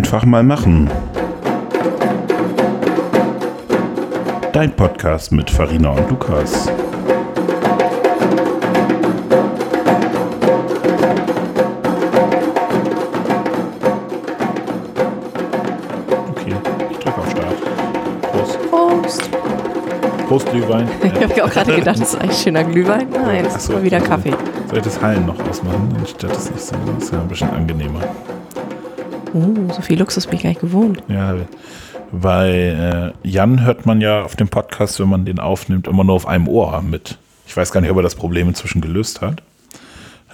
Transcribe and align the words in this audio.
Einfach 0.00 0.24
mal 0.24 0.42
machen. 0.42 0.88
Dein 4.50 4.74
Podcast 4.74 5.30
mit 5.30 5.50
Farina 5.50 5.90
und 5.90 6.08
Lukas. 6.08 6.70
Okay, 16.30 16.54
ich 16.90 16.96
drücke 16.96 17.18
auf 17.18 17.30
Start. 17.30 17.44
Prost. 18.22 18.58
Prost. 18.70 19.30
Prost, 20.26 20.50
Glühwein. 20.50 20.88
Ich 21.04 21.22
habe 21.22 21.44
auch 21.44 21.50
gerade 21.50 21.76
gedacht, 21.76 22.00
das 22.00 22.14
ist 22.14 22.20
eigentlich 22.22 22.38
schöner 22.40 22.64
Glühwein. 22.64 23.06
Nein, 23.10 23.44
das 23.44 23.52
Ach 23.52 23.58
ist 23.58 23.72
mal 23.72 23.82
wieder 23.82 24.00
Kaffee. 24.00 24.32
Soll 24.66 24.78
ich 24.78 24.84
das 24.84 25.02
Hallen 25.02 25.26
noch 25.26 25.38
ausmachen, 25.46 25.94
anstatt 25.98 26.30
das 26.30 26.50
nicht 26.50 26.62
so? 26.62 26.74
Das 26.86 27.04
ist 27.04 27.12
ja 27.12 27.20
ein 27.20 27.28
bisschen 27.28 27.50
angenehmer. 27.50 28.00
Oh, 29.34 29.72
so 29.72 29.82
viel 29.82 29.98
Luxus 29.98 30.26
bin 30.26 30.36
ich 30.36 30.42
gar 30.42 30.50
nicht 30.50 30.60
gewohnt. 30.60 31.02
Ja, 31.08 31.34
bei 32.12 33.12
äh, 33.22 33.28
Jan 33.28 33.62
hört 33.64 33.86
man 33.86 34.00
ja 34.00 34.22
auf 34.22 34.34
dem 34.36 34.48
Podcast, 34.48 34.98
wenn 35.00 35.08
man 35.08 35.24
den 35.24 35.38
aufnimmt, 35.38 35.86
immer 35.86 36.02
nur 36.04 36.14
auf 36.16 36.26
einem 36.26 36.48
Ohr 36.48 36.82
mit. 36.82 37.18
Ich 37.46 37.56
weiß 37.56 37.70
gar 37.72 37.80
nicht, 37.80 37.90
ob 37.90 37.96
er 37.96 38.02
das 38.02 38.14
Problem 38.16 38.48
inzwischen 38.48 38.80
gelöst 38.80 39.20
hat. 39.20 39.42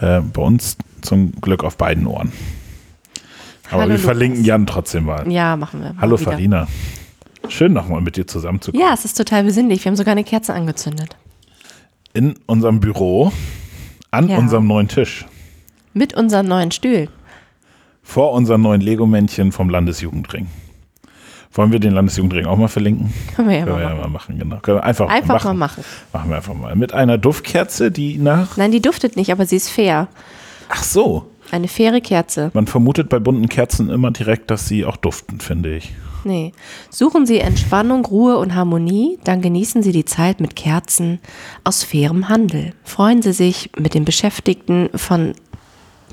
Äh, 0.01 0.21
bei 0.21 0.43
uns 0.43 0.77
zum 1.03 1.33
Glück 1.41 1.65
auf 1.65 1.77
beiden 1.77 2.07
Ohren. 2.07 2.33
Aber 3.71 3.83
Hallo, 3.83 3.89
wir 3.91 3.97
Lukas. 3.97 4.05
verlinken 4.05 4.45
Jan 4.45 4.67
trotzdem 4.67 5.05
mal. 5.05 5.31
Ja, 5.31 5.57
machen 5.57 5.83
wir. 5.83 5.93
mal 5.93 6.01
Hallo 6.01 6.19
wieder. 6.19 6.31
Farina. 6.33 6.69
Schön 7.49 7.73
nochmal 7.73 8.01
mit 8.01 8.17
dir 8.17 8.27
zusammenzukommen. 8.27 8.85
Ja, 8.87 8.93
es 8.95 9.05
ist 9.05 9.17
total 9.17 9.45
besinnlich. 9.45 9.85
Wir 9.85 9.91
haben 9.91 9.97
sogar 9.97 10.13
eine 10.13 10.25
Kerze 10.25 10.53
angezündet. 10.55 11.17
In 12.13 12.35
unserem 12.47 12.81
Büro, 12.81 13.33
an 14.11 14.29
Ja. 14.29 14.39
unserem 14.39 14.67
neuen 14.67 14.89
Tisch, 14.89 15.27
Mit 15.93 16.15
unseren 16.15 16.47
neuen 16.47 16.71
Stühlen. 16.73 17.09
Vor 18.07 18.33
unserem 18.33 18.63
neuen 18.63 18.81
Lego-Männchen 18.81 19.51
vom 19.53 19.69
Landesjugendring. 19.69 20.47
Wollen 21.53 21.73
wir 21.73 21.81
den 21.81 21.93
Landesjugendring 21.93 22.47
auch 22.47 22.57
mal 22.57 22.69
verlinken? 22.69 23.13
Können 23.35 23.49
wir 23.49 23.59
ja 23.59 23.65
Können 23.65 23.77
mal 23.77 23.83
wir 23.83 23.89
ja 23.89 23.95
machen. 23.95 24.01
mal 24.01 24.09
machen, 24.11 24.39
genau. 24.39 24.57
Können 24.61 24.79
wir 24.79 24.85
einfach, 24.85 25.09
Einfach 25.09 25.35
machen. 25.35 25.59
mal 25.59 25.67
machen. 25.67 25.85
Machen 26.13 26.31
wir 26.31 26.37
einfach 26.37 26.55
mal. 26.55 26.77
Mit 26.77 26.93
einer 26.95 27.19
Duftkerze, 27.19 27.91
die 27.91 28.19
nach. 28.19 28.57
Nein, 28.57 28.71
die 28.71 28.81
duftet 28.81 29.17
nicht, 29.17 29.33
aber 29.33 29.45
sie 29.45 29.57
ist 29.57 29.69
fair. 29.71 30.09
Ach 30.69 30.83
so. 30.85 31.27
Eine 31.51 31.69
faire 31.69 32.01
Kerze. 32.01 32.51
Man 32.55 32.67
vermutet 32.67 33.09
bei 33.09 33.19
bunten 33.19 33.49
Kerzen 33.49 33.89
immer 33.89 34.11
direkt, 34.11 34.51
dass 34.51 34.69
sie 34.69 34.85
auch 34.85 34.97
duften, 34.97 35.41
finde 35.41 35.77
ich. 35.77 35.93
Nee. 36.25 36.53
Suchen 36.91 37.25
Sie 37.25 37.39
Entspannung, 37.39 38.05
Ruhe 38.05 38.37
und 38.39 38.55
Harmonie, 38.57 39.19
dann 39.25 39.41
genießen 39.43 39.81
Sie 39.83 39.93
die 39.93 40.05
Zeit 40.05 40.41
mit 40.41 40.57
Kerzen 40.57 41.21
aus 41.63 41.85
fairem 41.85 42.29
Handel. 42.29 42.73
Freuen 42.83 43.23
Sie 43.23 43.33
sich 43.33 43.71
mit 43.79 43.95
den 43.95 44.05
Beschäftigten 44.05 44.91
von, 44.97 45.35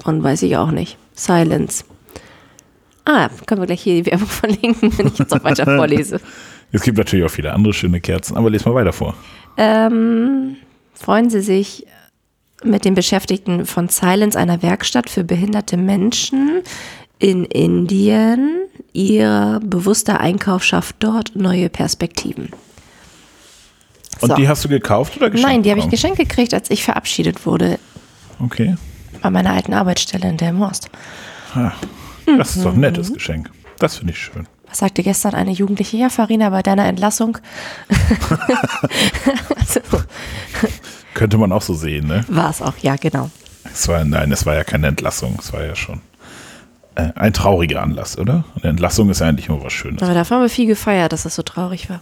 von 0.04 0.22
weiß 0.24 0.44
ich 0.44 0.56
auch 0.58 0.70
nicht, 0.72 0.98
Silence. 1.14 1.84
Ah, 3.06 3.30
können 3.46 3.62
wir 3.62 3.66
gleich 3.68 3.82
hier 3.82 4.02
die 4.02 4.10
Werbung 4.12 4.28
verlinken, 4.28 4.98
wenn 4.98 5.08
ich 5.08 5.20
jetzt 5.20 5.34
auch 5.34 5.44
weiter 5.44 5.66
vorlese. 5.66 6.20
Es 6.72 6.82
gibt 6.82 6.98
natürlich 6.98 7.26
auch 7.26 7.32
viele 7.32 7.54
andere 7.54 7.74
schöne 7.74 8.02
Kerzen, 8.02 8.36
aber 8.38 8.50
les 8.50 8.66
mal 8.66 8.74
weiter 8.74 8.94
vor. 8.94 9.16
Ähm, 9.58 10.56
freuen 10.94 11.30
Sie 11.30 11.42
sich 11.42 11.86
mit 12.64 12.86
den 12.86 12.96
Beschäftigten 12.96 13.66
von 13.66 13.90
Silence, 13.90 14.40
einer 14.40 14.62
Werkstatt 14.64 15.10
für 15.10 15.24
behinderte 15.24 15.78
Menschen 15.78 16.62
in 17.20 17.44
Indien. 17.46 18.62
Ihr 18.94 19.60
bewusster 19.64 20.20
Einkauf 20.20 20.64
schafft 20.64 20.96
dort 21.00 21.36
neue 21.36 21.70
Perspektiven. 21.70 22.50
Und 24.22 24.30
So. 24.30 24.36
die 24.36 24.48
hast 24.48 24.64
du 24.64 24.70
gekauft 24.70 25.18
oder 25.18 25.30
geschenkt? 25.30 25.52
Nein, 25.52 25.64
die 25.64 25.72
habe 25.72 25.82
ich 25.82 25.90
geschenkt 25.90 26.18
gekriegt, 26.18 26.54
als 26.54 26.72
ich 26.72 26.84
verabschiedet 26.84 27.46
wurde 27.46 27.78
Okay. 28.40 28.76
Bei 29.22 29.30
meiner 29.30 29.52
alten 29.54 29.74
Arbeitsstelle 29.74 30.28
in 30.28 30.38
Delmhorst. 30.38 30.90
Das 32.26 32.56
ist 32.56 32.64
doch 32.66 32.72
ein 32.72 32.76
Mhm. 32.76 32.82
nettes 32.82 33.14
Geschenk. 33.14 33.50
Das 33.80 33.98
finde 33.98 34.14
ich 34.14 34.20
schön. 34.20 34.48
Was 34.70 34.80
sagte 34.80 35.04
gestern 35.04 35.36
eine 35.36 35.52
Jugendliche? 35.52 35.98
Ja, 35.98 36.10
Farina, 36.10 36.50
bei 36.50 36.64
deiner 36.64 36.86
Entlassung 36.86 37.38
Könnte 41.14 41.38
man 41.38 41.52
auch 41.52 41.62
so 41.62 41.74
sehen, 41.76 42.08
ne? 42.08 42.26
war 42.28 42.50
es 42.50 42.62
auch, 42.62 42.74
ja, 42.82 42.96
genau. 42.96 43.30
Es 43.72 43.88
war, 43.88 44.04
nein, 44.04 44.32
es 44.32 44.46
war 44.46 44.56
ja 44.56 44.64
keine 44.64 44.88
Entlassung. 44.88 45.38
Es 45.40 45.54
war 45.54 45.64
ja 45.64 45.76
schon 45.76 46.02
äh, 46.96 47.10
ein 47.16 47.34
trauriger 47.34 47.82
Anlass, 47.82 48.18
oder? 48.18 48.44
Eine 48.56 48.72
Entlassung 48.72 49.10
ist 49.10 49.20
ja 49.22 49.28
eigentlich 49.28 49.48
immer 49.50 49.64
was 49.64 49.74
Schönes. 49.74 50.02
Aber 50.04 50.14
davon 50.14 50.36
haben 50.38 50.44
wir 50.44 50.50
viel 50.50 50.68
gefeiert, 50.68 51.14
dass 51.14 51.24
das 51.24 51.36
so 51.36 51.44
traurig 51.44 51.90
war. 51.90 52.02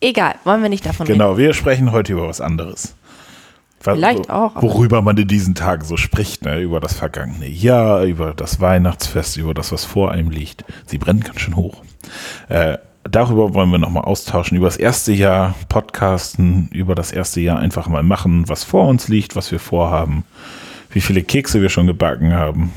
Egal, 0.00 0.36
wollen 0.44 0.62
wir 0.62 0.68
nicht 0.68 0.86
davon 0.86 1.06
reden. 1.06 1.18
Genau, 1.18 1.36
wir 1.36 1.52
sprechen 1.54 1.90
heute 1.90 2.12
über 2.12 2.28
was 2.28 2.40
anderes. 2.40 2.94
Was, 3.82 3.94
Vielleicht 3.96 4.28
auch, 4.28 4.60
Worüber 4.60 5.02
man 5.02 5.16
in 5.16 5.28
diesen 5.28 5.54
Tagen 5.54 5.84
so 5.84 5.96
spricht, 5.96 6.44
ne? 6.44 6.60
über 6.60 6.80
das 6.80 6.94
vergangene 6.94 7.46
Jahr, 7.48 8.02
über 8.02 8.34
das 8.34 8.60
Weihnachtsfest, 8.60 9.36
über 9.36 9.54
das, 9.54 9.70
was 9.70 9.84
vor 9.84 10.10
einem 10.10 10.30
liegt. 10.30 10.64
Sie 10.86 10.98
brennt 10.98 11.24
ganz 11.24 11.40
schön 11.40 11.54
hoch. 11.54 11.82
Äh, 12.48 12.78
darüber 13.04 13.54
wollen 13.54 13.70
wir 13.70 13.78
nochmal 13.78 14.04
austauschen, 14.04 14.56
über 14.56 14.66
das 14.66 14.76
erste 14.78 15.12
Jahr 15.12 15.54
podcasten, 15.68 16.68
über 16.72 16.94
das 16.96 17.12
erste 17.12 17.40
Jahr 17.40 17.58
einfach 17.60 17.86
mal 17.88 18.02
machen, 18.02 18.48
was 18.48 18.64
vor 18.64 18.88
uns 18.88 19.06
liegt, 19.08 19.36
was 19.36 19.52
wir 19.52 19.60
vorhaben, 19.60 20.24
wie 20.90 21.00
viele 21.00 21.22
Kekse 21.22 21.62
wir 21.62 21.68
schon 21.68 21.86
gebacken 21.86 22.34
haben 22.34 22.72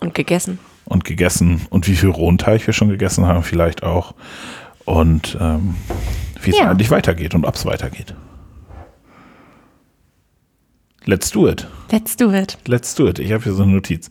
Und 0.00 0.14
gegessen. 0.14 0.58
und 0.86 1.04
gegessen 1.04 1.66
und 1.70 1.86
wie 1.88 1.94
viel 1.96 2.08
Rohnteig 2.10 2.66
wir 2.66 2.72
schon 2.72 2.88
gegessen 2.88 3.26
haben 3.26 3.42
vielleicht 3.42 3.82
auch 3.82 4.14
und 4.86 5.36
ähm, 5.40 5.74
wie 6.42 6.50
es 6.50 6.58
Ja. 6.58 6.70
eigentlich 6.70 6.90
weitergeht 6.90 7.34
und 7.34 7.44
ob 7.44 7.54
es 7.54 7.66
weitergeht. 7.66 8.14
Let's 11.08 11.30
do 11.30 11.48
it. 11.48 11.66
Let's 11.90 12.16
do 12.16 12.34
it. 12.34 12.58
Let's 12.66 12.94
do 12.94 13.08
it. 13.08 13.18
Ich 13.18 13.32
habe 13.32 13.42
hier 13.42 13.54
so 13.54 13.62
eine 13.62 13.72
Notiz. 13.72 14.10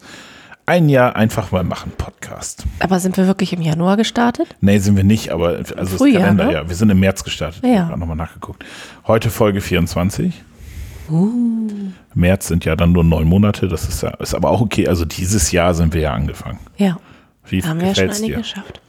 Ein 0.65 0.89
Jahr 0.89 1.15
einfach 1.15 1.51
mal 1.51 1.63
machen 1.63 1.91
Podcast. 1.95 2.65
Aber 2.79 2.99
sind 2.99 3.17
wir 3.17 3.27
wirklich 3.27 3.53
im 3.53 3.61
Januar 3.61 3.97
gestartet? 3.97 4.55
Nee, 4.61 4.79
sind 4.79 4.95
wir 4.95 5.03
nicht, 5.03 5.29
aber 5.29 5.49
also 5.49 5.75
das 5.75 5.93
Frühjahr, 5.93 6.23
Kalender, 6.23 6.45
ne? 6.45 6.53
ja. 6.53 6.67
Wir 6.67 6.75
sind 6.75 6.89
im 6.89 6.99
März 6.99 7.23
gestartet. 7.23 7.63
Ja. 7.63 7.69
Ich 7.69 7.79
habe 7.81 7.99
nochmal 7.99 8.15
nachgeguckt. 8.15 8.65
Heute 9.05 9.29
Folge 9.29 9.61
24. 9.61 10.41
Uh. 11.11 11.69
März 12.15 12.47
sind 12.47 12.65
ja 12.65 12.75
dann 12.75 12.93
nur 12.93 13.03
neun 13.03 13.27
Monate. 13.27 13.67
Das 13.67 13.87
ist 13.87 14.01
ja, 14.01 14.09
ist 14.15 14.33
aber 14.33 14.49
auch 14.49 14.61
okay. 14.61 14.87
Also 14.87 15.05
dieses 15.05 15.51
Jahr 15.51 15.75
sind 15.75 15.93
wir 15.93 16.01
ja 16.01 16.13
angefangen. 16.13 16.57
Ja, 16.77 16.97
Wie 17.45 17.61
haben 17.61 17.79
wir 17.79 17.89
ja 17.89 17.93
schon 17.93 18.09
einige 18.09 18.25
dir? 18.25 18.37
geschafft. 18.37 18.81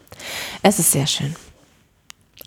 Es 0.63 0.79
ist 0.79 0.93
sehr 0.93 1.07
schön. 1.07 1.37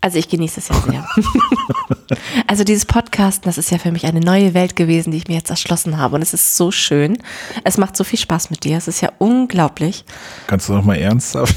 Also 0.02 0.18
ich 0.18 0.28
genieße 0.28 0.58
es 0.58 0.68
ja 0.68 0.74
sehr. 0.74 1.06
also 2.48 2.64
dieses 2.64 2.84
Podcasten, 2.86 3.44
das 3.44 3.56
ist 3.56 3.70
ja 3.70 3.78
für 3.78 3.92
mich 3.92 4.04
eine 4.04 4.18
neue 4.18 4.52
Welt 4.52 4.74
gewesen, 4.74 5.12
die 5.12 5.18
ich 5.18 5.28
mir 5.28 5.36
jetzt 5.36 5.48
erschlossen 5.48 5.96
habe. 5.96 6.16
Und 6.16 6.22
es 6.22 6.34
ist 6.34 6.56
so 6.56 6.72
schön. 6.72 7.18
Es 7.62 7.78
macht 7.78 7.96
so 7.96 8.02
viel 8.02 8.18
Spaß 8.18 8.50
mit 8.50 8.64
dir. 8.64 8.76
Es 8.76 8.88
ist 8.88 9.00
ja 9.00 9.12
unglaublich. 9.18 10.04
Kannst 10.48 10.68
du 10.68 10.72
noch 10.72 10.84
mal 10.84 10.96
ernsthaft? 10.96 11.54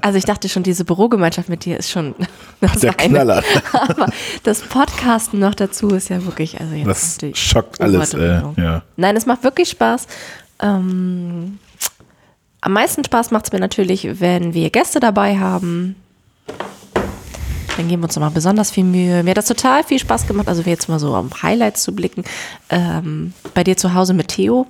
Also 0.00 0.16
ich 0.16 0.24
dachte 0.24 0.48
schon, 0.48 0.62
diese 0.62 0.84
Bürogemeinschaft 0.84 1.48
mit 1.48 1.64
dir 1.64 1.76
ist 1.76 1.90
schon 1.90 2.14
das 2.60 2.80
Der 2.80 2.98
eine. 3.00 3.14
Knaller. 3.14 3.42
Aber 3.72 4.06
das 4.44 4.60
Podcasten 4.60 5.40
noch 5.40 5.56
dazu 5.56 5.88
ist 5.88 6.08
ja 6.08 6.24
wirklich, 6.24 6.60
also 6.60 6.72
jetzt 6.74 7.22
Das 7.24 7.38
schockt 7.38 7.80
alles. 7.80 8.14
Äh, 8.14 8.42
ja. 8.56 8.82
Nein, 8.96 9.16
es 9.16 9.26
macht 9.26 9.42
wirklich 9.42 9.70
Spaß. 9.70 10.06
Ähm, 10.60 11.58
am 12.60 12.72
meisten 12.72 13.02
Spaß 13.02 13.32
macht 13.32 13.46
es 13.46 13.52
mir 13.52 13.58
natürlich, 13.58 14.20
wenn 14.20 14.54
wir 14.54 14.70
Gäste 14.70 15.00
dabei 15.00 15.38
haben. 15.40 15.96
Dann 17.76 17.88
geben 17.88 18.02
wir 18.02 18.04
uns 18.04 18.16
nochmal 18.16 18.30
besonders 18.30 18.70
viel 18.70 18.84
Mühe. 18.84 19.22
Mir 19.22 19.30
hat 19.30 19.38
das 19.38 19.46
total 19.46 19.82
viel 19.82 19.98
Spaß 19.98 20.26
gemacht, 20.26 20.48
also 20.48 20.62
jetzt 20.62 20.88
mal 20.88 20.98
so 20.98 21.14
auf 21.14 21.42
Highlights 21.42 21.82
zu 21.82 21.94
blicken. 21.94 22.24
Ähm, 22.68 23.32
bei 23.54 23.64
dir 23.64 23.76
zu 23.76 23.94
Hause 23.94 24.14
mit 24.14 24.28
Theo. 24.28 24.66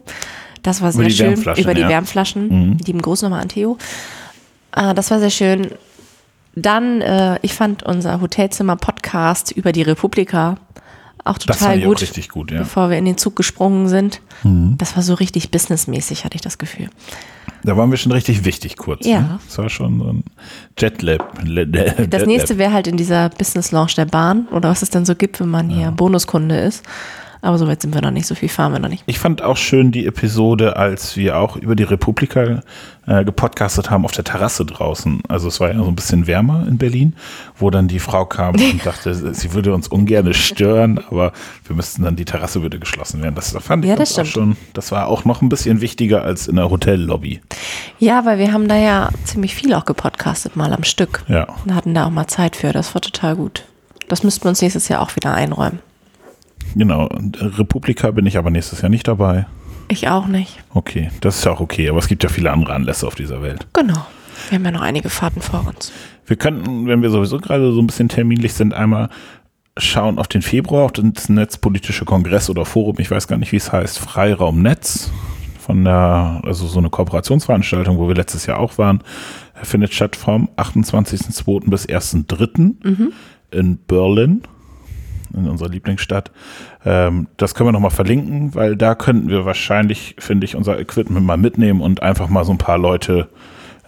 Das 0.63 0.81
war 0.81 0.93
sehr 0.93 1.11
schön. 1.11 1.43
Über 1.57 1.75
die 1.75 1.81
ja. 1.81 1.87
Mhm. 1.87 1.91
Wärmflaschen. 1.91 2.79
Lieben 2.87 3.03
Gruß 3.03 3.23
nochmal 3.23 3.43
an 3.43 3.49
Theo. 3.49 3.79
Äh, 4.75 4.95
das 4.95 5.11
war 5.11 5.19
sehr 5.19 5.31
schön. 5.31 5.73
Dann, 6.55 7.01
äh, 7.01 7.39
ich 7.43 7.55
fand 7.55 7.83
unser 7.83 8.21
Hotelzimmer-Podcast 8.21 9.53
über 9.53 9.73
die 9.73 9.83
Republika 9.83 10.59
auch 11.25 11.39
total 11.39 11.79
ich 11.79 11.85
auch 11.85 11.89
gut 11.89 12.03
richtig 12.03 12.29
gut, 12.29 12.51
ja. 12.51 12.59
bevor 12.59 12.91
wir 12.91 12.99
in 12.99 13.05
den 13.05 13.17
Zug 13.17 13.37
gesprungen 13.37 13.89
sind. 13.89 14.21
Mhm. 14.43 14.77
Das 14.79 14.97
war 14.97 15.03
so 15.03 15.15
richtig 15.15 15.51
businessmäßig, 15.51 16.25
hatte 16.25 16.35
ich 16.35 16.41
das 16.41 16.59
Gefühl. 16.59 16.89
Da 17.65 17.77
waren 17.77 17.91
wir 17.91 17.97
schon 17.97 18.11
richtig 18.13 18.45
wichtig 18.45 18.77
kurz. 18.77 19.07
Ja. 19.07 19.21
Ne? 19.21 19.39
Das 19.47 19.59
war 19.59 19.71
schon 19.71 20.01
so 20.01 20.07
ein 20.07 20.25
Jetlab. 20.79 21.33
Das 22.11 22.27
nächste 22.27 22.59
wäre 22.59 22.73
halt 22.73 22.89
in 22.89 22.97
dieser 22.97 23.29
Business 23.29 23.71
Lounge 23.71 23.93
der 23.97 24.07
Bahn 24.07 24.49
oder 24.49 24.69
was 24.69 24.83
es 24.83 24.91
dann 24.91 25.05
so 25.05 25.15
gibt, 25.15 25.39
wenn 25.41 25.49
man 25.49 25.71
hier 25.71 25.93
Bonuskunde 25.93 26.59
ist. 26.59 26.85
Aber 27.45 27.59
so 27.59 27.67
weit 27.67 27.83
sind 27.83 27.93
wir 27.93 28.01
noch 28.01 28.13
nicht, 28.13 28.27
so 28.27 28.37
viel 28.37 28.49
fahren 28.49 28.73
wir 28.73 28.79
noch 28.79 28.89
nicht. 28.89 29.03
Ich 29.07 29.19
fand 29.19 29.43
auch 29.43 29.57
schön 29.57 29.91
die 29.91 30.07
Episode, 30.07 30.77
als 30.77 31.17
wir 31.17 31.37
auch 31.39 31.57
über 31.57 31.75
die 31.75 31.83
Republika 31.83 32.63
äh, 33.07 33.25
gepodcastet 33.25 33.91
haben 33.91 34.05
auf 34.05 34.13
der 34.13 34.23
Terrasse 34.23 34.65
draußen. 34.65 35.23
Also 35.29 35.49
es 35.49 35.59
war 35.59 35.73
ja 35.73 35.79
so 35.79 35.89
ein 35.89 35.97
bisschen 35.97 36.29
wärmer 36.29 36.65
in 36.69 36.79
Berlin, 36.79 37.17
wo 37.59 37.69
dann 37.71 37.89
die 37.89 37.99
Frau 37.99 38.27
kam 38.27 38.55
und 38.55 38.87
dachte, 38.87 39.35
sie 39.35 39.55
würde 39.55 39.75
uns 39.75 39.89
ungern 39.89 40.33
stören, 40.35 41.01
aber 41.11 41.33
wir 41.67 41.75
müssten 41.75 42.05
dann, 42.05 42.15
die 42.15 42.25
Terrasse 42.25 42.63
würde 42.63 42.79
geschlossen 42.79 43.21
werden. 43.25 43.35
Das 43.35 43.57
fand 43.59 43.85
ich 43.85 43.91
Ja, 43.91 43.97
das 43.97 44.17
uns 44.17 44.29
auch 44.29 44.33
schon, 44.33 44.57
das 44.73 44.93
war 44.93 45.09
auch 45.09 45.25
noch 45.25 45.43
ein 45.43 45.49
bisschen 45.49 45.81
wichtiger 45.81 46.23
als 46.23 46.47
in 46.47 46.55
der 46.55 46.71
Hotellobby. 46.71 47.41
Ja, 47.99 48.25
weil 48.25 48.39
wir 48.39 48.53
haben 48.53 48.69
da 48.69 48.77
ja 48.77 49.09
ziemlich 49.25 49.57
viel 49.57 49.75
auch 49.75 49.85
gepodcastet, 49.85 50.55
mal 50.55 50.73
am 50.73 50.85
Stück. 50.85 51.25
Ja. 51.27 51.49
Und 51.65 51.75
hatten 51.75 51.93
da 51.93 52.07
auch 52.07 52.11
mal 52.11 52.29
Zeit 52.29 52.55
für. 52.55 52.73
Das 52.73 52.95
war 52.95 53.03
total 53.03 53.35
gut. 53.35 53.65
Das 54.07 54.23
müssten 54.23 54.45
wir 54.45 54.51
uns 54.51 54.63
nächstes 54.63 54.87
Jahr 54.87 55.03
auch 55.03 55.17
wieder 55.17 55.35
einräumen. 55.35 55.81
Genau. 56.75 57.07
Äh, 57.07 57.45
Republika 57.45 58.11
bin 58.11 58.27
ich 58.27 58.39
aber 58.39 58.51
nächstes 58.51 58.83
Jahr 58.83 58.89
nicht 58.89 59.09
dabei. 59.09 59.47
Ich 59.89 60.09
auch 60.09 60.27
nicht. 60.27 60.63
Okay, 60.73 61.11
das 61.21 61.39
ist 61.39 61.45
ja 61.45 61.53
auch 61.53 61.61
okay, 61.61 61.89
aber 61.89 61.99
es 61.99 62.09
gibt 62.09 62.23
ja 62.23 62.29
viele 62.29 62.51
andere 62.51 62.73
Anlässe 62.73 63.07
auf 63.07 63.15
dieser 63.15 63.43
Welt. 63.43 63.67
Genau. 63.73 64.07
Wir 64.49 64.59
haben 64.59 64.65
ja 64.65 64.71
noch 64.71 64.81
einige 64.81 65.11
Fahrten 65.11 65.41
vor 65.41 65.67
uns. 65.67 65.93
Wir 66.27 66.37
könnten, 66.37 66.87
wenn 66.87 67.03
wir 67.03 67.11
sowieso 67.11 67.39
gerade 67.39 67.73
so 67.73 67.81
ein 67.81 67.87
bisschen 67.87 68.09
terminlich 68.09 68.55
sind, 68.55 68.75
einmal 68.75 69.09
schauen 69.77 70.19
auf 70.19 70.29
den 70.29 70.43
Februar, 70.43 70.85
auf 70.85 70.93
das 70.93 71.29
Netzpolitische 71.29 72.05
Kongress 72.05 72.51
oder 72.51 72.65
Forum, 72.65 72.97
ich 72.99 73.11
weiß 73.11 73.29
gar 73.29 73.39
nicht, 73.39 73.53
wie 73.53 73.57
es 73.57 73.73
heißt, 73.73 73.99
Freiraum 73.99 74.63
Netz 74.63 75.11
von 75.59 75.85
der, 75.85 76.41
also 76.45 76.67
so 76.67 76.79
eine 76.79 76.91
Kooperationsveranstaltung, 76.91 77.99
wo 77.99 78.09
wir 78.09 78.15
letztes 78.15 78.47
Jahr 78.47 78.59
auch 78.59 78.79
waren, 78.79 79.03
findet 79.63 79.95
statt 79.95 80.17
vom 80.17 80.49
28.02. 80.57 81.71
bis 81.71 81.87
1.03. 81.87 82.75
in 83.53 83.79
Berlin, 83.87 84.43
in 85.35 85.49
unserer 85.49 85.69
Lieblingsstadt. 85.69 86.31
Ähm, 86.85 87.29
das 87.37 87.55
können 87.55 87.69
wir 87.69 87.73
nochmal 87.73 87.91
verlinken, 87.91 88.55
weil 88.55 88.77
da 88.77 88.95
könnten 88.95 89.29
wir 89.29 89.45
wahrscheinlich, 89.45 90.17
finde 90.19 90.45
ich, 90.45 90.57
unser 90.57 90.79
Equipment 90.79 91.25
mal 91.27 91.37
mitnehmen 91.37 91.81
und 91.81 92.03
einfach 92.03 92.29
mal 92.29 92.45
so 92.45 92.53
ein 92.53 92.59
paar 92.59 92.79
Leute, 92.79 93.29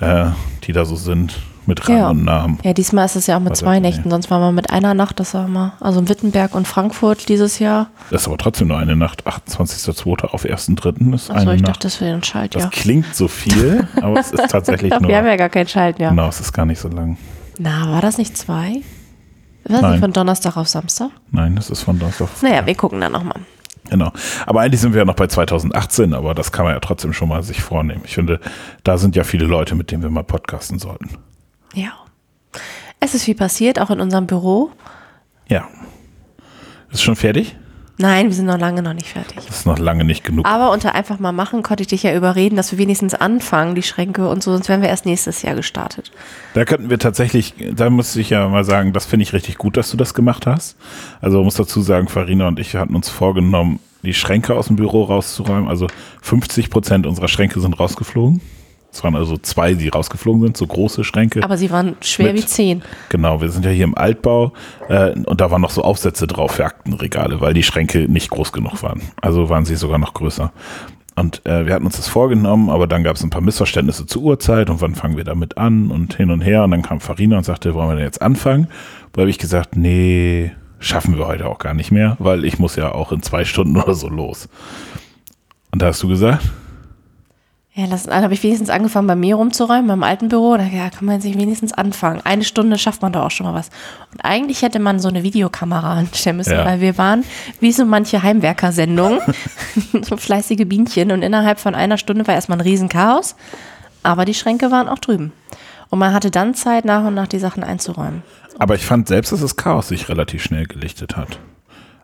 äh, 0.01 0.27
die 0.65 0.73
da 0.73 0.85
so 0.85 0.97
sind, 0.97 1.39
mit 1.67 1.89
Rang 1.89 1.97
Ja. 1.97 2.11
und 2.11 2.25
Namen. 2.25 2.59
Ja, 2.63 2.73
diesmal 2.73 3.07
ist 3.07 3.17
es 3.17 3.27
ja 3.27 3.37
auch 3.37 3.41
mit 3.41 3.57
zwei. 3.57 3.81
Nächten, 3.81 4.11
sonst 4.11 4.31
waren 4.31 4.41
wir 4.43 4.53
mit 4.53 4.71
einer 4.71 4.95
Nacht, 4.95 5.19
das 5.21 5.35
war 5.35 5.49
mal, 5.49 5.73
also 5.81 5.99
in 6.01 6.09
Wittenberg 6.09 6.55
und 6.55 6.69
Frankfurt 6.69 7.29
dieses 7.29 7.59
Jahr. 7.59 7.89
Das 8.11 8.23
ist 8.23 8.29
aber 8.29 8.39
trotzdem 8.39 8.69
nur 8.69 8.79
eine 8.79 8.97
Nacht. 8.97 9.27
28.02. 9.27 10.27
auf 10.27 10.45
1.03. 10.45 11.15
ist 11.15 11.31
Achso, 11.31 11.41
eine 11.49 11.55
ich 11.57 11.63
Nacht. 11.63 11.77
dachte, 11.77 11.87
das 11.87 12.01
wäre 12.01 12.15
ein 12.15 12.23
Schalt, 12.23 12.55
das 12.55 12.65
ja. 12.65 12.69
klingt 12.71 13.15
so 13.15 13.29
viel, 13.29 13.87
aber 14.01 14.21
es 14.21 14.31
ist 14.31 14.49
tatsächlich 14.51 14.93
nur. 15.01 15.09
wir 15.09 15.17
haben 15.17 15.27
ja 15.27 15.37
gar 15.37 15.49
kein 15.49 15.67
ja. 15.67 15.91
Genau, 16.11 16.29
es 16.29 16.41
ist 16.41 16.53
gar 16.53 16.67
nicht 16.67 16.81
so 16.81 16.89
lang. 16.89 17.17
Na, 17.59 17.91
war 17.91 18.03
das 18.03 18.19
nicht 18.19 18.37
zwei? 18.37 18.83
War 19.65 19.73
das 19.73 19.83
Nein. 19.83 19.91
nicht 19.93 20.01
von 20.01 20.13
Donnerstag 20.13 20.57
auf 20.57 20.69
Samstag? 20.69 21.11
Nein, 21.31 21.57
das 21.57 21.71
ist 21.71 21.83
von 21.83 21.99
Donnerstag. 21.99 22.25
auf 22.25 22.43
Naja, 22.43 22.67
wir 22.67 22.75
gucken 22.75 23.01
dann 23.01 23.13
nochmal. 23.13 23.41
Genau. 23.91 24.13
Aber 24.47 24.61
eigentlich 24.61 24.81
sind 24.81 24.93
wir 24.93 25.01
ja 25.01 25.05
noch 25.05 25.15
bei 25.17 25.27
2018, 25.27 26.15
aber 26.15 26.35
das 26.35 26.53
kann 26.53 26.65
man 26.65 26.75
ja 26.75 26.81
trotzdem 26.81 27.13
schon 27.13 27.29
mal 27.29 27.43
sich 27.43 27.63
vornehmen. 27.63 28.03
Ich 28.05 28.15
finde, 28.15 28.41
da 28.83 28.99
sind 28.99 29.17
ja 29.17 29.25
viele 29.25 29.47
Leute, 29.47 29.75
mit 29.75 29.91
denen 29.91 30.03
wir 30.03 30.11
mal 30.11 30.25
podcasten 30.25 30.79
sollten. 30.79 31.11
Ja. 31.75 31.93
Es 33.01 33.15
ist 33.15 33.25
viel 33.25 33.35
passiert, 33.35 33.81
auch 33.81 33.91
in 33.91 34.01
unserem 34.01 34.27
Büro. 34.27 34.71
Ja. 35.49 35.69
Ist 36.91 37.03
schon 37.03 37.17
fertig? 37.17 37.57
Nein, 37.97 38.27
wir 38.27 38.35
sind 38.35 38.47
noch 38.47 38.59
lange 38.59 38.83
noch 38.83 38.93
nicht 38.93 39.09
fertig. 39.09 39.37
Das 39.37 39.59
ist 39.59 39.67
noch 39.67 39.79
lange 39.79 40.05
nicht 40.05 40.25
genug. 40.25 40.45
Aber 40.47 40.73
unter 40.73 40.95
einfach 40.97 41.21
mal 41.21 41.31
machen 41.31 41.63
konnte 41.63 41.83
ich 41.83 41.87
dich 41.87 42.03
ja 42.03 42.15
überreden, 42.15 42.57
dass 42.57 42.73
wir 42.73 42.79
wenigstens 42.79 43.15
anfangen, 43.15 43.77
die 43.77 43.85
Schränke 43.85 44.29
und 44.29 44.43
so, 44.43 44.53
sonst 44.53 44.69
wären 44.69 44.83
wir 44.83 44.89
erst 44.89 45.07
nächstes 45.07 45.43
Jahr 45.43 45.55
gestartet. 45.55 46.11
Da 46.55 46.65
könnten 46.65 46.91
wir 46.91 46.99
tatsächlich, 46.99 47.55
da 47.73 47.91
muss 47.91 48.17
ich 48.17 48.31
ja 48.31 48.49
mal 48.49 48.65
sagen, 48.65 48.93
das 48.93 49.07
finde 49.07 49.23
ich 49.23 49.33
richtig 49.33 49.59
gut, 49.59 49.77
dass 49.77 49.91
du 49.91 49.97
das 49.97 50.13
gemacht 50.13 50.47
hast. 50.47 50.77
Also 51.21 51.37
man 51.39 51.45
muss 51.45 51.55
dazu 51.55 51.83
sagen, 51.83 52.09
Farina 52.09 52.49
und 52.49 52.59
ich 52.59 52.75
hatten 52.75 52.97
uns 52.97 53.09
vorgenommen, 53.09 53.79
die 54.03 54.15
Schränke 54.15 54.55
aus 54.55 54.67
dem 54.67 54.77
Büro 54.77 55.05
rauszuräumen. 55.05 55.69
Also 55.69 55.87
50 56.23 56.71
Prozent 56.71 57.07
unserer 57.07 57.29
Schränke 57.29 57.61
sind 57.61 57.79
rausgeflogen. 57.79 58.41
Es 58.95 59.03
waren 59.03 59.17
also 59.17 59.37
zwei, 59.37 59.75
die 59.75 59.89
rausgeflogen 59.89 60.43
sind, 60.43 60.57
so 60.57 60.67
große 60.67 61.03
Schränke. 61.03 61.43
Aber 61.43 61.57
sie 61.57 61.71
waren 61.71 61.97
schwer 62.01 62.33
Mit- 62.33 62.43
wie 62.43 62.47
zehn. 62.47 62.83
Genau, 63.09 63.41
wir 63.41 63.51
sind 63.51 63.65
ja 63.65 63.71
hier 63.73 63.85
im 63.85 63.97
Altbau 63.97 64.53
äh, 64.89 65.11
und 65.11 65.41
da 65.41 65.51
waren 65.51 65.61
noch 65.63 65.71
so 65.71 65.83
Aufsätze 65.83 66.27
drauf 66.29 66.53
für 66.53 66.65
Aktenregale, 66.65 67.41
weil 67.41 67.55
die 67.55 67.65
Schränke 67.65 68.09
nicht 68.09 68.31
groß 68.31 68.53
genug 68.53 68.83
waren. 68.83 69.03
Also 69.21 69.49
waren 69.49 69.65
sie 69.65 69.75
sogar 69.75 69.99
noch 69.99 70.15
größer. 70.15 70.53
Und 71.17 71.45
äh, 71.45 71.67
wir 71.67 71.75
hatten 71.75 71.87
uns 71.87 71.97
das 71.97 72.09
vorgenommen, 72.09 72.71
aber 72.71 72.87
dann 72.87 73.03
gab 73.05 73.17
es 73.17 73.23
ein 73.25 73.31
paar 73.31 73.41
Missverständnisse 73.41 74.07
zur 74.07 74.23
Uhrzeit 74.23 74.71
und 74.71 74.81
wann 74.81 74.95
fangen 74.95 75.17
wir 75.17 75.25
damit 75.25 75.59
an 75.59 75.91
und 75.91 76.15
hin 76.15 76.31
und 76.31 76.41
her. 76.41 76.65
Und 76.65 76.71
dann 76.71 76.83
kam 76.83 77.01
Farina 77.01 77.37
und 77.39 77.45
sagte, 77.45 77.75
wollen 77.75 77.89
wir 77.89 77.97
denn 77.97 78.05
jetzt 78.05 78.23
anfangen? 78.23 78.69
Wo 79.13 79.21
habe 79.21 79.31
ich 79.31 79.39
gesagt, 79.39 79.77
nee, 79.77 80.53
schaffen 80.79 81.17
wir 81.19 81.27
heute 81.27 81.47
auch 81.47 81.59
gar 81.59 81.75
nicht 81.75 81.91
mehr, 81.93 82.17
weil 82.21 82.45
ich 82.45 82.59
muss 82.59 82.77
ja 82.77 82.93
auch 82.93 83.11
in 83.13 83.23
zwei 83.23 83.45
Stunden 83.45 83.77
oder 83.77 83.95
so 83.95 84.09
los. 84.09 84.49
Und 85.73 85.83
da 85.83 85.87
hast 85.87 86.03
du 86.03 86.09
gesagt, 86.09 86.45
Ja, 87.77 87.89
das, 87.89 88.05
dann 88.05 88.23
habe 88.23 88.35
ich 88.35 88.43
wenigstens 88.45 88.71
angefangen, 88.71 89.09
bei 89.09 89.17
mir 89.17 89.35
rumzuräumen, 89.35 89.89
beim 89.89 90.05
alten 90.05 90.29
Büro. 90.29 90.57
Da, 90.57 90.63
ja, 90.63 90.91
kann 90.91 91.07
man 91.07 91.21
sich 91.21 91.37
wenigstens 91.37 91.73
anfangen. 91.73 92.21
Eine 92.23 92.45
Stunde 92.45 92.79
schafft 92.79 93.03
man 93.03 93.13
doch 93.13 93.23
auch 93.25 93.31
schon 93.33 93.47
mal 93.47 93.55
was. 93.55 93.69
Und 94.13 94.25
eigentlich 94.25 94.63
hätte 94.63 94.79
man 94.79 95.01
so 95.01 95.09
eine 95.09 95.25
Videokamera 95.25 95.95
anstellen 95.95 96.37
müssen, 96.37 96.53
Ja. 96.53 96.65
weil 96.65 96.81
wir 96.81 96.97
waren 96.99 97.25
wie 97.59 97.73
so 97.73 97.85
manche 97.85 98.23
Heimwerkersendungen, 98.23 99.19
so 100.03 100.17
fleißige 100.17 100.67
Bienchen. 100.69 101.11
Und 101.11 101.23
innerhalb 101.23 101.59
von 101.59 101.75
einer 101.75 101.99
Stunde 101.99 102.25
war 102.29 102.35
erstmal 102.37 102.59
ein 102.59 102.63
Riesenchaos. 102.63 103.35
Aber 104.05 104.25
die 104.25 104.35
Schränke 104.35 104.71
waren 104.71 104.89
auch 104.89 105.01
drüben. 105.01 105.33
Und 105.91 105.99
man 105.99 106.13
hatte 106.13 106.31
dann 106.31 106.55
Zeit, 106.55 106.85
nach 106.85 107.05
und 107.05 107.15
nach 107.15 107.27
die 107.27 107.41
Sachen 107.41 107.65
einzuräumen. 107.65 108.23
Aber 108.57 108.77
ich 108.77 108.87
fand 108.87 109.09
selbst, 109.09 109.33
dass 109.33 109.41
das 109.41 109.57
Chaos 109.57 109.89
sich 109.89 110.09
relativ 110.09 110.45
schnell 110.45 110.67
gelichtet 110.67 111.17
hat. 111.17 111.41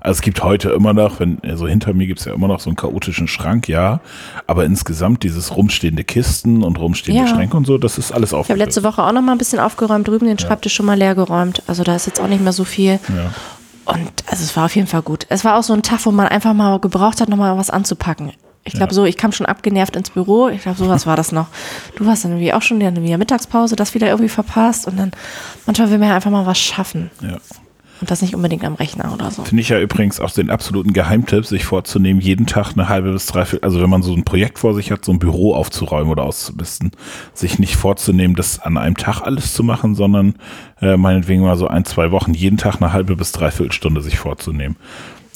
Also 0.00 0.18
es 0.18 0.22
gibt 0.22 0.42
heute 0.42 0.70
immer 0.70 0.92
noch, 0.94 1.20
wenn, 1.20 1.38
also 1.44 1.66
hinter 1.68 1.92
mir 1.92 2.06
gibt 2.06 2.20
es 2.20 2.24
ja 2.26 2.32
immer 2.32 2.48
noch 2.48 2.60
so 2.60 2.70
einen 2.70 2.76
chaotischen 2.76 3.28
Schrank, 3.28 3.68
ja. 3.68 4.00
Aber 4.46 4.64
insgesamt 4.64 5.22
dieses 5.22 5.54
rumstehende 5.56 6.04
Kisten 6.04 6.62
und 6.62 6.78
rumstehende 6.78 7.22
Ja. 7.22 7.28
Schränke 7.28 7.56
und 7.56 7.66
so, 7.66 7.76
das 7.78 7.98
ist 7.98 8.10
alles 8.12 8.32
Ich 8.32 8.38
habe 8.38 8.54
letzte 8.54 8.82
Woche 8.82 9.02
auch 9.02 9.12
noch 9.12 9.20
mal 9.22 9.32
ein 9.32 9.38
bisschen 9.38 9.58
aufgeräumt, 9.60 10.08
drüben 10.08 10.26
den 10.26 10.38
Schreibtisch 10.38 10.72
schon 10.74 10.86
mal 10.86 10.96
leer 10.98 11.14
geräumt. 11.14 11.62
Also 11.66 11.82
da 11.84 11.94
ist 11.94 12.06
jetzt 12.06 12.20
auch 12.20 12.28
nicht 12.28 12.42
mehr 12.42 12.52
so 12.54 12.64
viel. 12.64 12.98
Ja. 13.08 13.32
Und 13.84 14.10
also 14.26 14.42
es 14.44 14.56
war 14.56 14.66
auf 14.66 14.74
jeden 14.76 14.86
Fall 14.86 15.02
gut. 15.02 15.26
Es 15.28 15.44
war 15.44 15.58
auch 15.58 15.62
so 15.62 15.72
ein 15.74 15.82
Tag, 15.82 16.06
wo 16.06 16.10
man 16.12 16.28
einfach 16.28 16.54
mal 16.54 16.78
gebraucht 16.78 17.20
hat, 17.20 17.28
noch 17.28 17.36
mal 17.36 17.56
was 17.58 17.70
anzupacken. 17.70 18.32
Ich 18.64 18.74
glaube 18.74 18.90
Ja. 18.92 18.94
so, 18.94 19.04
ich 19.04 19.16
kam 19.16 19.32
schon 19.32 19.46
abgenervt 19.46 19.96
ins 19.96 20.10
Büro. 20.10 20.48
Ich 20.48 20.62
glaube, 20.62 20.78
sowas 20.78 21.06
war 21.06 21.16
das 21.16 21.32
noch. 21.32 21.46
Du 21.96 22.06
hast 22.06 22.24
dann 22.24 22.32
irgendwie 22.32 22.52
auch 22.52 22.62
schon 22.62 22.80
in 22.80 22.94
der 22.94 23.18
Mittagspause 23.18 23.74
das 23.76 23.94
wieder 23.94 24.08
irgendwie 24.08 24.28
verpasst. 24.28 24.86
Und 24.86 24.98
dann 24.98 25.12
manchmal 25.66 25.90
will 25.90 25.98
man 25.98 26.08
ja 26.08 26.14
einfach 26.14 26.30
mal 26.30 26.46
was 26.46 26.58
schaffen. 26.58 27.10
ja. 27.20 27.36
Und 28.00 28.10
das 28.10 28.22
nicht 28.22 28.34
unbedingt 28.34 28.64
am 28.64 28.74
Rechner 28.74 29.12
oder 29.12 29.30
so. 29.30 29.44
Finde 29.44 29.60
ich 29.60 29.68
ja 29.68 29.78
übrigens 29.78 30.20
auch 30.20 30.30
den 30.30 30.48
absoluten 30.48 30.94
Geheimtipp, 30.94 31.44
sich 31.44 31.64
vorzunehmen, 31.66 32.20
jeden 32.20 32.46
Tag 32.46 32.72
eine 32.72 32.88
halbe 32.88 33.12
bis 33.12 33.26
dreiviertel, 33.26 33.64
also 33.64 33.80
wenn 33.82 33.90
man 33.90 34.02
so 34.02 34.14
ein 34.14 34.24
Projekt 34.24 34.58
vor 34.58 34.74
sich 34.74 34.90
hat, 34.90 35.04
so 35.04 35.12
ein 35.12 35.18
Büro 35.18 35.54
aufzuräumen 35.54 36.10
oder 36.10 36.22
auszumisten, 36.22 36.92
sich 37.34 37.58
nicht 37.58 37.76
vorzunehmen, 37.76 38.36
das 38.36 38.58
an 38.58 38.78
einem 38.78 38.96
Tag 38.96 39.20
alles 39.20 39.52
zu 39.52 39.62
machen, 39.62 39.94
sondern 39.94 40.34
äh, 40.80 40.96
meinetwegen 40.96 41.42
mal 41.42 41.56
so 41.56 41.68
ein, 41.68 41.84
zwei 41.84 42.10
Wochen, 42.10 42.32
jeden 42.32 42.56
Tag 42.56 42.76
eine 42.76 42.92
halbe 42.92 43.16
bis 43.16 43.32
dreiviertel 43.32 43.72
Stunde 43.72 44.00
sich 44.00 44.18
vorzunehmen. 44.18 44.76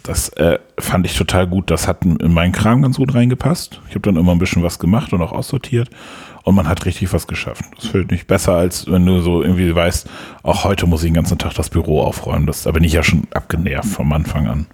Das 0.03 0.29
äh, 0.31 0.59
fand 0.79 1.07
ich 1.07 1.17
total 1.17 1.47
gut. 1.47 1.71
Das 1.71 1.89
hat 1.89 2.05
in 2.05 2.33
meinen 2.33 2.53
Kram 2.53 2.83
ganz 2.83 2.99
gut 2.99 3.15
reingepasst. 3.15 3.81
Ich 3.89 3.95
habe 3.95 4.03
dann 4.03 4.17
immer 4.17 4.33
ein 4.33 4.39
bisschen 4.39 4.63
was 4.63 4.79
gemacht 4.79 5.15
und 5.15 5.23
auch 5.23 5.33
aussortiert. 5.33 5.89
Und 6.45 6.55
man 6.55 6.69
hat 6.69 6.85
richtig 6.85 7.13
was 7.15 7.27
geschafft. 7.27 7.65
Das 7.77 7.87
finde 7.87 8.15
ich 8.15 8.27
besser, 8.27 8.53
als 8.53 8.87
wenn 8.87 9.07
du 9.07 9.21
so 9.23 9.43
irgendwie 9.43 9.75
weißt, 9.75 10.09
auch 10.43 10.65
heute 10.65 10.87
muss 10.87 11.03
ich 11.03 11.09
den 11.09 11.15
ganzen 11.15 11.39
Tag 11.39 11.55
das 11.55 11.71
Büro 11.71 12.03
aufräumen. 12.03 12.47
Das, 12.47 12.65
da 12.65 12.71
bin 12.71 12.85
ich 12.85 12.93
ja 12.93 13.03
schon 13.03 13.27
abgenervt 13.33 13.89
vom 13.89 14.13
Anfang 14.13 14.47
an. 14.47 14.67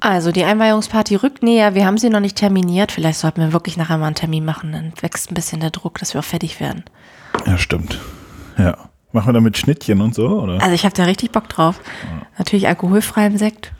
Also 0.00 0.30
die 0.30 0.44
Einweihungsparty 0.44 1.16
rückt 1.16 1.42
näher. 1.42 1.74
Wir 1.74 1.86
haben 1.86 1.96
sie 1.96 2.10
noch 2.10 2.20
nicht 2.20 2.36
terminiert. 2.36 2.92
Vielleicht 2.92 3.18
sollten 3.18 3.40
wir 3.40 3.54
wirklich 3.54 3.78
nachher 3.78 3.96
mal 3.96 4.06
einen 4.06 4.14
Termin 4.14 4.44
machen. 4.44 4.72
Dann 4.72 4.92
wächst 5.00 5.30
ein 5.30 5.34
bisschen 5.34 5.60
der 5.60 5.70
Druck, 5.70 5.98
dass 5.98 6.12
wir 6.12 6.20
auch 6.20 6.24
fertig 6.24 6.60
werden. 6.60 6.84
Ja, 7.46 7.56
stimmt. 7.56 7.98
Ja. 8.58 8.76
Machen 9.12 9.28
wir 9.28 9.32
da 9.32 9.40
mit 9.40 9.56
Schnittchen 9.56 10.02
und 10.02 10.14
so, 10.14 10.28
oder? 10.28 10.60
Also 10.60 10.74
ich 10.74 10.84
habe 10.84 10.94
da 10.94 11.04
richtig 11.04 11.32
Bock 11.32 11.48
drauf. 11.48 11.80
Natürlich 12.36 12.68
alkoholfreiem 12.68 13.38
Sekt. 13.38 13.72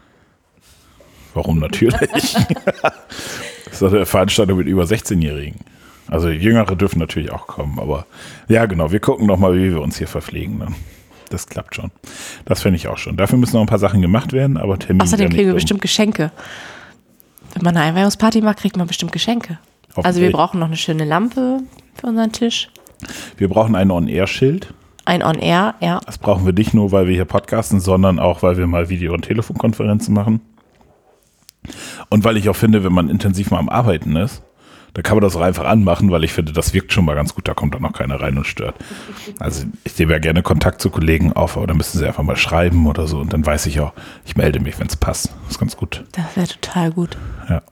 Warum 1.35 1.59
natürlich? 1.59 2.33
das 2.83 3.73
ist 3.73 3.83
doch 3.83 3.93
eine 3.93 4.07
Veranstaltung 4.07 4.57
mit 4.57 4.67
über 4.67 4.85
16-Jährigen. 4.85 5.61
Also 6.09 6.29
Jüngere 6.29 6.75
dürfen 6.77 6.99
natürlich 6.99 7.31
auch 7.31 7.47
kommen, 7.47 7.79
aber 7.79 8.07
ja, 8.49 8.67
genau, 8.67 8.91
wir 8.91 9.01
gucken 9.01 9.27
noch 9.27 9.39
mal, 9.39 9.55
wie 9.55 9.71
wir 9.71 9.81
uns 9.81 9.99
hier 9.99 10.09
verpflegen. 10.09 10.59
Dann. 10.61 10.75
Das 11.31 11.47
klappt 11.47 11.75
schon. 11.75 11.91
Das 12.47 12.63
finde 12.63 12.77
ich 12.77 12.89
auch 12.89 12.99
schon. 12.99 13.17
Dafür 13.17 13.39
müssen 13.39 13.55
noch 13.57 13.61
ein 13.61 13.67
paar 13.67 13.79
Sachen 13.79 14.01
gemacht 14.01 14.33
werden, 14.33 14.57
aber 14.57 14.79
Termin 14.79 15.03
Außerdem 15.03 15.29
kriegen 15.29 15.41
wir 15.41 15.47
dumm. 15.49 15.55
bestimmt 15.57 15.83
Geschenke. 15.83 16.33
Wenn 17.55 17.63
man 17.63 17.77
eine 17.77 17.87
Einweihungsparty 17.87 18.41
macht, 18.41 18.59
kriegt 18.59 18.77
man 18.77 18.87
bestimmt 18.87 19.13
Geschenke. 19.13 19.59
Also 19.97 20.21
wir 20.21 20.31
brauchen 20.31 20.61
noch 20.61 20.67
eine 20.69 20.77
schöne 20.77 21.05
Lampe 21.05 21.61
für 21.95 22.07
unseren 22.07 22.33
Tisch. 22.33 22.71
Wir 23.37 23.49
brauchen 23.49 23.75
ein 23.75 23.91
On-Air-Schild. 23.91 24.73
Ein 25.05 25.23
On-Air, 25.23 25.75
ja. 25.81 26.01
Das 26.07 26.19
brauchen 26.19 26.47
wir 26.47 26.53
nicht 26.53 26.75
nur, 26.75 26.93
weil 26.93 27.07
wir 27.07 27.15
hier 27.15 27.25
podcasten, 27.25 27.81
sondern 27.81 28.19
auch, 28.19 28.43
weil 28.43 28.57
wir 28.57 28.67
mal 28.67 28.89
Video- 28.89 29.15
und 29.15 29.23
Telefonkonferenzen 29.23 30.15
machen. 30.15 30.41
Und 32.11 32.25
weil 32.25 32.37
ich 32.37 32.49
auch 32.49 32.57
finde, 32.57 32.85
wenn 32.85 32.93
man 32.93 33.09
intensiv 33.09 33.51
mal 33.51 33.59
am 33.59 33.69
Arbeiten 33.69 34.17
ist, 34.17 34.43
da 34.99 35.03
kann 35.03 35.17
man 35.17 35.23
das 35.23 35.37
auch 35.37 35.43
einfach 35.43 35.65
anmachen, 35.65 36.11
weil 36.11 36.25
ich 36.25 36.33
finde, 36.33 36.53
das 36.53 36.75
wirkt 36.75 36.93
schon 36.93 37.05
mal 37.05 37.15
ganz 37.15 37.33
gut, 37.33 37.47
da 37.47 37.55
kommt 37.55 37.73
dann 37.73 37.85
auch 37.85 37.93
keiner 37.93 38.21
rein 38.21 38.37
und 38.37 38.49
stört. 38.49 38.75
Also 39.39 39.65
ich 39.85 39.97
nehme 39.97 40.13
ja 40.13 40.19
gerne 40.19 40.43
Kontakt 40.43 40.83
zu 40.83 40.91
Kollegen 40.91 41.33
auf, 41.35 41.57
aber 41.57 41.69
dann 41.69 41.77
müssen 41.77 41.99
sie 41.99 42.05
einfach 42.05 42.25
mal 42.25 42.35
schreiben 42.35 42.85
oder 42.89 43.07
so 43.07 43.21
und 43.21 43.33
dann 43.33 43.47
weiß 43.47 43.67
ich 43.67 43.79
auch, 43.79 43.93
ich 44.27 44.35
melde 44.35 44.59
mich, 44.59 44.77
wenn 44.81 44.89
es 44.89 44.97
passt. 44.97 45.29
Das 45.45 45.53
ist 45.53 45.61
ganz 45.61 45.77
gut. 45.77 46.05
Das 46.11 46.25
wäre 46.35 46.49
total 46.49 46.91
gut. 46.91 47.17
Ja. 47.49 47.63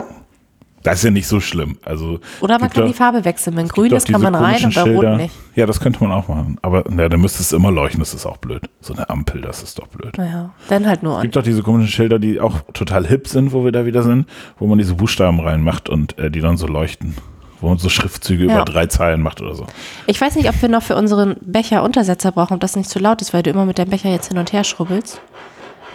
Das 0.87 0.99
ist 0.99 1.03
ja 1.05 1.11
nicht 1.11 1.27
so 1.27 1.41
schlimm. 1.41 1.79
Also, 1.85 2.21
Oder 2.41 2.61
man 2.61 2.71
kann 2.71 2.83
doch- 2.83 2.89
die 2.89 2.95
Farbe 2.95 3.25
wechseln. 3.25 3.57
Wenn 3.57 3.67
grün 3.67 3.91
ist, 3.93 4.07
kann 4.09 4.21
man 4.23 4.35
rein 4.37 4.65
und 4.65 4.73
bei 4.75 4.83
rot 4.83 5.17
nicht. 5.17 5.35
Ja, 5.57 5.67
das 5.67 5.81
könnte 5.81 6.01
man 6.03 6.13
auch 6.13 6.29
machen. 6.29 6.59
Aber 6.63 6.85
na, 6.89 7.09
dann 7.09 7.21
müsste 7.21 7.43
es 7.43 7.53
immer 7.53 7.73
leuchten, 7.73 7.99
das 7.99 8.15
ist 8.15 8.25
auch 8.25 8.37
blöd. 8.37 8.63
So 8.81 8.95
eine 8.95 9.11
Ampel, 9.11 9.41
das 9.41 9.65
ist 9.65 9.81
doch 9.81 9.89
blöd. 9.89 10.17
Naja, 10.17 10.51
dann 10.69 10.87
halt 10.87 11.03
nur 11.03 11.17
Es 11.17 11.23
gibt 11.23 11.35
doch 11.35 11.43
diese 11.43 11.65
komischen 11.65 11.89
Schilder, 11.91 12.21
die 12.21 12.41
auch 12.41 12.61
total 12.73 13.05
hip 13.05 13.27
sind, 13.27 13.53
wo 13.53 13.65
wir 13.65 13.73
da 13.73 13.85
wieder 13.85 14.05
sind, 14.05 14.27
wo 14.61 14.69
man 14.69 14.79
diese 14.79 14.95
Buchstaben 14.95 15.41
reinmacht 15.41 15.89
und 15.89 16.17
äh, 16.19 16.31
die 16.31 16.41
dann 16.41 16.57
so 16.57 16.69
leuchten. 16.69 17.17
Wo 17.61 17.69
man 17.71 17.79
so 17.79 17.89
Schriftzüge 17.89 18.45
Ja. 18.47 18.55
über 18.55 18.65
drei 18.65 18.87
Zeilen 18.87 19.23
macht 19.23 19.41
oder 19.41 19.57
so. 19.57 19.67
Ich 20.07 20.21
weiß 20.21 20.37
nicht, 20.37 20.49
ob 20.49 20.63
wir 20.63 20.69
noch 20.69 20.83
für 20.85 20.95
unseren 20.95 21.35
Becher 21.41 21.83
Untersetzer 21.83 22.31
brauchen, 22.31 22.55
ob 22.55 22.61
das 22.61 22.77
nicht 22.77 22.89
zu 22.89 23.01
laut 23.01 23.21
ist, 23.23 23.35
weil 23.35 23.43
du 23.43 23.51
immer 23.51 23.65
mit 23.67 23.79
deinem 23.81 23.91
Becher 23.91 24.11
jetzt 24.11 24.29
hin 24.29 24.39
und 24.39 24.53
her 24.53 24.63
schrubbelst. 24.63 25.21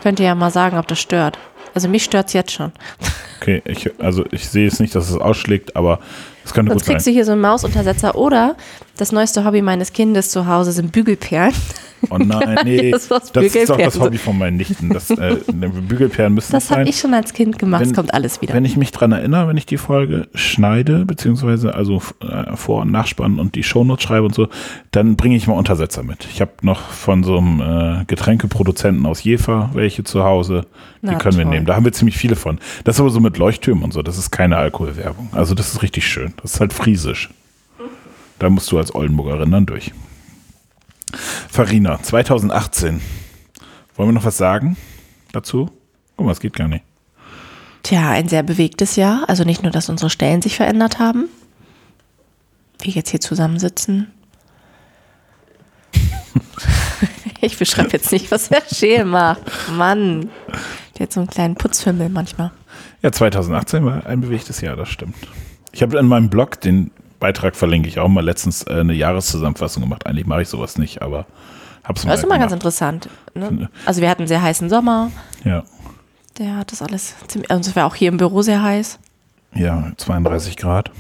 Könnt 0.04 0.20
ihr 0.20 0.26
ja 0.26 0.36
mal 0.36 0.52
sagen, 0.52 0.78
ob 0.78 0.88
das 0.88 1.00
stört. 1.00 1.38
Also 1.74 1.88
mich 1.88 2.04
stört 2.04 2.28
es 2.28 2.34
jetzt 2.34 2.52
schon. 2.52 2.74
Okay, 3.42 3.62
ich, 3.66 3.90
also 4.00 4.24
ich 4.32 4.48
sehe 4.48 4.66
jetzt 4.66 4.80
nicht, 4.80 4.94
dass 4.94 5.10
es 5.10 5.18
ausschlägt, 5.18 5.76
aber 5.76 6.00
es 6.46 6.54
könnte 6.54 6.72
Sonst 6.72 6.82
gut 6.82 6.86
sein. 6.86 6.96
kriegst 6.96 7.08
du 7.08 7.12
hier 7.12 7.26
so 7.26 7.32
einen 7.32 7.42
Mausuntersetzer. 7.42 8.16
Oder 8.16 8.56
das 8.98 9.12
neueste 9.12 9.46
Hobby 9.46 9.62
meines 9.64 9.94
Kindes 9.94 10.30
zu 10.30 10.46
Hause 10.48 10.72
sind 10.72 10.92
Bügelperlen. 10.92 11.54
Oh 12.10 12.18
nein, 12.18 12.60
nee, 12.66 12.90
Das 12.90 13.08
das, 13.08 13.30
ist 13.56 13.70
doch 13.70 13.78
das. 13.78 14.00
Hobby 14.00 14.18
von 14.18 14.38
meinen 14.38 14.58
Nichten. 14.58 14.90
Das, 14.90 15.10
äh, 15.12 15.36
Bügelperlen 15.54 16.34
müssen 16.34 16.52
Das 16.52 16.66
es 16.66 16.72
habe 16.72 16.84
ich 16.90 17.00
schon 17.00 17.14
als 17.14 17.34
Kind 17.34 17.60
gemacht. 17.60 17.84
Es 17.84 17.94
kommt 17.94 18.14
alles 18.14 18.42
wieder. 18.42 18.54
Wenn 18.56 18.66
ich 18.66 18.76
mich 18.76 18.92
dran 18.92 19.12
erinnere, 19.12 19.48
wenn 19.48 19.58
ich 19.58 19.68
die 19.68 19.78
Folge 19.78 20.28
schneide, 20.34 21.06
beziehungsweise 21.06 21.76
also 21.76 22.02
äh, 22.22 22.56
Vor- 22.56 22.82
und 22.82 22.92
Nachspannen 22.92 23.40
und 23.40 23.54
die 23.54 23.62
Shownotes 23.64 24.04
schreibe 24.04 24.26
und 24.26 24.34
so, 24.34 24.48
dann 24.92 25.16
bringe 25.16 25.36
ich 25.36 25.46
mal 25.48 25.54
Untersetzer 25.54 26.02
mit. 26.02 26.26
Ich 26.32 26.42
habe 26.42 26.52
noch 26.64 26.82
von 26.90 27.24
so 27.24 27.38
einem 27.38 27.62
äh, 28.02 28.06
Getränkeproduzenten 28.06 29.06
aus 29.06 29.24
Jever 29.24 29.70
welche 29.74 30.04
zu 30.04 30.24
Hause. 30.24 30.66
Die 31.04 31.08
Na, 31.08 31.16
können 31.16 31.38
wir 31.38 31.44
toll. 31.46 31.54
nehmen. 31.54 31.66
Da 31.68 31.76
haben 31.76 31.86
wir 31.86 31.92
ziemlich 31.94 32.18
viele 32.18 32.36
von. 32.36 32.60
Das 32.84 32.96
ist 32.96 33.00
aber 33.00 33.10
so 33.10 33.20
mit 33.20 33.31
Leuchttürmen 33.38 33.84
und 33.84 33.94
so. 33.94 34.02
Das 34.02 34.18
ist 34.18 34.32
keine 34.32 34.58
Alkoholwerbung. 34.58 35.30
Also 35.34 35.56
das 35.56 35.74
ist 35.74 35.82
richtig 35.82 36.08
schön. 36.08 36.34
Das 36.42 36.56
ist 36.56 36.60
halt 36.60 36.74
friesisch. 36.74 37.30
Da 38.40 38.50
musst 38.50 38.72
du 38.72 38.78
als 38.78 38.94
Oldenburgerin 38.96 39.52
dann 39.52 39.66
durch. 39.66 39.92
Farina, 41.50 42.02
2018. 42.02 43.02
Wollen 43.96 44.10
wir 44.10 44.14
noch 44.14 44.26
was 44.26 44.38
sagen 44.38 44.78
dazu? 45.32 45.70
Guck 46.18 46.26
mal, 46.26 46.32
es 46.32 46.40
geht 46.40 46.56
gar 46.56 46.68
nicht. 46.68 46.84
Tja, 47.84 48.10
ein 48.10 48.28
sehr 48.28 48.44
bewegtes 48.44 48.96
Jahr. 48.96 49.26
Also 49.28 49.44
nicht 49.44 49.64
nur, 49.64 49.72
dass 49.72 49.90
unsere 49.90 50.10
Stellen 50.10 50.42
sich 50.42 50.56
verändert 50.56 51.00
haben. 51.00 51.30
Wir 52.82 52.94
jetzt 52.94 53.10
hier 53.10 53.22
zusammensitzen. 53.22 54.12
ich 57.42 57.58
beschreibe 57.58 57.90
jetzt 57.92 58.12
nicht, 58.12 58.32
was 58.32 58.50
Herr 58.50 58.64
Scheel 58.72 59.06
macht. 59.06 59.42
Mann. 59.72 60.30
Der 60.98 61.04
hat 61.04 61.14
so 61.14 61.20
einen 61.20 61.30
kleinen 61.30 61.56
Putzfimmel 61.56 62.10
manchmal. 62.10 62.52
Ja, 63.02 63.12
2018 63.12 63.84
war 63.86 64.06
ein 64.06 64.22
bewegtes 64.22 64.62
Jahr, 64.62 64.76
das 64.76 64.90
stimmt. 64.90 65.16
Ich 65.72 65.82
habe 65.82 65.98
in 65.98 66.06
meinem 66.08 66.30
Blog, 66.30 66.60
den 66.62 66.92
Beitrag 67.20 67.56
verlinke 67.56 67.88
ich 67.88 68.00
auch 68.00 68.08
mal, 68.08 68.24
letztens 68.24 68.64
äh, 68.64 68.80
eine 68.82 68.94
Jahreszusammenfassung 68.94 69.84
gemacht. 69.84 70.06
Eigentlich 70.06 70.26
mache 70.28 70.42
ich 70.44 70.50
sowas 70.50 70.78
nicht, 70.78 71.02
aber 71.02 71.26
hab's 71.84 72.04
mal 72.06 72.12
Das 72.12 72.20
ist 72.20 72.26
immer 72.26 72.38
ganz 72.40 72.52
interessant. 72.52 73.10
Ne? 73.34 73.70
Also 73.86 74.02
wir 74.02 74.10
hatten 74.10 74.22
einen 74.22 74.28
sehr 74.28 74.42
heißen 74.42 74.70
Sommer. 74.70 75.12
Ja, 75.44 75.64
Der 76.38 76.58
hat 76.58 76.72
das 76.72 76.82
alles 76.82 77.16
ziemlich, 77.28 77.50
also 77.50 77.70
es 77.70 77.76
war 77.76 77.86
auch 77.86 77.96
hier 77.96 78.10
im 78.10 78.18
Büro 78.18 78.42
sehr 78.42 78.62
heiß. 78.62 79.00
ja, 79.56 79.92
32 79.98 80.58
Grad. 80.58 80.92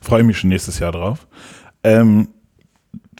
Freue 0.00 0.22
mich 0.22 0.38
schon 0.38 0.50
nächstes 0.50 0.78
Jahr 0.78 0.92
drauf. 0.92 1.26
Ähm, 1.82 2.28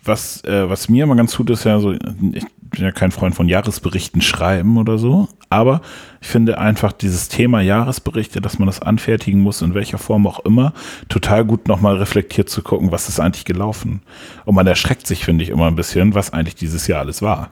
was, 0.04 0.44
äh, 0.44 0.68
was 0.68 0.88
mir 0.88 1.04
immer 1.04 1.16
ganz 1.16 1.36
gut 1.36 1.50
ist, 1.50 1.64
ja 1.64 1.80
so, 1.80 1.92
ich 1.92 2.44
bin 2.74 2.84
ja 2.84 2.92
kein 2.92 3.10
Freund 3.10 3.34
von 3.34 3.48
Jahresberichten 3.48 4.20
schreiben 4.20 4.76
oder 4.78 4.98
so, 4.98 5.28
aber 5.50 5.80
ich 6.20 6.28
finde 6.28 6.58
einfach 6.58 6.92
dieses 6.92 7.28
Thema 7.28 7.60
Jahresberichte, 7.60 8.40
dass 8.40 8.58
man 8.58 8.66
das 8.66 8.80
anfertigen 8.80 9.40
muss, 9.40 9.62
in 9.62 9.74
welcher 9.74 9.98
Form 9.98 10.26
auch 10.26 10.40
immer, 10.40 10.72
total 11.08 11.44
gut 11.44 11.68
nochmal 11.68 11.96
reflektiert 11.96 12.48
zu 12.48 12.62
gucken, 12.62 12.92
was 12.92 13.08
ist 13.08 13.20
eigentlich 13.20 13.44
gelaufen. 13.44 14.02
Und 14.44 14.54
man 14.54 14.66
erschreckt 14.66 15.06
sich, 15.06 15.24
finde 15.24 15.44
ich, 15.44 15.50
immer 15.50 15.66
ein 15.66 15.76
bisschen, 15.76 16.14
was 16.14 16.32
eigentlich 16.32 16.56
dieses 16.56 16.86
Jahr 16.86 17.00
alles 17.00 17.22
war. 17.22 17.50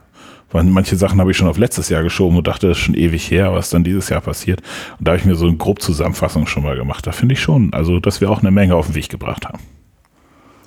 Weil 0.51 0.65
manche 0.65 0.95
Sachen 0.97 1.19
habe 1.19 1.31
ich 1.31 1.37
schon 1.37 1.47
auf 1.47 1.57
letztes 1.57 1.89
Jahr 1.89 2.03
geschoben 2.03 2.37
und 2.37 2.47
dachte, 2.47 2.67
das 2.67 2.77
ist 2.77 2.83
schon 2.83 2.95
ewig 2.95 3.31
her, 3.31 3.53
was 3.53 3.71
dann 3.71 3.83
dieses 3.83 4.09
Jahr 4.09 4.21
passiert. 4.21 4.61
Und 4.99 5.07
da 5.07 5.11
habe 5.11 5.19
ich 5.19 5.25
mir 5.25 5.35
so 5.35 5.47
eine 5.47 5.57
grob 5.57 5.81
Zusammenfassung 5.81 6.45
schon 6.45 6.63
mal 6.63 6.75
gemacht. 6.75 7.07
Da 7.07 7.11
finde 7.11 7.33
ich 7.33 7.41
schon, 7.41 7.73
also, 7.73 7.99
dass 7.99 8.21
wir 8.21 8.29
auch 8.29 8.41
eine 8.41 8.51
Menge 8.51 8.75
auf 8.75 8.87
den 8.87 8.95
Weg 8.95 9.09
gebracht 9.09 9.45
haben. 9.45 9.59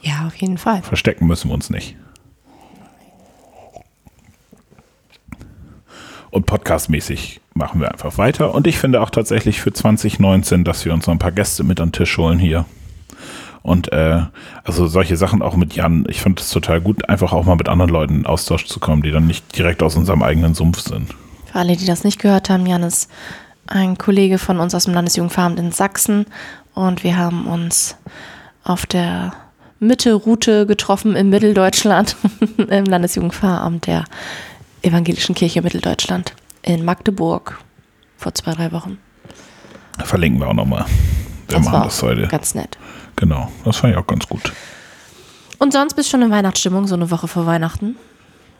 Ja, 0.00 0.26
auf 0.26 0.34
jeden 0.36 0.58
Fall. 0.58 0.82
Verstecken 0.82 1.26
müssen 1.26 1.50
wir 1.50 1.54
uns 1.54 1.70
nicht. 1.70 1.96
Und 6.36 6.44
podcastmäßig 6.44 7.40
machen 7.54 7.80
wir 7.80 7.90
einfach 7.90 8.18
weiter. 8.18 8.54
Und 8.54 8.66
ich 8.66 8.78
finde 8.78 9.00
auch 9.00 9.08
tatsächlich 9.08 9.62
für 9.62 9.72
2019, 9.72 10.64
dass 10.64 10.84
wir 10.84 10.92
uns 10.92 11.06
noch 11.06 11.14
ein 11.14 11.18
paar 11.18 11.32
Gäste 11.32 11.64
mit 11.64 11.80
an 11.80 11.88
den 11.88 11.92
Tisch 11.92 12.18
holen 12.18 12.38
hier. 12.38 12.66
Und 13.62 13.90
äh, 13.90 14.20
also 14.62 14.86
solche 14.86 15.16
Sachen 15.16 15.40
auch 15.40 15.56
mit 15.56 15.74
Jan, 15.74 16.04
ich 16.10 16.20
finde 16.20 16.42
es 16.42 16.50
total 16.50 16.82
gut, 16.82 17.08
einfach 17.08 17.32
auch 17.32 17.46
mal 17.46 17.56
mit 17.56 17.70
anderen 17.70 17.90
Leuten 17.90 18.16
in 18.16 18.26
Austausch 18.26 18.66
zu 18.66 18.80
kommen, 18.80 19.00
die 19.00 19.12
dann 19.12 19.26
nicht 19.26 19.56
direkt 19.56 19.82
aus 19.82 19.96
unserem 19.96 20.22
eigenen 20.22 20.52
Sumpf 20.52 20.80
sind. 20.80 21.14
Für 21.50 21.60
alle, 21.60 21.74
die 21.74 21.86
das 21.86 22.04
nicht 22.04 22.20
gehört 22.20 22.50
haben, 22.50 22.66
Jan 22.66 22.82
ist 22.82 23.10
ein 23.66 23.96
Kollege 23.96 24.36
von 24.36 24.60
uns 24.60 24.74
aus 24.74 24.84
dem 24.84 24.92
Landesjugendveramt 24.92 25.58
in 25.58 25.72
Sachsen 25.72 26.26
und 26.74 27.02
wir 27.02 27.16
haben 27.16 27.46
uns 27.46 27.96
auf 28.62 28.84
der 28.84 29.32
Mitte-Route 29.80 30.66
getroffen 30.66 31.16
in 31.16 31.30
Mitteldeutschland, 31.30 32.14
im 32.58 32.84
Landesjugendveramt 32.84 33.86
der 33.86 34.04
Evangelischen 34.86 35.34
Kirche 35.34 35.62
Mitteldeutschland 35.62 36.32
in 36.62 36.84
Magdeburg 36.84 37.58
vor 38.16 38.34
zwei, 38.34 38.52
drei 38.52 38.70
Wochen. 38.72 38.98
Verlinken 40.04 40.40
wir 40.40 40.48
auch 40.48 40.54
nochmal. 40.54 40.84
Wir 41.48 41.56
Das 41.56 41.64
machen 41.64 41.72
war 41.74 41.84
das 41.84 42.02
heute. 42.02 42.28
ganz 42.28 42.54
nett. 42.54 42.78
Genau, 43.16 43.50
das 43.64 43.78
fand 43.78 43.92
ich 43.94 43.98
auch 43.98 44.06
ganz 44.06 44.28
gut. 44.28 44.52
Und 45.58 45.72
sonst 45.72 45.94
bist 45.94 46.08
du 46.08 46.10
schon 46.12 46.22
in 46.22 46.30
Weihnachtsstimmung, 46.30 46.86
so 46.86 46.94
eine 46.94 47.10
Woche 47.10 47.26
vor 47.28 47.46
Weihnachten? 47.46 47.96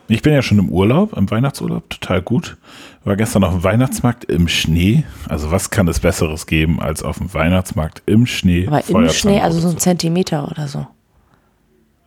Ich 0.09 0.23
bin 0.23 0.33
ja 0.33 0.43
schon 0.43 0.59
im 0.59 0.69
Urlaub, 0.71 1.17
im 1.17 1.31
Weihnachtsurlaub, 1.31 1.91
total 1.91 2.23
gut. 2.23 2.57
War 3.05 3.17
gestern 3.17 3.45
auf 3.45 3.53
dem 3.53 3.65
Weihnachtsmarkt 3.65 4.25
im 4.25 4.49
Schnee. 4.49 5.05
Also 5.29 5.51
was 5.51 5.71
kann 5.71 5.87
es 5.89 6.01
Besseres 6.01 6.47
geben, 6.47 6.81
als 6.81 7.03
auf 7.03 7.19
dem 7.19 7.33
Weihnachtsmarkt 7.35 8.03
im 8.07 8.27
Schnee? 8.27 8.67
Aber 8.67 8.83
im 8.89 9.09
Schnee, 9.11 9.41
also 9.41 9.61
so 9.61 9.69
ein? 9.69 9.79
Zentimeter 9.79 10.49
oder 10.51 10.69
so. 10.69 10.87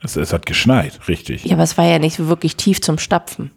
es, 0.02 0.16
es 0.16 0.34
hat 0.34 0.46
geschneit, 0.46 1.08
richtig. 1.08 1.46
Ja, 1.46 1.54
aber 1.54 1.64
es 1.64 1.78
war 1.78 1.86
ja 1.86 2.00
nicht 2.00 2.20
wirklich 2.20 2.56
tief 2.56 2.82
zum 2.82 2.98
Stapfen. 2.98 3.52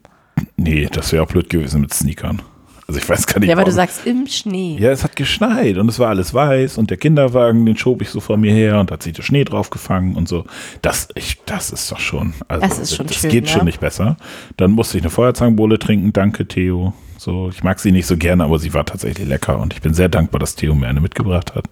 Nee, 0.57 0.87
das 0.91 1.11
wäre 1.11 1.23
auch 1.23 1.27
blöd 1.27 1.49
gewesen 1.49 1.81
mit 1.81 1.93
Sneakern. 1.93 2.41
Also 2.87 2.99
ich 2.99 3.07
weiß 3.07 3.27
gar 3.27 3.39
nicht. 3.39 3.47
Ja, 3.49 3.55
aber 3.55 3.63
du 3.63 3.71
sagst 3.71 4.05
im 4.05 4.27
Schnee. 4.27 4.77
Ja, 4.77 4.91
es 4.91 5.03
hat 5.03 5.15
geschneit 5.15 5.77
und 5.77 5.87
es 5.87 5.99
war 5.99 6.09
alles 6.09 6.33
weiß 6.33 6.77
und 6.77 6.89
der 6.89 6.97
Kinderwagen, 6.97 7.65
den 7.65 7.77
schob 7.77 8.01
ich 8.01 8.09
so 8.09 8.19
vor 8.19 8.35
mir 8.37 8.53
her 8.53 8.79
und 8.79 8.91
hat 8.91 9.03
sich 9.03 9.13
der 9.13 9.23
Schnee 9.23 9.45
drauf 9.45 9.69
gefangen 9.69 10.15
und 10.15 10.27
so. 10.27 10.45
Das, 10.81 11.07
ich, 11.15 11.41
das 11.45 11.71
ist 11.71 11.89
doch 11.91 11.99
schon. 11.99 12.33
Also, 12.49 12.67
Das 12.67 12.79
ist 12.79 12.95
schon 12.95 13.07
das 13.07 13.15
schön, 13.15 13.31
geht 13.31 13.45
ne? 13.45 13.49
schon 13.49 13.65
nicht 13.65 13.79
besser. 13.79 14.17
Dann 14.57 14.71
musste 14.71 14.97
ich 14.97 15.03
eine 15.03 15.11
Feuerzangenbowle 15.11 15.79
trinken. 15.79 16.11
Danke, 16.11 16.45
Theo. 16.45 16.93
So, 17.17 17.49
ich 17.49 17.63
mag 17.63 17.79
sie 17.79 17.93
nicht 17.93 18.05
so 18.05 18.17
gerne, 18.17 18.43
aber 18.43 18.59
sie 18.59 18.73
war 18.73 18.85
tatsächlich 18.85 19.27
lecker 19.27 19.57
und 19.59 19.73
ich 19.73 19.81
bin 19.81 19.93
sehr 19.93 20.09
dankbar, 20.09 20.39
dass 20.39 20.55
Theo 20.55 20.75
mir 20.75 20.87
eine 20.87 20.99
mitgebracht 20.99 21.55
hat. 21.55 21.65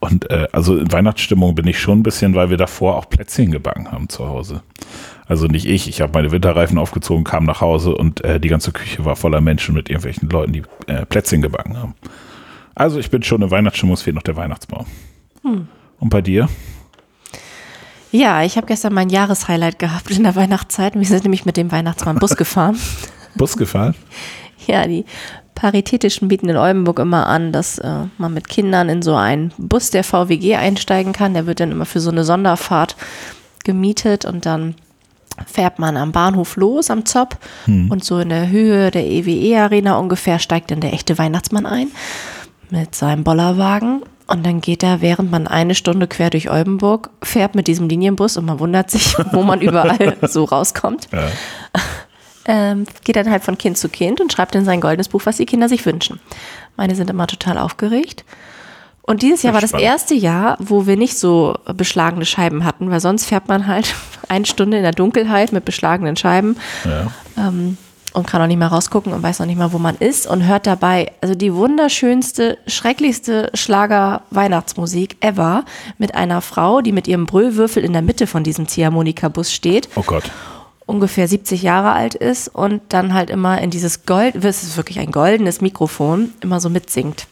Und 0.00 0.28
äh, 0.30 0.48
also 0.52 0.76
in 0.76 0.90
Weihnachtsstimmung 0.92 1.54
bin 1.54 1.66
ich 1.66 1.78
schon 1.78 2.00
ein 2.00 2.02
bisschen, 2.02 2.34
weil 2.34 2.50
wir 2.50 2.56
davor 2.56 2.96
auch 2.96 3.08
Plätzchen 3.08 3.52
gebacken 3.52 3.90
haben 3.92 4.08
zu 4.08 4.26
Hause. 4.28 4.62
Also 5.28 5.46
nicht 5.46 5.66
ich, 5.66 5.88
ich 5.88 6.00
habe 6.00 6.12
meine 6.12 6.30
Winterreifen 6.30 6.78
aufgezogen, 6.78 7.24
kam 7.24 7.44
nach 7.44 7.60
Hause 7.60 7.94
und 7.94 8.24
äh, 8.24 8.38
die 8.38 8.48
ganze 8.48 8.72
Küche 8.72 9.04
war 9.04 9.16
voller 9.16 9.40
Menschen 9.40 9.74
mit 9.74 9.88
irgendwelchen 9.88 10.28
Leuten, 10.28 10.52
die 10.52 10.62
äh, 10.86 11.04
Plätzchen 11.04 11.42
gebacken 11.42 11.76
haben. 11.76 11.94
Also 12.74 12.98
ich 12.98 13.10
bin 13.10 13.22
schon 13.22 13.42
in 13.42 13.50
Weihnachtsstimmung, 13.50 13.94
es 13.94 14.02
fehlt 14.02 14.14
noch 14.14 14.22
der 14.22 14.36
Weihnachtsbaum. 14.36 14.86
Hm. 15.42 15.66
Und 15.98 16.10
bei 16.10 16.20
dir? 16.20 16.48
Ja, 18.12 18.42
ich 18.44 18.56
habe 18.56 18.66
gestern 18.66 18.94
mein 18.94 19.08
Jahreshighlight 19.08 19.78
gehabt 19.78 20.10
in 20.10 20.22
der 20.22 20.36
Weihnachtszeit. 20.36 20.94
Wir 20.94 21.04
sind 21.04 21.24
nämlich 21.24 21.44
mit 21.44 21.56
dem 21.56 21.72
Weihnachtsmann 21.72 22.18
Bus 22.18 22.36
gefahren. 22.36 22.78
Bus 23.34 23.56
gefahren? 23.56 23.94
Ja, 24.66 24.86
die 24.86 25.04
Paritätischen 25.54 26.28
bieten 26.28 26.48
in 26.48 26.56
Oldenburg 26.56 26.98
immer 26.98 27.26
an, 27.26 27.52
dass 27.52 27.78
äh, 27.78 28.04
man 28.18 28.32
mit 28.32 28.48
Kindern 28.48 28.88
in 28.88 29.02
so 29.02 29.14
einen 29.14 29.52
Bus 29.58 29.90
der 29.90 30.04
VWG 30.04 30.56
einsteigen 30.56 31.12
kann. 31.12 31.34
Der 31.34 31.46
wird 31.46 31.60
dann 31.60 31.72
immer 31.72 31.86
für 31.86 32.00
so 32.00 32.10
eine 32.10 32.24
Sonderfahrt 32.24 32.96
gemietet 33.64 34.24
und 34.24 34.46
dann 34.46 34.76
fährt 35.44 35.78
man 35.78 35.96
am 35.96 36.12
Bahnhof 36.12 36.56
los, 36.56 36.90
am 36.90 37.04
Zopp 37.04 37.36
und 37.66 38.04
so 38.04 38.18
in 38.18 38.30
der 38.30 38.48
Höhe 38.48 38.90
der 38.90 39.04
EWE-Arena 39.04 39.98
ungefähr 39.98 40.38
steigt 40.38 40.70
dann 40.70 40.80
der 40.80 40.92
echte 40.92 41.18
Weihnachtsmann 41.18 41.66
ein 41.66 41.88
mit 42.70 42.94
seinem 42.94 43.24
Bollerwagen 43.24 44.02
und 44.26 44.44
dann 44.44 44.60
geht 44.60 44.82
er, 44.82 45.00
während 45.00 45.30
man 45.30 45.46
eine 45.46 45.74
Stunde 45.74 46.08
quer 46.08 46.30
durch 46.30 46.50
Oldenburg 46.50 47.10
fährt 47.22 47.54
mit 47.54 47.68
diesem 47.68 47.88
Linienbus 47.88 48.36
und 48.36 48.44
man 48.46 48.58
wundert 48.58 48.90
sich, 48.90 49.16
wo 49.32 49.42
man 49.42 49.60
überall 49.60 50.16
so 50.28 50.44
rauskommt 50.44 51.08
Ja. 51.12 51.28
ähm, 52.46 52.86
geht 53.04 53.16
dann 53.16 53.30
halt 53.30 53.44
von 53.44 53.58
Kind 53.58 53.78
zu 53.78 53.88
Kind 53.88 54.20
und 54.20 54.32
schreibt 54.32 54.54
in 54.54 54.64
sein 54.64 54.80
goldenes 54.80 55.08
Buch, 55.08 55.22
was 55.24 55.36
die 55.36 55.46
Kinder 55.46 55.68
sich 55.68 55.84
wünschen. 55.86 56.20
Meine 56.76 56.94
sind 56.94 57.10
immer 57.10 57.26
total 57.26 57.58
aufgeregt. 57.58 58.24
Und 59.02 59.22
dieses 59.22 59.44
Jahr 59.44 59.54
war 59.54 59.60
das 59.60 59.72
erste 59.72 60.14
Jahr, 60.14 60.56
wo 60.58 60.88
wir 60.88 60.96
nicht 60.96 61.16
so 61.16 61.54
beschlagene 61.74 62.24
Scheiben 62.26 62.64
hatten, 62.64 62.90
weil 62.90 62.98
sonst 62.98 63.26
fährt 63.26 63.46
man 63.46 63.68
halt 63.68 63.94
eine 64.28 64.46
Stunde 64.46 64.76
in 64.76 64.82
der 64.82 64.92
Dunkelheit 64.92 65.52
mit 65.52 65.64
beschlagenen 65.64 66.16
Scheiben 66.16 66.56
Ja. 66.84 67.10
ähm, 67.38 67.76
und 68.12 68.26
kann 68.26 68.40
auch 68.40 68.46
nicht 68.46 68.56
mehr 68.58 68.68
rausgucken 68.68 69.12
und 69.12 69.22
weiß 69.22 69.40
noch 69.40 69.46
nicht 69.46 69.58
mal, 69.58 69.72
wo 69.74 69.78
man 69.78 69.94
ist 69.96 70.26
und 70.26 70.46
hört 70.46 70.66
dabei 70.66 71.12
also 71.20 71.34
die 71.34 71.52
wunderschönste, 71.52 72.56
schrecklichste 72.66 73.50
Schlager-Weihnachtsmusik 73.52 75.16
ever 75.20 75.64
mit 75.98 76.14
einer 76.14 76.40
Frau, 76.40 76.80
die 76.80 76.92
mit 76.92 77.08
ihrem 77.08 77.26
Brüllwürfel 77.26 77.84
in 77.84 77.92
der 77.92 78.02
Mitte 78.02 78.26
von 78.26 78.42
diesem 78.42 78.68
Ziehharmonika-Bus 78.68 79.52
steht 79.52 79.88
Oh 79.96 80.02
Gott. 80.02 80.24
ungefähr 80.86 81.28
70 81.28 81.62
Jahre 81.62 81.92
alt 81.92 82.14
ist 82.14 82.48
und 82.48 82.80
dann 82.88 83.12
halt 83.14 83.28
immer 83.30 83.60
in 83.60 83.70
dieses 83.70 84.06
Gold, 84.06 84.36
es 84.36 84.62
ist 84.62 84.76
wirklich 84.76 84.98
ein 84.98 85.10
goldenes 85.10 85.60
Mikrofon, 85.60 86.32
immer 86.40 86.60
so 86.60 86.70
mitsingt. 86.70 87.26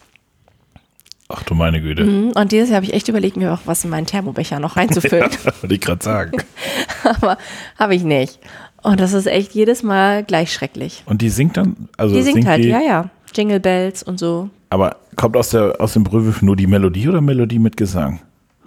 Ach 1.36 1.42
du 1.42 1.54
meine 1.54 1.80
Güte. 1.80 2.32
Und 2.34 2.52
dieses 2.52 2.68
Jahr 2.70 2.76
habe 2.76 2.86
ich 2.86 2.94
echt 2.94 3.08
überlegt, 3.08 3.36
mir 3.36 3.52
auch 3.52 3.60
was 3.64 3.82
in 3.84 3.90
meinen 3.90 4.06
Thermobecher 4.06 4.60
noch 4.60 4.76
reinzufüllen. 4.76 5.30
Wollte 5.60 5.74
ich 5.74 5.80
gerade 5.80 6.04
sagen. 6.04 6.32
Aber 7.20 7.38
habe 7.78 7.94
ich 7.94 8.04
nicht. 8.04 8.38
Und 8.82 9.00
das 9.00 9.12
ist 9.12 9.26
echt 9.26 9.52
jedes 9.54 9.82
Mal 9.82 10.24
gleich 10.24 10.52
schrecklich. 10.52 11.02
Und 11.06 11.22
die 11.22 11.30
singt 11.30 11.56
dann, 11.56 11.88
also 11.96 12.14
Die 12.14 12.22
singt 12.22 12.46
halt, 12.46 12.62
die, 12.62 12.68
ja, 12.68 12.80
ja. 12.80 13.10
Jingle 13.34 13.58
Bells 13.60 14.02
und 14.02 14.18
so. 14.18 14.50
Aber 14.70 14.96
kommt 15.16 15.36
aus, 15.36 15.50
der, 15.50 15.76
aus 15.80 15.94
dem 15.94 16.04
Brühwürf 16.04 16.42
nur 16.42 16.54
die 16.56 16.66
Melodie 16.66 17.08
oder 17.08 17.20
Melodie 17.20 17.58
mit 17.58 17.76
Gesang? 17.76 18.20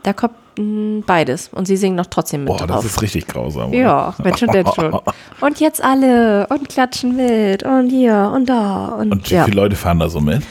Da 0.03 0.13
kommt 0.13 0.35
mh, 0.57 1.03
beides 1.05 1.49
und 1.49 1.65
sie 1.67 1.77
singen 1.77 1.95
noch 1.95 2.05
trotzdem 2.05 2.41
mit 2.41 2.47
Boah, 2.49 2.57
das 2.59 2.67
drauf. 2.67 2.85
ist 2.85 3.01
richtig 3.01 3.27
grausam. 3.27 3.73
ja, 3.73 4.09
oder? 4.09 4.15
wenn 4.25 4.37
schon, 4.37 4.49
denn 4.49 4.65
schon. 4.73 4.99
Und 5.41 5.59
jetzt 5.59 5.83
alle 5.83 6.47
und 6.47 6.67
klatschen 6.69 7.15
mit 7.15 7.61
und 7.63 7.89
hier 7.89 8.31
und 8.33 8.49
da 8.49 8.87
und, 8.87 9.11
Und 9.11 9.29
wie 9.29 9.35
ja. 9.35 9.43
viele 9.45 9.57
Leute 9.57 9.75
fahren 9.75 9.99
da 9.99 10.09
so 10.09 10.19
mit? 10.19 10.41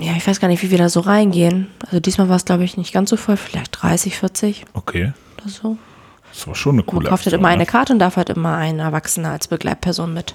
Ja, 0.00 0.12
ich 0.16 0.26
weiß 0.26 0.40
gar 0.40 0.48
nicht, 0.48 0.62
wie 0.62 0.70
wir 0.70 0.78
da 0.78 0.88
so 0.88 1.00
reingehen. 1.00 1.68
Also 1.84 2.00
diesmal 2.00 2.28
war 2.28 2.36
es, 2.36 2.44
glaube 2.44 2.64
ich, 2.64 2.76
nicht 2.76 2.92
ganz 2.92 3.10
so 3.10 3.16
voll, 3.16 3.36
vielleicht 3.36 3.82
30, 3.82 4.16
40 4.16 4.64
Okay. 4.74 5.12
oder 5.40 5.48
so. 5.48 5.76
Das 6.32 6.46
war 6.46 6.54
schon 6.54 6.76
eine 6.76 6.82
Man 6.82 6.86
coole 6.86 7.08
kauft 7.08 7.26
halt 7.26 7.34
immer 7.34 7.48
eine 7.48 7.62
ne? 7.62 7.66
Karte 7.66 7.92
und 7.92 7.98
darf 7.98 8.16
halt 8.16 8.30
immer 8.30 8.56
ein 8.56 8.78
Erwachsener 8.78 9.30
als 9.30 9.48
Begleitperson 9.48 10.12
mit. 10.12 10.34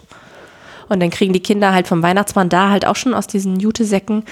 Und 0.89 0.99
dann 0.99 1.09
kriegen 1.09 1.33
die 1.33 1.39
Kinder 1.39 1.73
halt 1.73 1.87
vom 1.87 2.03
Weihnachtsmann 2.03 2.49
da 2.49 2.69
halt 2.69 2.85
auch 2.85 2.95
schon 2.95 3.13
aus 3.13 3.27
diesen 3.27 3.59
Jutesäcken 3.59 4.25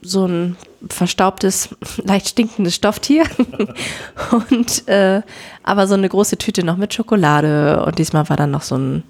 so 0.00 0.26
ein 0.26 0.56
verstaubtes, 0.88 1.70
leicht 2.04 2.28
stinkendes 2.28 2.74
Stofftier. 2.74 3.24
und 4.48 4.88
äh, 4.88 5.22
aber 5.62 5.86
so 5.86 5.94
eine 5.94 6.08
große 6.08 6.38
Tüte 6.38 6.64
noch 6.64 6.76
mit 6.76 6.94
Schokolade. 6.94 7.84
Und 7.84 7.98
diesmal 7.98 8.28
war 8.28 8.36
dann 8.36 8.52
noch 8.52 8.62
so 8.62 8.76
ein, 8.76 9.02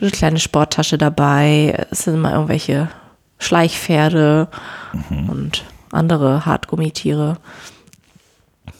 eine 0.00 0.10
kleine 0.10 0.38
Sporttasche 0.38 0.96
dabei. 0.96 1.86
Es 1.90 2.04
sind 2.04 2.14
immer 2.14 2.32
irgendwelche 2.32 2.88
Schleichpferde 3.40 4.46
Mhm. 4.92 5.28
und 5.28 5.64
andere 5.90 6.46
Hartgummitiere. 6.46 7.36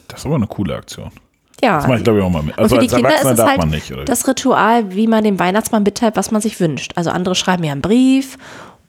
Das 0.07 0.21
ist 0.21 0.25
aber 0.25 0.35
eine 0.35 0.47
coole 0.47 0.75
Aktion. 0.75 1.11
Ja, 1.63 1.75
Das 1.77 1.87
mache 1.87 1.97
ich, 1.99 2.03
glaube 2.03 2.19
ich, 2.19 2.25
auch 2.25 2.29
mal 2.29 2.41
mit. 2.41 2.57
Also 2.57 2.75
für 2.75 2.81
die 2.81 2.87
als 2.87 2.95
Kinder 2.95 3.09
ist 3.09 3.15
Erwachsener 3.21 3.35
darf 3.35 3.49
halt 3.49 3.57
man 3.59 3.69
nicht, 3.69 3.91
oder? 3.91 4.05
das 4.05 4.27
Ritual, 4.27 4.95
wie 4.95 5.07
man 5.07 5.23
dem 5.23 5.37
Weihnachtsmann 5.39 5.83
mitteilt, 5.83 6.15
was 6.15 6.31
man 6.31 6.41
sich 6.41 6.59
wünscht. 6.59 6.93
Also 6.95 7.11
andere 7.11 7.35
schreiben 7.35 7.63
ja 7.63 7.71
einen 7.71 7.81
Brief 7.81 8.37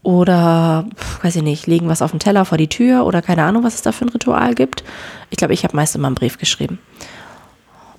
oder, 0.02 0.86
weiß 1.22 1.36
ich 1.36 1.42
nicht, 1.42 1.66
legen 1.66 1.88
was 1.88 2.00
auf 2.02 2.10
den 2.12 2.20
Teller 2.20 2.44
vor 2.44 2.58
die 2.58 2.68
Tür 2.68 3.04
oder 3.04 3.20
keine 3.22 3.44
Ahnung, 3.44 3.62
was 3.62 3.74
es 3.74 3.82
da 3.82 3.92
für 3.92 4.04
ein 4.06 4.08
Ritual 4.10 4.54
gibt. 4.54 4.84
Ich 5.30 5.36
glaube, 5.36 5.52
ich 5.54 5.64
habe 5.64 5.76
meist 5.76 5.94
immer 5.94 6.06
einen 6.08 6.14
Brief 6.16 6.38
geschrieben. 6.38 6.78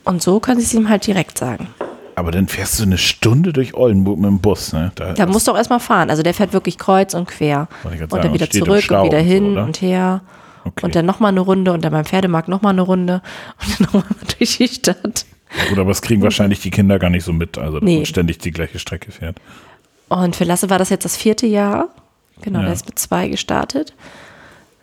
Und 0.05 0.21
so 0.21 0.39
können 0.39 0.59
sie 0.59 0.65
es 0.65 0.73
ihm 0.73 0.89
halt 0.89 1.05
direkt 1.07 1.37
sagen. 1.37 1.67
Aber 2.15 2.31
dann 2.31 2.47
fährst 2.47 2.79
du 2.79 2.83
eine 2.83 2.97
Stunde 2.97 3.53
durch 3.53 3.73
Oldenburg 3.73 4.17
mit 4.19 4.29
dem 4.29 4.39
Bus, 4.39 4.73
ne? 4.73 4.91
Da, 4.95 5.13
Da 5.13 5.25
musst 5.25 5.47
du 5.47 5.51
auch 5.51 5.57
erstmal 5.57 5.79
fahren. 5.79 6.09
Also 6.09 6.23
der 6.23 6.33
fährt 6.33 6.53
wirklich 6.53 6.77
kreuz 6.77 7.13
und 7.13 7.27
quer. 7.27 7.67
Und 7.83 7.97
sagen, 7.97 8.09
dann 8.09 8.33
wieder 8.33 8.49
zurück 8.49 8.89
und 8.91 9.03
wieder 9.05 9.17
und 9.19 9.23
so, 9.23 9.31
hin 9.33 9.57
und 9.57 9.81
her. 9.81 10.21
Okay. 10.65 10.85
Und 10.85 10.95
dann 10.95 11.05
nochmal 11.05 11.29
eine 11.31 11.41
Runde 11.41 11.73
und 11.73 11.83
dann 11.83 11.91
beim 11.91 12.05
Pferdemarkt 12.05 12.47
nochmal 12.47 12.71
eine 12.73 12.81
Runde 12.83 13.21
und 13.59 13.79
dann 13.79 13.85
nochmal 13.85 14.03
durch 14.37 14.57
die 14.57 14.67
Stadt. 14.67 15.25
Ja, 15.57 15.69
gut, 15.69 15.77
aber 15.79 15.89
das 15.89 16.01
kriegen 16.01 16.21
wahrscheinlich 16.23 16.61
die 16.61 16.71
Kinder 16.71 16.97
gar 16.99 17.09
nicht 17.09 17.23
so 17.25 17.33
mit, 17.33 17.57
also 17.57 17.79
dass 17.79 17.83
Nee. 17.85 17.97
man 17.97 18.05
ständig 18.05 18.39
die 18.39 18.51
gleiche 18.51 18.79
Strecke 18.79 19.11
fährt. 19.11 19.37
Und 20.09 20.35
für 20.35 20.43
Lasse 20.45 20.69
war 20.69 20.79
das 20.79 20.89
jetzt 20.89 21.05
das 21.05 21.17
vierte 21.17 21.45
Jahr. 21.45 21.89
Genau, 22.41 22.59
Ja. 22.59 22.65
der 22.65 22.73
ist 22.73 22.85
mit 22.87 22.97
zwei 22.97 23.27
gestartet. 23.27 23.93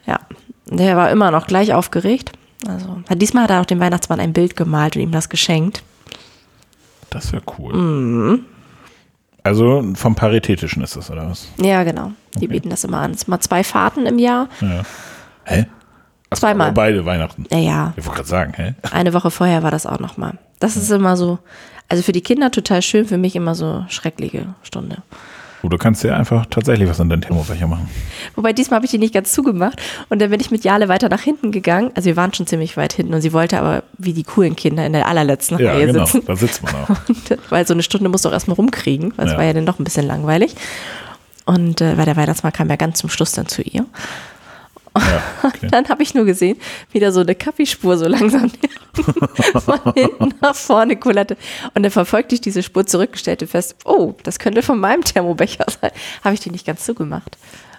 Ja, 0.06 0.18
der 0.66 0.96
war 0.96 1.10
immer 1.10 1.30
noch 1.30 1.46
gleich 1.46 1.74
aufgeregt. 1.74 2.32
Also, 2.68 3.02
diesmal 3.14 3.44
hat 3.44 3.50
er 3.50 3.60
auch 3.62 3.66
dem 3.66 3.80
Weihnachtsmann 3.80 4.20
ein 4.20 4.32
Bild 4.32 4.54
gemalt 4.56 4.94
und 4.96 5.02
ihm 5.02 5.12
das 5.12 5.28
geschenkt. 5.28 5.82
Das 7.10 7.32
wäre 7.32 7.42
cool. 7.58 7.74
Mhm. 7.74 8.44
Also 9.42 9.82
vom 9.94 10.14
Paritätischen 10.14 10.82
ist 10.82 10.96
das, 10.96 11.10
oder 11.10 11.28
was? 11.30 11.48
Ja, 11.58 11.82
genau. 11.82 12.12
Die 12.36 12.46
bieten 12.46 12.68
das 12.70 12.84
immer 12.84 12.98
an. 12.98 13.12
Es 13.12 13.20
sind 13.20 13.28
mal 13.28 13.40
zwei 13.40 13.64
Fahrten 13.64 14.06
im 14.06 14.18
Jahr. 14.18 14.48
Ja. 14.60 14.82
Hä? 15.44 15.66
Ach 16.28 16.36
so, 16.36 16.40
Zweimal. 16.40 16.72
Beide 16.72 17.04
Weihnachten. 17.06 17.46
Naja, 17.50 17.92
Ich 17.96 18.04
wollte 18.04 18.16
gerade 18.18 18.28
sagen, 18.28 18.52
hä? 18.56 18.74
eine 18.92 19.12
Woche 19.14 19.30
vorher 19.30 19.62
war 19.62 19.70
das 19.70 19.86
auch 19.86 19.98
nochmal. 19.98 20.38
Das 20.60 20.76
ist 20.76 20.90
immer 20.90 21.16
so, 21.16 21.38
also 21.88 22.02
für 22.02 22.12
die 22.12 22.20
Kinder 22.20 22.50
total 22.50 22.82
schön, 22.82 23.06
für 23.06 23.18
mich 23.18 23.34
immer 23.34 23.54
so 23.54 23.84
schreckliche 23.88 24.54
Stunde. 24.62 24.98
Du 25.62 25.76
kannst 25.76 26.02
ja 26.04 26.16
einfach 26.16 26.46
tatsächlich 26.46 26.88
was 26.88 27.00
an 27.00 27.08
deinen 27.10 27.22
Thermobecher 27.22 27.66
machen. 27.66 27.88
Wobei 28.34 28.52
diesmal 28.52 28.76
habe 28.76 28.86
ich 28.86 28.90
die 28.90 28.98
nicht 28.98 29.12
ganz 29.14 29.32
zugemacht 29.32 29.80
und 30.08 30.20
dann 30.22 30.30
bin 30.30 30.40
ich 30.40 30.50
mit 30.50 30.64
Jale 30.64 30.88
weiter 30.88 31.08
nach 31.08 31.20
hinten 31.20 31.52
gegangen. 31.52 31.90
Also 31.94 32.06
wir 32.06 32.16
waren 32.16 32.32
schon 32.32 32.46
ziemlich 32.46 32.76
weit 32.76 32.92
hinten 32.94 33.12
und 33.14 33.20
sie 33.20 33.32
wollte 33.32 33.58
aber 33.60 33.82
wie 33.98 34.12
die 34.14 34.22
coolen 34.24 34.56
Kinder 34.56 34.86
in 34.86 34.92
der 34.94 35.06
allerletzten 35.06 35.58
Ja, 35.58 35.72
Reihe 35.72 35.86
genau. 35.86 36.04
sitzen. 36.06 36.24
Da 36.26 36.34
sitzt 36.36 36.62
man 36.62 36.74
auch. 36.74 36.88
Und, 37.08 37.38
weil 37.50 37.66
so 37.66 37.74
eine 37.74 37.82
Stunde 37.82 38.08
musst 38.08 38.24
du 38.24 38.28
auch 38.30 38.32
erstmal 38.32 38.54
rumkriegen, 38.56 39.12
weil 39.16 39.26
es 39.26 39.32
Ja. 39.32 39.38
war 39.38 39.44
ja 39.44 39.52
dann 39.52 39.66
doch 39.66 39.78
ein 39.78 39.84
bisschen 39.84 40.06
langweilig. 40.06 40.54
Und 41.46 41.80
äh, 41.80 41.96
weil 41.98 42.04
der 42.04 42.16
Weihnachtsmann 42.16 42.52
kam 42.52 42.68
ja 42.70 42.76
ganz 42.76 42.98
zum 42.98 43.10
Schluss 43.10 43.32
dann 43.32 43.46
zu 43.48 43.62
ihr. 43.62 43.84
Ja, 44.96 45.22
okay. 45.48 45.68
Dann 45.70 45.88
habe 45.88 46.02
ich 46.02 46.14
nur 46.14 46.24
gesehen, 46.24 46.56
wie 46.92 47.00
da 47.00 47.12
so 47.12 47.20
eine 47.20 47.34
Kaffeespur 47.34 47.96
so 47.96 48.06
langsam 48.08 48.50
von 49.64 49.80
hinten 49.94 50.34
nach 50.40 50.54
vorne 50.54 50.96
kullerte. 50.96 51.36
Und 51.74 51.82
dann 51.82 51.92
verfolgte 51.92 52.34
ich 52.34 52.40
diese 52.40 52.62
Spur 52.62 52.86
zurück, 52.86 53.16
stellte 53.16 53.46
fest, 53.46 53.76
oh, 53.84 54.14
das 54.24 54.38
könnte 54.38 54.62
von 54.62 54.78
meinem 54.80 55.02
Thermobecher 55.04 55.64
sein. 55.80 55.90
Habe 56.24 56.34
ich 56.34 56.40
die 56.40 56.50
nicht 56.50 56.66
ganz 56.66 56.84
zugemacht. 56.84 57.38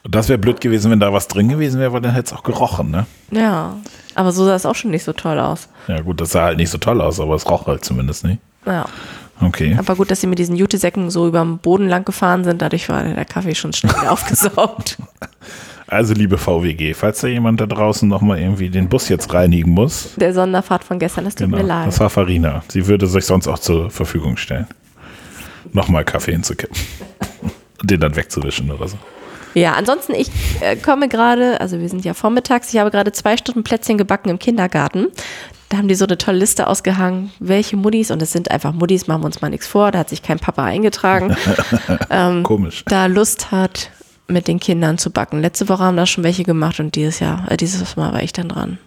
Das 0.09 0.29
wäre 0.29 0.39
blöd 0.39 0.61
gewesen, 0.61 0.89
wenn 0.89 0.99
da 0.99 1.13
was 1.13 1.27
drin 1.27 1.49
gewesen 1.49 1.79
wäre, 1.79 1.93
weil 1.93 2.01
dann 2.01 2.13
hätte 2.13 2.33
es 2.33 2.39
auch 2.39 2.43
gerochen, 2.43 2.89
ne? 2.89 3.05
Ja, 3.29 3.77
aber 4.15 4.31
so 4.31 4.45
sah 4.45 4.55
es 4.55 4.65
auch 4.65 4.73
schon 4.73 4.89
nicht 4.89 5.03
so 5.03 5.13
toll 5.13 5.37
aus. 5.37 5.67
Ja 5.87 6.01
gut, 6.01 6.19
das 6.19 6.31
sah 6.31 6.43
halt 6.45 6.57
nicht 6.57 6.71
so 6.71 6.79
toll 6.79 7.01
aus, 7.01 7.19
aber 7.19 7.35
es 7.35 7.47
roch 7.47 7.67
halt 7.67 7.85
zumindest 7.85 8.23
nicht. 8.25 8.39
Ja, 8.65 8.85
Okay. 9.43 9.75
aber 9.77 9.95
gut, 9.95 10.11
dass 10.11 10.21
sie 10.21 10.27
mit 10.27 10.37
diesen 10.39 10.55
Jutesäcken 10.55 11.09
so 11.09 11.27
über 11.27 11.39
dem 11.39 11.57
Boden 11.57 11.87
lang 11.87 12.05
gefahren 12.05 12.43
sind. 12.43 12.61
Dadurch 12.61 12.89
war 12.89 13.03
der 13.03 13.25
Kaffee 13.25 13.55
schon 13.55 13.73
schnell 13.73 13.91
wieder 13.95 14.11
aufgesaugt. 14.11 14.97
Also 15.91 16.13
liebe 16.13 16.37
VWG, 16.37 16.93
falls 16.95 17.19
da 17.19 17.27
jemand 17.27 17.59
da 17.59 17.65
draußen 17.65 18.07
nochmal 18.07 18.39
irgendwie 18.39 18.69
den 18.69 18.87
Bus 18.87 19.09
jetzt 19.09 19.33
reinigen 19.33 19.71
muss, 19.71 20.11
Der 20.15 20.33
Sonderfahrt 20.33 20.85
von 20.85 20.99
gestern, 20.99 21.25
das 21.25 21.35
tut 21.35 21.47
genau, 21.47 21.57
mir 21.57 21.63
leid. 21.63 21.87
das 21.87 21.99
war 21.99 22.09
Farina. 22.09 22.63
Sie 22.69 22.87
würde 22.87 23.07
sich 23.07 23.25
sonst 23.25 23.49
auch 23.49 23.59
zur 23.59 23.89
Verfügung 23.91 24.37
stellen. 24.37 24.67
Nochmal 25.73 26.05
Kaffee 26.05 26.31
hinzukippen. 26.31 26.77
Und 27.81 27.91
den 27.91 27.99
dann 27.99 28.15
wegzuwischen 28.15 28.71
oder 28.71 28.87
so. 28.87 28.97
Ja, 29.53 29.73
ansonsten, 29.73 30.13
ich 30.15 30.31
äh, 30.61 30.77
komme 30.77 31.09
gerade, 31.09 31.59
also 31.59 31.77
wir 31.81 31.89
sind 31.89 32.05
ja 32.05 32.13
vormittags, 32.13 32.73
ich 32.73 32.79
habe 32.79 32.89
gerade 32.89 33.11
zwei 33.11 33.35
Stunden 33.35 33.63
Plätzchen 33.63 33.97
gebacken 33.97 34.29
im 34.29 34.39
Kindergarten. 34.39 35.07
Da 35.67 35.77
haben 35.77 35.89
die 35.89 35.95
so 35.95 36.05
eine 36.05 36.17
tolle 36.17 36.37
Liste 36.37 36.67
ausgehangen, 36.67 37.31
welche 37.39 37.75
Muddis, 37.75 38.11
und 38.11 38.21
es 38.21 38.31
sind 38.31 38.49
einfach 38.49 38.71
Muddis, 38.71 39.07
machen 39.07 39.23
wir 39.23 39.25
uns 39.25 39.41
mal 39.41 39.49
nichts 39.49 39.67
vor, 39.67 39.91
da 39.91 39.99
hat 39.99 40.09
sich 40.09 40.23
kein 40.23 40.39
Papa 40.39 40.63
eingetragen, 40.63 41.35
Ähm, 42.09 42.43
Komisch. 42.43 42.83
da 42.87 43.07
Lust 43.07 43.51
hat, 43.51 43.91
mit 44.27 44.47
den 44.47 44.59
Kindern 44.59 44.97
zu 44.97 45.11
backen. 45.11 45.41
Letzte 45.41 45.69
Woche 45.69 45.83
haben 45.83 45.97
da 45.97 46.05
schon 46.05 46.23
welche 46.23 46.43
gemacht 46.43 46.79
und 46.79 46.95
dieses 46.95 47.19
Jahr, 47.19 47.49
äh, 47.51 47.57
dieses 47.57 47.95
Mal 47.95 48.13
war 48.13 48.23
ich 48.23 48.33
dann 48.33 48.49
dran. 48.49 48.77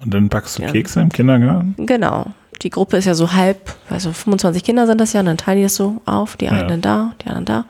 Und 0.00 0.12
dann 0.12 0.28
backst 0.28 0.58
du 0.58 0.62
Ja. 0.62 0.70
Kekse 0.70 1.00
im 1.00 1.10
Kindergarten? 1.10 1.74
Genau. 1.78 2.26
Die 2.62 2.70
Gruppe 2.70 2.96
ist 2.96 3.04
ja 3.04 3.14
so 3.14 3.32
halb, 3.32 3.74
also 3.90 4.12
25 4.12 4.62
Kinder 4.62 4.86
sind 4.86 5.00
das 5.00 5.12
ja, 5.12 5.20
und 5.20 5.26
dann 5.26 5.36
teilen 5.36 5.58
die 5.58 5.64
das 5.64 5.74
so 5.74 6.00
auf, 6.04 6.36
die 6.36 6.48
einen 6.48 6.80
da, 6.80 7.12
die 7.22 7.26
anderen 7.28 7.44
da. 7.44 7.64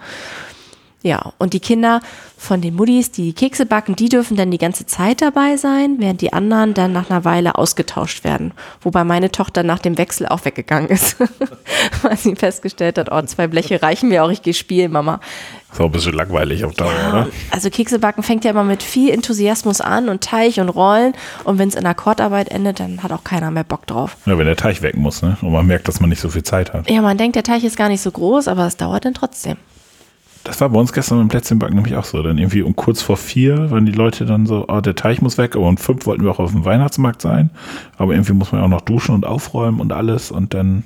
Ja, 1.04 1.34
und 1.36 1.52
die 1.52 1.60
Kinder 1.60 2.00
von 2.38 2.62
den 2.62 2.74
Muddis, 2.74 3.12
die 3.12 3.34
Kekse 3.34 3.66
backen, 3.66 3.94
die 3.94 4.08
dürfen 4.08 4.38
dann 4.38 4.50
die 4.50 4.56
ganze 4.56 4.86
Zeit 4.86 5.20
dabei 5.20 5.58
sein, 5.58 5.96
während 5.98 6.22
die 6.22 6.32
anderen 6.32 6.72
dann 6.72 6.94
nach 6.94 7.10
einer 7.10 7.26
Weile 7.26 7.56
ausgetauscht 7.56 8.24
werden. 8.24 8.52
Wobei 8.80 9.04
meine 9.04 9.30
Tochter 9.30 9.64
nach 9.64 9.80
dem 9.80 9.98
Wechsel 9.98 10.26
auch 10.26 10.46
weggegangen 10.46 10.88
ist, 10.88 11.18
weil 12.02 12.16
sie 12.16 12.34
festgestellt 12.36 12.96
hat, 12.96 13.12
oh, 13.12 13.20
zwei 13.20 13.48
Bleche 13.48 13.82
reichen 13.82 14.08
mir 14.08 14.24
auch, 14.24 14.30
ich 14.30 14.40
gehe 14.40 14.54
spielen, 14.54 14.92
Mama. 14.92 15.20
Ist 15.70 15.78
auch 15.78 15.84
ein 15.86 15.92
bisschen 15.92 16.14
langweilig 16.14 16.64
auf 16.64 16.72
Dauer, 16.72 16.92
oder? 17.10 17.28
Also 17.50 17.68
Kekse 17.68 17.98
backen 17.98 18.22
fängt 18.22 18.46
ja 18.46 18.52
immer 18.52 18.64
mit 18.64 18.82
viel 18.82 19.10
Enthusiasmus 19.10 19.82
an 19.82 20.08
und 20.08 20.24
Teig 20.24 20.56
und 20.56 20.70
Rollen. 20.70 21.12
Und 21.42 21.58
wenn 21.58 21.68
es 21.68 21.74
in 21.74 21.84
Akkordarbeit 21.84 22.48
endet, 22.48 22.80
dann 22.80 23.02
hat 23.02 23.12
auch 23.12 23.24
keiner 23.24 23.50
mehr 23.50 23.64
Bock 23.64 23.86
drauf. 23.86 24.16
Ja, 24.24 24.38
wenn 24.38 24.46
der 24.46 24.56
Teig 24.56 24.80
weg 24.80 24.96
muss, 24.96 25.20
ne? 25.20 25.36
Und 25.42 25.52
man 25.52 25.66
merkt, 25.66 25.86
dass 25.86 26.00
man 26.00 26.08
nicht 26.08 26.20
so 26.20 26.30
viel 26.30 26.44
Zeit 26.44 26.72
hat. 26.72 26.88
Ja, 26.88 27.02
man 27.02 27.18
denkt, 27.18 27.36
der 27.36 27.42
Teig 27.42 27.62
ist 27.62 27.76
gar 27.76 27.90
nicht 27.90 28.00
so 28.00 28.10
groß, 28.10 28.48
aber 28.48 28.66
es 28.66 28.78
dauert 28.78 29.04
dann 29.04 29.12
trotzdem. 29.12 29.58
Das 30.44 30.60
war 30.60 30.68
bei 30.68 30.78
uns 30.78 30.92
gestern 30.92 31.18
beim 31.18 31.28
Plätzchenbacken 31.28 31.74
nämlich 31.74 31.96
auch 31.96 32.04
so. 32.04 32.22
Dann 32.22 32.36
irgendwie 32.38 32.62
um 32.62 32.76
kurz 32.76 33.00
vor 33.00 33.16
vier 33.16 33.70
waren 33.70 33.86
die 33.86 33.92
Leute 33.92 34.26
dann 34.26 34.44
so, 34.46 34.66
oh, 34.68 34.80
der 34.80 34.94
Teig 34.94 35.22
muss 35.22 35.38
weg, 35.38 35.56
aber 35.56 35.66
um 35.66 35.78
fünf 35.78 36.04
wollten 36.06 36.22
wir 36.22 36.30
auch 36.30 36.38
auf 36.38 36.52
dem 36.52 36.64
Weihnachtsmarkt 36.64 37.22
sein. 37.22 37.50
Aber 37.96 38.12
irgendwie 38.12 38.34
muss 38.34 38.52
man 38.52 38.60
ja 38.60 38.66
auch 38.66 38.70
noch 38.70 38.82
duschen 38.82 39.14
und 39.14 39.24
aufräumen 39.24 39.80
und 39.80 39.92
alles 39.92 40.30
und 40.30 40.52
dann 40.54 40.84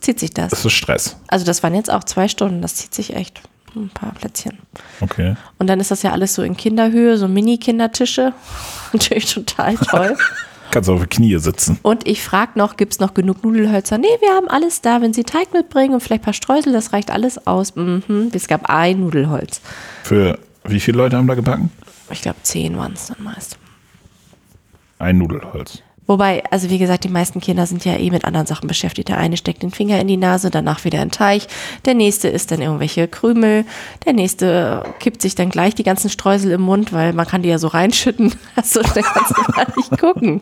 Zieht 0.00 0.18
sich 0.18 0.30
das. 0.32 0.52
ist 0.52 0.64
es 0.64 0.72
Stress. 0.72 1.16
Also 1.28 1.44
das 1.44 1.62
waren 1.62 1.74
jetzt 1.74 1.90
auch 1.90 2.04
zwei 2.04 2.26
Stunden, 2.26 2.62
das 2.62 2.74
zieht 2.74 2.92
sich 2.92 3.14
echt 3.14 3.40
ein 3.76 3.90
paar 3.90 4.12
Plätzchen. 4.12 4.58
Okay. 5.00 5.36
Und 5.58 5.68
dann 5.68 5.78
ist 5.78 5.90
das 5.90 6.02
ja 6.02 6.10
alles 6.10 6.34
so 6.34 6.42
in 6.42 6.56
Kinderhöhe, 6.56 7.16
so 7.16 7.28
Mini-Kindertische. 7.28 8.32
Natürlich 8.92 9.32
total 9.32 9.76
toll. 9.76 10.16
Kannst 10.70 10.88
auf 10.88 11.00
die 11.00 11.06
Knie 11.06 11.36
sitzen. 11.38 11.78
Und 11.82 12.06
ich 12.06 12.22
frage 12.22 12.52
noch, 12.54 12.76
gibt 12.76 12.92
es 12.92 13.00
noch 13.00 13.14
genug 13.14 13.42
Nudelhölzer? 13.44 13.98
Nee, 13.98 14.06
wir 14.20 14.34
haben 14.34 14.48
alles 14.48 14.80
da. 14.80 15.02
Wenn 15.02 15.12
Sie 15.12 15.24
Teig 15.24 15.52
mitbringen 15.52 15.94
und 15.94 16.00
vielleicht 16.00 16.22
ein 16.22 16.26
paar 16.26 16.32
Streusel, 16.34 16.72
das 16.72 16.92
reicht 16.92 17.10
alles 17.10 17.46
aus. 17.46 17.74
Mhm. 17.74 18.30
Es 18.32 18.46
gab 18.46 18.70
ein 18.70 19.00
Nudelholz. 19.00 19.60
Für 20.04 20.38
wie 20.64 20.80
viele 20.80 20.98
Leute 20.98 21.16
haben 21.16 21.26
da 21.26 21.34
gebacken? 21.34 21.70
Ich 22.10 22.22
glaube, 22.22 22.38
zehn 22.42 22.76
waren 22.76 22.92
es 22.92 23.06
dann 23.06 23.22
meist. 23.22 23.58
Ein 24.98 25.18
Nudelholz. 25.18 25.82
Wobei, 26.10 26.42
also 26.50 26.70
wie 26.70 26.78
gesagt, 26.78 27.04
die 27.04 27.08
meisten 27.08 27.40
Kinder 27.40 27.66
sind 27.66 27.84
ja 27.84 27.96
eh 27.96 28.10
mit 28.10 28.24
anderen 28.24 28.44
Sachen 28.44 28.66
beschäftigt. 28.66 29.08
Der 29.10 29.18
eine 29.18 29.36
steckt 29.36 29.62
den 29.62 29.70
Finger 29.70 30.00
in 30.00 30.08
die 30.08 30.16
Nase, 30.16 30.50
danach 30.50 30.84
wieder 30.84 31.00
in 31.02 31.12
Teich. 31.12 31.46
Der 31.84 31.94
nächste 31.94 32.26
isst 32.26 32.50
dann 32.50 32.60
irgendwelche 32.60 33.06
Krümel. 33.06 33.64
Der 34.04 34.12
nächste 34.12 34.82
kippt 34.98 35.22
sich 35.22 35.36
dann 35.36 35.50
gleich 35.50 35.76
die 35.76 35.84
ganzen 35.84 36.10
Streusel 36.10 36.50
im 36.50 36.62
Mund, 36.62 36.92
weil 36.92 37.12
man 37.12 37.28
kann 37.28 37.42
die 37.42 37.48
ja 37.48 37.58
so 37.58 37.68
reinschütten. 37.68 38.34
Also 38.56 38.82
da 38.82 39.02
kannst 39.02 39.30
du 39.30 39.52
gar 39.52 39.66
nicht 39.76 40.00
gucken. 40.00 40.40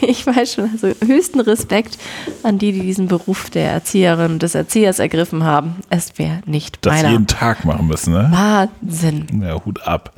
ich 0.00 0.26
weiß 0.26 0.54
schon, 0.54 0.70
also 0.72 0.88
höchsten 1.06 1.40
Respekt 1.40 1.98
an 2.42 2.58
die, 2.58 2.72
die 2.72 2.80
diesen 2.80 3.08
Beruf 3.08 3.50
der 3.50 3.70
Erzieherin, 3.72 4.38
des 4.38 4.54
Erziehers 4.54 5.00
ergriffen 5.00 5.44
haben. 5.44 5.76
Es 5.90 6.18
wäre 6.18 6.40
nicht 6.46 6.78
Das 6.80 6.94
meiner. 6.94 7.10
jeden 7.10 7.26
Tag 7.26 7.66
machen 7.66 7.88
müssen, 7.88 8.14
ne? 8.14 8.68
Wahnsinn. 8.80 9.42
Ja, 9.42 9.62
Hut 9.66 9.86
ab. 9.86 10.14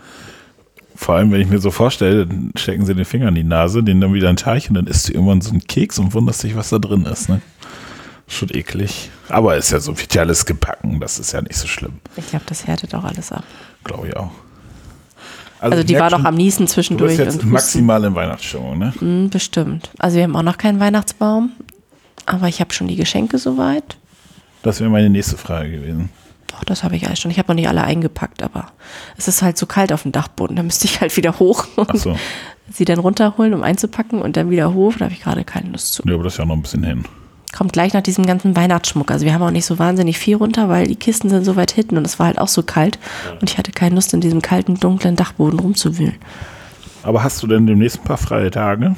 Vor 1.04 1.16
allem, 1.16 1.30
wenn 1.32 1.40
ich 1.42 1.48
mir 1.48 1.58
so 1.58 1.70
vorstelle, 1.70 2.26
dann 2.26 2.50
stecken 2.56 2.86
sie 2.86 2.94
den 2.94 3.04
Finger 3.04 3.28
in 3.28 3.34
die 3.34 3.44
Nase, 3.44 3.82
den 3.82 4.00
dann 4.00 4.14
wieder 4.14 4.30
ein 4.30 4.36
Teich 4.36 4.70
und 4.70 4.74
dann 4.74 4.86
isst 4.86 5.06
du 5.06 5.12
irgendwann 5.12 5.42
so 5.42 5.50
einen 5.50 5.60
Keks 5.66 5.98
und 5.98 6.14
wunderst 6.14 6.42
dich, 6.42 6.56
was 6.56 6.70
da 6.70 6.78
drin 6.78 7.04
ist, 7.04 7.28
ne? 7.28 7.42
Schon 8.26 8.48
eklig. 8.54 9.10
Aber 9.28 9.54
ist 9.54 9.70
ja 9.70 9.80
so, 9.80 9.94
ja 10.12 10.22
alles 10.22 10.46
gebacken, 10.46 11.00
das 11.00 11.18
ist 11.18 11.32
ja 11.32 11.42
nicht 11.42 11.56
so 11.56 11.66
schlimm. 11.66 12.00
Ich 12.16 12.28
glaube, 12.30 12.46
das 12.48 12.66
härtet 12.66 12.94
auch 12.94 13.04
alles 13.04 13.32
ab. 13.32 13.44
Glaube 13.84 14.08
ich 14.08 14.16
auch. 14.16 14.30
Also 15.60 15.80
ich 15.80 15.84
die 15.84 15.98
war 15.98 16.08
doch 16.08 16.24
am 16.24 16.36
Niesen 16.36 16.60
Du 16.60 16.64
bist 16.64 16.72
zwischendurch. 16.74 17.18
jetzt 17.18 17.34
Husten. 17.36 17.50
maximal 17.50 18.02
in 18.04 18.14
Weihnachtsstimmung, 18.14 18.78
ne? 18.78 18.94
Hm, 18.98 19.28
Bestimmt. 19.28 19.90
Also 19.98 20.16
wir 20.16 20.22
haben 20.22 20.36
auch 20.36 20.42
noch 20.42 20.56
keinen 20.56 20.80
Weihnachtsbaum, 20.80 21.50
aber 22.24 22.48
ich 22.48 22.60
habe 22.60 22.72
schon 22.72 22.88
die 22.88 22.96
Geschenke 22.96 23.36
soweit. 23.36 23.98
Das 24.62 24.80
wäre 24.80 24.88
meine 24.88 25.10
nächste 25.10 25.36
Frage 25.36 25.70
gewesen. 25.70 26.08
Doch, 26.54 26.64
das 26.64 26.84
habe 26.84 26.94
ich 26.94 27.06
alles 27.06 27.18
schon. 27.18 27.30
Ich 27.30 27.38
habe 27.38 27.48
noch 27.48 27.56
nicht 27.56 27.68
alle 27.68 27.82
eingepackt, 27.82 28.42
aber 28.42 28.66
es 29.16 29.26
ist 29.26 29.42
halt 29.42 29.58
so 29.58 29.66
kalt 29.66 29.92
auf 29.92 30.02
dem 30.02 30.12
Dachboden. 30.12 30.56
Da 30.56 30.62
müsste 30.62 30.84
ich 30.86 31.00
halt 31.00 31.16
wieder 31.16 31.38
hoch 31.38 31.66
und 31.76 31.98
so. 31.98 32.16
sie 32.70 32.84
dann 32.84 32.98
runterholen, 32.98 33.54
um 33.54 33.62
einzupacken 33.62 34.22
und 34.22 34.36
dann 34.36 34.50
wieder 34.50 34.72
hoch. 34.72 34.94
Da 34.98 35.06
habe 35.06 35.14
ich 35.14 35.22
gerade 35.22 35.44
keine 35.44 35.70
Lust 35.70 35.94
zu. 35.94 36.02
Ja, 36.06 36.14
aber 36.14 36.24
das 36.24 36.34
ist 36.34 36.38
ja 36.38 36.44
noch 36.44 36.54
ein 36.54 36.62
bisschen 36.62 36.84
hin. 36.84 37.04
Kommt 37.56 37.72
gleich 37.72 37.92
nach 37.92 38.02
diesem 38.02 38.26
ganzen 38.26 38.56
Weihnachtsschmuck. 38.56 39.10
Also 39.10 39.24
wir 39.24 39.34
haben 39.34 39.42
auch 39.42 39.50
nicht 39.50 39.66
so 39.66 39.78
wahnsinnig 39.78 40.18
viel 40.18 40.36
runter, 40.36 40.68
weil 40.68 40.86
die 40.86 40.96
Kisten 40.96 41.28
sind 41.28 41.44
so 41.44 41.56
weit 41.56 41.72
hinten 41.72 41.96
und 41.96 42.06
es 42.06 42.18
war 42.18 42.26
halt 42.26 42.38
auch 42.38 42.48
so 42.48 42.62
kalt. 42.62 42.98
Und 43.40 43.50
ich 43.50 43.58
hatte 43.58 43.72
keine 43.72 43.96
Lust, 43.96 44.14
in 44.14 44.20
diesem 44.20 44.42
kalten, 44.42 44.78
dunklen 44.78 45.16
Dachboden 45.16 45.58
rumzuwühlen. 45.58 46.16
Aber 47.02 47.22
hast 47.22 47.42
du 47.42 47.46
denn 47.46 47.66
demnächst 47.66 48.00
ein 48.00 48.04
paar 48.04 48.16
freie 48.16 48.50
Tage? 48.50 48.96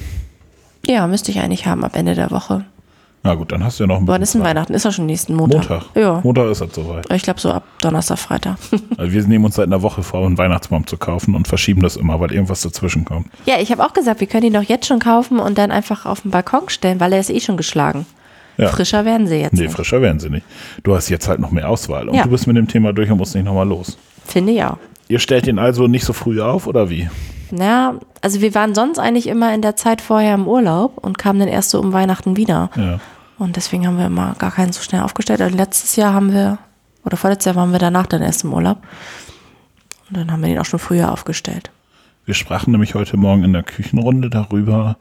Ja, 0.87 1.07
müsste 1.07 1.31
ich 1.31 1.41
eigentlich 1.41 1.67
haben 1.67 1.85
ab 1.85 1.97
Ende 1.97 2.15
der 2.15 2.31
Woche. 2.31 2.65
Na 3.27 3.35
gut, 3.35 3.53
dann 3.53 3.63
hast 3.65 3.79
du 3.79 3.85
ja 3.85 3.89
noch 3.89 3.99
ein 3.99 4.07
Wann 4.07 4.23
ist 4.23 4.35
denn. 4.35 4.43
Weihnachten? 4.43 4.73
Ist 4.75 4.85
ja 4.85 4.93
schon 4.93 5.07
nächsten 5.07 5.35
Montag. 5.35 5.69
Montag. 5.69 5.83
Ja. 5.95 6.21
Montag 6.23 6.51
ist 6.51 6.61
das 6.61 6.75
soweit. 6.75 7.13
Ich 7.13 7.23
glaube 7.23 7.41
so 7.41 7.51
ab 7.51 7.65
Donnerstag, 7.81 8.19
Freitag. 8.19 8.57
Also 8.97 9.13
wir 9.13 9.23
nehmen 9.27 9.45
uns 9.45 9.57
seit 9.57 9.67
einer 9.67 9.83
Woche 9.83 10.03
vor, 10.03 10.25
einen 10.25 10.39
Weihnachtsbaum 10.39 10.87
zu 10.87 10.97
kaufen 10.97 11.35
und 11.35 11.47
verschieben 11.49 11.83
das 11.83 11.97
immer, 11.97 12.19
weil 12.21 12.33
irgendwas 12.33 12.63
dazwischen 12.63 13.05
kommt. 13.05 13.27
ja, 13.45 13.57
ich 13.61 13.71
habe 13.71 13.85
auch 13.85 13.93
gesagt, 13.93 14.21
wir 14.21 14.27
können 14.27 14.47
ihn 14.47 14.53
doch 14.55 14.63
jetzt 14.63 14.87
schon 14.87 14.99
kaufen 15.01 15.39
und 15.39 15.59
dann 15.59 15.71
einfach 15.71 16.07
auf 16.07 16.23
den 16.23 16.31
Balkon 16.31 16.69
stellen, 16.69 17.01
weil 17.01 17.13
er 17.13 17.21
ist 17.21 17.31
eh 17.31 17.41
schon 17.41 17.57
geschlagen. 17.57 18.07
Ja. 18.57 18.69
Frischer 18.69 19.05
werden 19.05 19.27
sie 19.27 19.37
jetzt. 19.37 19.53
Nee, 19.53 19.63
nicht. 19.65 19.73
frischer 19.75 20.01
werden 20.01 20.19
sie 20.19 20.31
nicht. 20.31 20.47
Du 20.83 20.95
hast 20.95 21.09
jetzt 21.11 21.29
halt 21.29 21.41
noch 21.41 21.51
mehr 21.51 21.69
Auswahl 21.69 22.09
und 22.09 22.15
Ja. 22.15 22.23
du 22.23 22.31
bist 22.31 22.47
mit 22.47 22.57
dem 22.57 22.69
Thema 22.69 22.93
durch 22.95 23.11
und 23.11 23.19
musst 23.19 23.35
nicht 23.35 23.45
nochmal 23.45 23.69
los. 23.69 23.99
Finde 24.25 24.53
ich 24.53 24.65
auch. 24.65 24.79
Ihr 25.09 25.19
stellt 25.19 25.47
ihn 25.47 25.59
also 25.59 25.87
nicht 25.89 26.05
so 26.05 26.13
früh 26.15 26.41
auf 26.41 26.67
oder 26.67 26.89
wie? 26.89 27.09
Na, 27.51 27.95
also 28.23 28.41
wir 28.41 28.55
waren 28.55 28.75
sonst 28.75 28.99
eigentlich 28.99 29.27
immer 29.29 29.55
in 29.55 29.63
der 29.63 29.77
Zeit 29.77 30.01
vorher 30.01 30.35
im 30.35 30.49
Urlaub 30.49 30.97
und 31.05 31.17
kamen 31.19 31.39
dann 31.39 31.49
erst 31.49 31.71
so 31.71 31.81
um 31.81 31.93
Weihnachten 31.93 32.37
wieder. 32.37 32.71
Ja. 32.77 32.99
Und 33.39 33.57
deswegen 33.57 33.87
haben 33.87 33.99
wir 33.99 34.07
immer 34.07 34.35
gar 34.39 34.51
keinen 34.51 34.73
so 34.73 34.83
schnell 34.83 35.03
aufgestellt. 35.03 35.41
Und 35.41 35.55
letztes 35.55 35.97
Jahr 35.97 36.15
haben 36.15 36.33
wir, 36.33 36.59
oder 37.05 37.17
vorletztes 37.17 37.47
Jahr 37.47 37.57
waren 37.57 37.73
wir 37.73 37.79
danach 37.79 38.07
dann 38.07 38.23
erst 38.23 38.45
im 38.45 38.53
Urlaub. 38.53 38.79
Und 40.09 40.17
dann 40.17 40.31
haben 40.31 40.41
wir 40.43 40.49
den 40.49 40.59
auch 40.59 40.65
schon 40.65 40.79
früher 40.79 41.13
aufgestellt. 41.13 41.71
Wir 42.25 42.35
sprachen 42.35 42.73
nämlich 42.73 42.95
heute 42.95 43.17
Morgen 43.17 43.45
in 43.45 43.53
der 43.53 43.63
Küchenrunde 43.63 44.31
darüber, 44.31 44.97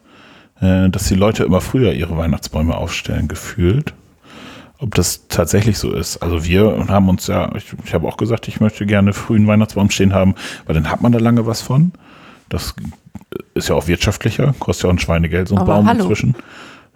äh, 0.62 0.90
dass 0.90 1.08
die 1.08 1.16
Leute 1.16 1.44
immer 1.44 1.62
früher 1.62 1.94
ihre 1.94 2.18
Weihnachtsbäume 2.18 2.76
aufstellen, 2.76 3.28
gefühlt. 3.28 3.94
Ob 4.78 4.94
das 4.94 5.28
tatsächlich 5.30 5.78
so 5.78 5.94
ist. 5.94 6.18
Also 6.18 6.44
wir 6.44 6.86
haben 6.90 7.08
uns 7.08 7.28
ja, 7.28 7.56
ich, 7.56 7.74
ich 7.86 7.94
habe 7.94 8.08
auch 8.08 8.18
gesagt, 8.18 8.48
ich 8.50 8.60
möchte 8.60 8.86
gerne 8.86 9.14
früh 9.14 9.38
einen 9.38 9.48
Weihnachtsbaum 9.48 9.90
stehen 9.90 10.14
haben, 10.14 10.36
weil 10.66 10.76
dann 10.76 10.92
hat 10.92 11.02
man 11.02 11.14
da 11.14 11.20
lange 11.20 11.46
was 11.48 11.62
von. 11.62 11.94
Das 12.50 12.76
ist 13.54 13.70
ja 13.70 13.76
auch 13.76 13.88
wirtschaftlicher, 13.88 14.54
kostet 14.60 14.84
ja 14.84 14.90
auch 14.90 14.94
ein 14.94 15.00
Schweinegeld, 15.00 15.48
so 15.48 15.56
ein 15.56 15.62
Aber 15.62 15.76
Baum 15.76 15.88
hallo. 15.88 16.02
inzwischen. 16.02 16.36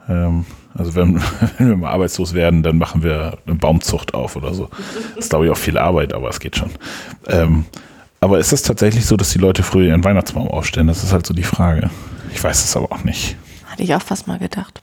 Ähm, 0.09 0.45
also 0.75 0.95
wenn, 0.95 1.21
wenn 1.57 1.69
wir 1.69 1.77
mal 1.77 1.91
arbeitslos 1.91 2.33
werden, 2.33 2.63
dann 2.63 2.77
machen 2.77 3.03
wir 3.03 3.37
eine 3.45 3.55
Baumzucht 3.55 4.13
auf 4.13 4.35
oder 4.35 4.53
so. 4.53 4.69
Das 5.15 5.25
ist, 5.25 5.29
glaube 5.29 5.45
ich, 5.45 5.51
auch 5.51 5.57
viel 5.57 5.77
Arbeit, 5.77 6.13
aber 6.13 6.29
es 6.29 6.39
geht 6.39 6.55
schon. 6.55 6.71
Ähm, 7.27 7.65
aber 8.21 8.39
ist 8.39 8.51
es 8.51 8.63
tatsächlich 8.63 9.05
so, 9.05 9.15
dass 9.15 9.31
die 9.31 9.39
Leute 9.39 9.63
früher 9.63 9.87
ihren 9.87 10.03
Weihnachtsbaum 10.03 10.47
aufstellen? 10.49 10.87
Das 10.87 11.03
ist 11.03 11.13
halt 11.13 11.25
so 11.25 11.33
die 11.33 11.43
Frage. 11.43 11.89
Ich 12.33 12.43
weiß 12.43 12.63
es 12.63 12.75
aber 12.75 12.91
auch 12.91 13.03
nicht. 13.03 13.37
Hatte 13.65 13.83
ich 13.83 13.95
auch 13.95 14.01
fast 14.01 14.27
mal 14.27 14.39
gedacht. 14.39 14.81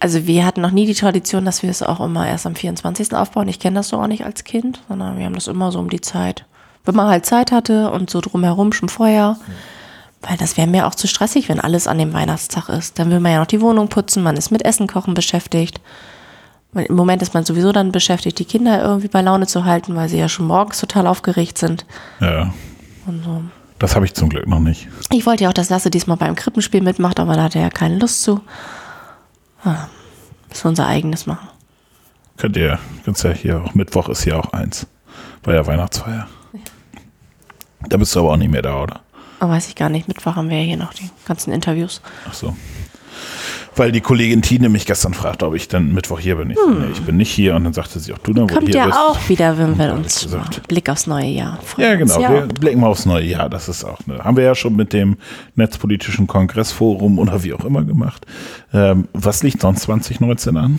Also 0.00 0.26
wir 0.26 0.44
hatten 0.44 0.60
noch 0.60 0.70
nie 0.70 0.86
die 0.86 0.94
Tradition, 0.94 1.44
dass 1.44 1.62
wir 1.62 1.70
es 1.70 1.82
auch 1.82 2.00
immer 2.00 2.26
erst 2.26 2.46
am 2.46 2.54
24. 2.54 3.14
aufbauen. 3.14 3.48
Ich 3.48 3.58
kenne 3.58 3.76
das 3.76 3.88
so 3.88 3.98
auch 3.98 4.06
nicht 4.06 4.24
als 4.24 4.44
Kind, 4.44 4.82
sondern 4.88 5.18
wir 5.18 5.24
haben 5.24 5.34
das 5.34 5.46
immer 5.46 5.72
so 5.72 5.78
um 5.78 5.88
die 5.88 6.00
Zeit. 6.00 6.44
Wenn 6.84 6.94
man 6.94 7.08
halt 7.08 7.24
Zeit 7.24 7.52
hatte 7.52 7.90
und 7.90 8.10
so 8.10 8.20
drumherum 8.20 8.72
schon 8.72 8.88
vorher. 8.88 9.38
Weil 10.26 10.36
das 10.38 10.56
wäre 10.56 10.66
mir 10.66 10.86
auch 10.86 10.94
zu 10.94 11.06
stressig, 11.06 11.48
wenn 11.48 11.60
alles 11.60 11.86
an 11.86 11.98
dem 11.98 12.12
Weihnachtstag 12.12 12.68
ist. 12.70 12.98
Dann 12.98 13.10
will 13.10 13.20
man 13.20 13.32
ja 13.32 13.40
noch 13.40 13.46
die 13.46 13.60
Wohnung 13.60 13.88
putzen, 13.88 14.22
man 14.22 14.36
ist 14.36 14.50
mit 14.50 14.64
Essen 14.64 14.86
kochen 14.86 15.14
beschäftigt. 15.14 15.80
Im 16.74 16.96
Moment 16.96 17.22
ist 17.22 17.34
man 17.34 17.44
sowieso 17.44 17.70
dann 17.72 17.92
beschäftigt, 17.92 18.38
die 18.38 18.44
Kinder 18.44 18.82
irgendwie 18.82 19.08
bei 19.08 19.20
Laune 19.20 19.46
zu 19.46 19.64
halten, 19.64 19.94
weil 19.94 20.08
sie 20.08 20.18
ja 20.18 20.28
schon 20.28 20.46
morgens 20.46 20.80
total 20.80 21.06
aufgeregt 21.06 21.58
sind. 21.58 21.86
Ja, 22.20 22.52
Und 23.06 23.22
so. 23.22 23.42
das 23.78 23.94
habe 23.94 24.06
ich 24.06 24.14
zum 24.14 24.28
Glück 24.28 24.48
noch 24.48 24.58
nicht. 24.60 24.88
Ich 25.12 25.24
wollte 25.24 25.44
ja 25.44 25.50
auch, 25.50 25.54
dass 25.54 25.70
Lasse 25.70 25.90
diesmal 25.90 26.16
beim 26.16 26.34
Krippenspiel 26.34 26.80
mitmacht, 26.82 27.20
aber 27.20 27.34
da 27.36 27.44
hatte 27.44 27.58
er 27.58 27.64
ja 27.66 27.70
keine 27.70 27.98
Lust 27.98 28.22
zu. 28.22 28.40
Ah, 29.62 29.86
Müssen 30.48 30.64
wir 30.64 30.68
unser 30.70 30.86
eigenes 30.88 31.26
machen. 31.26 31.48
Könnt 32.36 32.56
ihr, 32.56 32.78
könnt 33.04 33.22
ja 33.22 33.30
hier 33.30 33.62
auch, 33.62 33.74
Mittwoch 33.74 34.08
ist 34.08 34.24
hier 34.24 34.38
auch 34.38 34.52
eins. 34.52 34.86
Bei 35.42 35.52
der 35.52 35.66
Weihnachtsfeier. 35.66 36.26
Da 37.88 37.96
bist 37.98 38.14
du 38.16 38.20
aber 38.20 38.32
auch 38.32 38.36
nicht 38.36 38.50
mehr 38.50 38.62
da, 38.62 38.82
oder? 38.82 39.00
Aber 39.40 39.52
weiß 39.52 39.68
ich 39.68 39.74
gar 39.74 39.88
nicht. 39.88 40.08
Mittwoch 40.08 40.36
haben 40.36 40.48
wir 40.50 40.58
ja 40.58 40.64
hier 40.64 40.76
noch 40.76 40.94
die 40.94 41.10
ganzen 41.26 41.52
Interviews. 41.52 42.00
Ach 42.28 42.34
so. 42.34 42.56
Weil 43.76 43.90
die 43.90 44.00
Kollegin 44.00 44.40
Tine 44.42 44.68
mich 44.68 44.86
gestern 44.86 45.14
fragte, 45.14 45.46
ob 45.46 45.54
ich 45.54 45.66
dann 45.68 45.92
Mittwoch 45.92 46.20
hier 46.20 46.36
bin. 46.36 46.50
Ich, 46.50 46.56
so, 46.56 46.70
nee, 46.70 46.86
ich 46.92 47.02
bin 47.02 47.16
nicht 47.16 47.30
hier. 47.30 47.56
Und 47.56 47.64
dann 47.64 47.72
sagte 47.72 47.98
sie 47.98 48.12
auch, 48.12 48.18
du 48.18 48.32
dann, 48.32 48.44
wo 48.44 48.48
du 48.48 48.54
Kommt 48.54 48.74
ja 48.74 48.86
bist. 48.86 48.98
auch 48.98 49.28
wieder, 49.28 49.58
wenn 49.58 49.76
wir 49.78 49.92
uns 49.94 50.28
Blick 50.68 50.88
aufs 50.88 51.08
neue 51.08 51.26
Jahr 51.26 51.58
freuen. 51.62 51.88
Ja, 51.88 51.96
genau. 51.96 52.18
Wir 52.20 52.46
blicken 52.46 52.80
mal 52.80 52.86
aufs 52.88 53.04
neue 53.06 53.24
Jahr. 53.24 53.48
Das 53.48 53.68
ist 53.68 53.84
auch 53.84 53.98
eine. 54.06 54.22
Haben 54.22 54.36
wir 54.36 54.44
ja 54.44 54.54
schon 54.54 54.76
mit 54.76 54.92
dem 54.92 55.16
Netzpolitischen 55.56 56.26
Kongressforum 56.28 57.18
oder 57.18 57.42
wie 57.42 57.52
auch 57.52 57.64
immer 57.64 57.82
gemacht. 57.84 58.26
Ähm, 58.72 59.08
was 59.12 59.42
liegt 59.42 59.60
sonst 59.60 59.82
2019 59.82 60.56
an? 60.56 60.78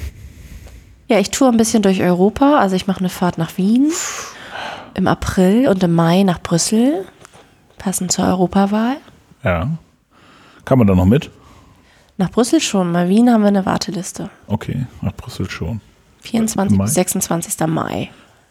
Ja, 1.08 1.20
ich 1.20 1.32
tue 1.32 1.50
ein 1.50 1.58
bisschen 1.58 1.84
durch 1.84 2.02
Europa. 2.02 2.60
Also 2.60 2.76
ich 2.76 2.88
mache 2.88 3.00
eine 3.00 3.10
Fahrt 3.10 3.38
nach 3.38 3.58
Wien 3.58 3.92
im 4.96 5.08
April 5.08 5.68
und 5.68 5.84
im 5.84 5.94
Mai 5.94 6.24
nach 6.24 6.42
Brüssel, 6.42 7.06
passend 7.78 8.12
zur 8.12 8.26
Europawahl. 8.26 8.98
Ja. 9.44 9.70
Kann 10.66 10.78
man 10.80 10.88
da 10.88 10.96
noch 10.96 11.06
mit? 11.06 11.30
Nach 12.18 12.32
Brüssel 12.32 12.62
schon, 12.62 12.94
bei 12.94 13.10
Wien 13.10 13.30
haben 13.30 13.42
wir 13.42 13.50
eine 13.50 13.66
Warteliste. 13.66 14.30
Okay, 14.48 14.88
nach 15.02 15.14
Brüssel 15.14 15.50
schon. 15.50 15.82
24 16.22 16.72
Im 16.72 16.78
Mai? 16.78 16.86
bis 16.86 16.94
26. 16.94 17.68
Mai. 17.68 18.10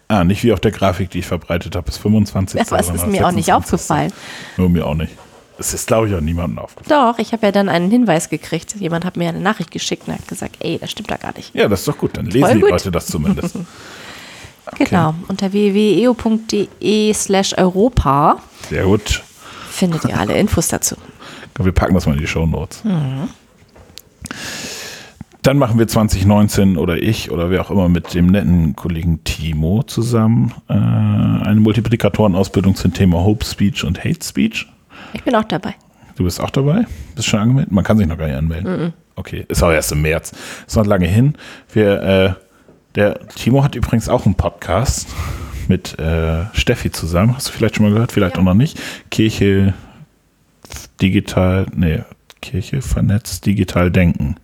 Ah, 0.08 0.22
nicht 0.22 0.44
wie 0.44 0.52
auf 0.52 0.60
der 0.60 0.70
Grafik, 0.70 1.10
die 1.10 1.20
ich 1.20 1.26
verbreitet 1.26 1.74
habe, 1.74 1.87
bis 1.87 1.96
25. 1.96 2.60
Ja, 2.60 2.66
aber 2.66 2.78
es 2.78 2.90
ist 2.90 3.06
mir 3.06 3.26
auch 3.26 3.32
nicht 3.32 3.48
26.. 3.48 3.52
aufgefallen. 3.54 4.12
Nur 4.58 4.68
mir 4.68 4.87
auch 4.87 4.94
nicht. 4.94 5.12
Es 5.56 5.72
ist, 5.72 5.87
glaube 5.87 6.08
ich, 6.08 6.14
auch 6.14 6.20
niemandem 6.20 6.58
aufgefallen. 6.58 7.12
Doch, 7.12 7.18
ich 7.18 7.32
habe 7.32 7.46
ja 7.46 7.52
dann 7.52 7.68
einen 7.68 7.90
Hinweis 7.90 8.28
gekriegt. 8.28 8.74
Jemand 8.76 9.04
hat 9.04 9.16
mir 9.16 9.28
eine 9.28 9.40
Nachricht 9.40 9.70
geschickt 9.70 10.06
und 10.08 10.14
hat 10.14 10.28
gesagt, 10.28 10.56
ey, 10.60 10.78
das 10.78 10.90
stimmt 10.90 11.10
da 11.10 11.16
gar 11.16 11.32
nicht. 11.37 11.54
Ja, 11.54 11.68
das 11.68 11.80
ist 11.80 11.88
doch 11.88 11.96
gut. 11.96 12.16
Dann 12.16 12.26
lesen 12.26 12.40
Voll 12.40 12.54
die 12.54 12.60
gut. 12.60 12.70
Leute 12.70 12.90
das 12.90 13.06
zumindest. 13.06 13.56
Genau, 14.79 15.14
unter 15.29 15.53
www.eo.de 15.53 17.12
slash 17.12 17.57
Europa 17.57 18.38
Sehr 18.68 18.85
gut. 18.85 19.22
findet 19.70 20.05
ihr 20.05 20.18
alle 20.18 20.35
Infos 20.35 20.68
dazu. 20.68 20.96
Wir 21.61 21.72
packen 21.72 21.94
das 21.94 22.07
mal 22.07 22.14
in 22.14 22.20
die 22.20 22.27
Show 22.27 22.46
Notes. 22.46 22.83
Mhm. 22.85 23.29
Dann 25.42 25.59
machen 25.59 25.79
wir 25.79 25.87
2019 25.87 26.79
oder 26.79 26.96
ich 26.96 27.31
oder 27.31 27.50
wer 27.50 27.61
auch 27.61 27.70
immer 27.70 27.90
mit 27.90 28.14
dem 28.14 28.27
netten 28.29 28.74
Kollegen 28.77 29.22
Timo 29.24 29.83
zusammen 29.83 30.55
äh, 30.70 30.72
eine 30.72 31.61
Multiplikatorenausbildung 31.61 32.74
zum 32.74 32.94
Thema 32.94 33.22
Hope 33.22 33.44
Speech 33.44 33.85
und 33.85 34.03
Hate 34.03 34.24
Speech. 34.24 34.66
Ich 35.12 35.22
bin 35.22 35.35
auch 35.35 35.44
dabei. 35.44 35.74
Du 36.16 36.24
bist 36.24 36.40
auch 36.40 36.48
dabei? 36.50 36.87
Bist 37.14 37.29
schon 37.29 37.40
angemeldet? 37.40 37.72
Man 37.72 37.85
kann 37.85 37.98
sich 37.98 38.07
noch 38.07 38.16
gar 38.16 38.27
nicht 38.27 38.37
anmelden. 38.37 38.85
Mhm. 38.85 38.92
Okay, 39.16 39.44
ist 39.48 39.62
auch 39.62 39.70
erst 39.70 39.92
im 39.92 40.00
März. 40.00 40.33
Ist 40.66 40.77
noch 40.77 40.87
lange 40.87 41.07
hin. 41.07 41.35
Wir, 41.72 42.03
äh, 42.03 42.33
der 42.94 43.26
Timo 43.28 43.62
hat 43.64 43.74
übrigens 43.74 44.09
auch 44.09 44.24
einen 44.26 44.35
Podcast 44.35 45.09
mit 45.68 45.98
äh, 45.98 46.44
Steffi 46.52 46.90
zusammen. 46.90 47.35
Hast 47.37 47.48
du 47.48 47.52
vielleicht 47.52 47.76
schon 47.76 47.87
mal 47.87 47.92
gehört? 47.92 48.12
Vielleicht 48.12 48.38
auch 48.38 48.42
noch 48.42 48.54
nicht. 48.54 48.78
Kirche 49.11 49.74
digital, 51.00 51.66
nee, 51.74 52.02
Kirche 52.40 52.83
vernetzt 52.83 53.46
digital 53.46 53.90
denken. 53.90 54.37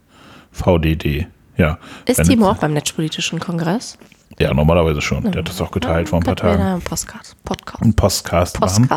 VDD. 0.53 1.27
Ja. 1.57 1.79
Ist 2.07 2.19
Wenn- 2.19 2.27
Timo 2.27 2.51
auch 2.51 2.57
beim 2.59 2.73
Netzpolitischen 2.73 3.39
Kongress? 3.39 3.99
Ja, 4.39 4.55
normalerweise 4.55 5.01
schon. 5.03 5.31
Der 5.31 5.41
hat 5.43 5.49
das 5.49 5.61
auch 5.61 5.71
geteilt 5.71 6.09
vor 6.09 6.19
ein 6.19 6.23
paar 6.23 6.37
Tagen. 6.37 6.63
einen 6.63 6.81
Podcast, 6.81 7.37
Podcast, 7.45 7.83
Einen 7.83 7.95
Postcast 7.95 8.61
machen. 8.61 8.89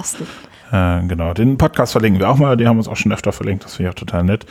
Äh, 0.74 1.06
genau, 1.06 1.36
den 1.36 1.60
Podcast 1.60 1.92
verlinken 1.92 2.20
wir 2.20 2.28
auch 2.30 2.38
mal. 2.38 2.58
Die 2.58 2.68
haben 2.68 2.80
uns 2.80 2.88
auch 2.88 2.96
schon 2.96 3.14
öfter 3.14 3.32
verlinkt. 3.32 3.64
Das 3.64 3.76
finde 3.76 3.90
ich 3.90 3.96
auch 3.96 4.00
total 4.00 4.24
nett. 4.24 4.48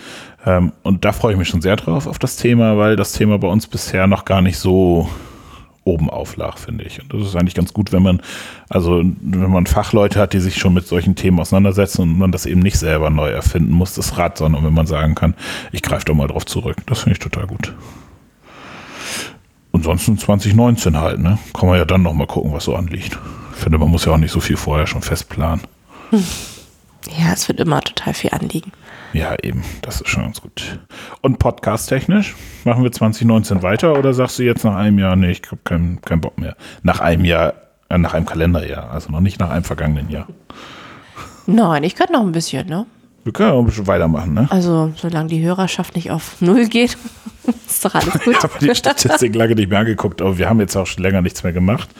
Ähm, 0.46 0.72
und 0.84 1.04
da 1.04 1.10
freue 1.10 1.32
ich 1.32 1.38
mich 1.38 1.48
schon 1.48 1.60
sehr 1.60 1.74
drauf 1.74 2.06
auf 2.06 2.20
das 2.20 2.36
Thema, 2.36 2.78
weil 2.78 2.94
das 2.94 3.10
Thema 3.10 3.38
bei 3.38 3.48
uns 3.48 3.66
bisher 3.66 4.06
noch 4.06 4.24
gar 4.24 4.40
nicht 4.40 4.56
so 4.56 5.08
oben 5.82 6.08
auflag, 6.08 6.60
finde 6.60 6.84
ich. 6.84 7.02
Und 7.02 7.12
das 7.12 7.26
ist 7.26 7.34
eigentlich 7.34 7.56
ganz 7.56 7.72
gut, 7.74 7.90
wenn 7.90 8.04
man, 8.04 8.22
also 8.68 9.02
wenn 9.02 9.50
man 9.50 9.66
Fachleute 9.66 10.20
hat, 10.20 10.32
die 10.32 10.38
sich 10.38 10.58
schon 10.58 10.74
mit 10.74 10.86
solchen 10.86 11.16
Themen 11.16 11.40
auseinandersetzen 11.40 12.02
und 12.02 12.16
man 12.16 12.30
das 12.30 12.46
eben 12.46 12.60
nicht 12.60 12.78
selber 12.78 13.10
neu 13.10 13.28
erfinden 13.28 13.72
muss, 13.72 13.94
das 13.94 14.16
Rad, 14.16 14.38
sondern 14.38 14.64
wenn 14.64 14.74
man 14.74 14.86
sagen 14.86 15.16
kann, 15.16 15.34
ich 15.72 15.82
greife 15.82 16.04
doch 16.04 16.14
mal 16.14 16.28
drauf 16.28 16.46
zurück. 16.46 16.76
Das 16.86 17.00
finde 17.00 17.14
ich 17.14 17.18
total 17.18 17.48
gut. 17.48 17.74
Ansonsten 19.72 20.18
2019 20.18 21.00
halt, 21.00 21.18
ne? 21.18 21.38
Kann 21.52 21.68
man 21.68 21.78
ja 21.78 21.84
dann 21.84 22.02
nochmal 22.02 22.28
gucken, 22.28 22.52
was 22.52 22.62
so 22.62 22.76
anliegt. 22.76 23.18
Ich 23.54 23.58
finde, 23.58 23.78
man 23.78 23.88
muss 23.88 24.04
ja 24.04 24.12
auch 24.12 24.18
nicht 24.18 24.30
so 24.30 24.38
viel 24.38 24.56
vorher 24.56 24.86
schon 24.86 25.02
festplanen. 25.02 25.62
Ja, 26.12 27.32
es 27.32 27.48
wird 27.48 27.60
immer 27.60 27.80
total 27.80 28.14
viel 28.14 28.30
anliegen. 28.30 28.72
Ja, 29.12 29.36
eben, 29.42 29.64
das 29.82 30.00
ist 30.00 30.08
schon 30.08 30.22
ganz 30.24 30.40
gut. 30.40 30.78
Und 31.20 31.38
podcast-technisch, 31.38 32.34
machen 32.64 32.82
wir 32.82 32.92
2019 32.92 33.62
weiter 33.62 33.98
oder 33.98 34.14
sagst 34.14 34.38
du 34.38 34.42
jetzt 34.42 34.64
nach 34.64 34.76
einem 34.76 34.98
Jahr, 34.98 35.16
nee, 35.16 35.32
ich 35.32 35.42
habe 35.46 35.60
keinen 35.64 36.00
kein 36.00 36.20
Bock 36.20 36.38
mehr? 36.38 36.56
Nach 36.82 37.00
einem 37.00 37.24
Jahr, 37.24 37.54
äh, 37.90 37.98
nach 37.98 38.14
einem 38.14 38.24
Kalenderjahr, 38.24 38.90
also 38.90 39.10
noch 39.10 39.20
nicht 39.20 39.38
nach 39.40 39.50
einem 39.50 39.64
vergangenen 39.64 40.08
Jahr. 40.10 40.28
Nein, 41.46 41.82
ich 41.82 41.94
könnte 41.94 42.12
noch 42.12 42.22
ein 42.22 42.32
bisschen, 42.32 42.68
ne? 42.68 42.86
Wir 43.24 43.32
können 43.32 43.52
auch 43.52 43.60
ein 43.60 43.66
bisschen 43.66 43.86
weitermachen, 43.86 44.34
ne? 44.34 44.46
Also, 44.50 44.92
solange 44.96 45.28
die 45.28 45.44
Hörerschaft 45.44 45.94
nicht 45.94 46.10
auf 46.10 46.40
Null 46.40 46.66
geht, 46.68 46.96
ist 47.66 47.84
doch 47.84 47.94
alles 47.94 48.14
gut. 48.24 48.36
Ich 48.36 48.42
habe 48.42 48.52
die 48.60 48.74
Statistik 48.74 49.34
lange 49.34 49.54
nicht 49.54 49.68
mehr 49.68 49.80
angeguckt, 49.80 50.22
aber 50.22 50.38
wir 50.38 50.48
haben 50.48 50.60
jetzt 50.60 50.76
auch 50.76 50.86
schon 50.86 51.02
länger 51.02 51.20
nichts 51.20 51.42
mehr 51.42 51.52
gemacht. 51.52 51.90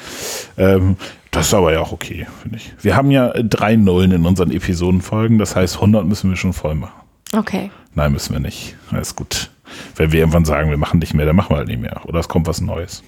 Ähm, 0.57 0.97
das 1.33 1.47
ist 1.47 1.55
aber 1.55 1.73
ja 1.73 1.81
auch 1.81 1.93
okay, 1.93 2.27
finde 2.43 2.59
ich. 2.59 2.73
Wir 2.83 2.95
haben 2.95 3.11
ja 3.11 3.31
drei 3.31 3.75
Nullen 3.75 4.13
in 4.13 4.27
unseren 4.27 4.53
Episodenfolgen, 4.53 5.39
das 5.39 5.57
heißt 5.57 5.77
100 5.77 6.07
müssen 6.07 6.29
wir 6.29 6.37
schon 6.37 6.53
voll 6.53 6.75
machen. 6.75 7.01
Okay. 7.35 7.71
Nein, 7.95 8.13
müssen 8.13 8.35
wir 8.35 8.41
nicht. 8.41 8.77
Alles 8.91 9.17
gut. 9.17 9.51
Wenn 9.97 10.13
wir 10.13 10.21
irgendwann 10.21 10.45
sagen, 10.45 10.69
wir 10.69 10.77
machen 10.77 11.01
nicht 11.01 11.15
mehr, 11.15 11.25
dann 11.25 11.35
machen 11.35 11.51
wir 11.51 11.57
halt 11.57 11.69
nicht 11.69 11.81
mehr. 11.81 12.03
Oder 12.05 12.21
es 12.21 12.29
kommt 12.29 12.47
was 12.47 12.61
Neues. 12.61 13.03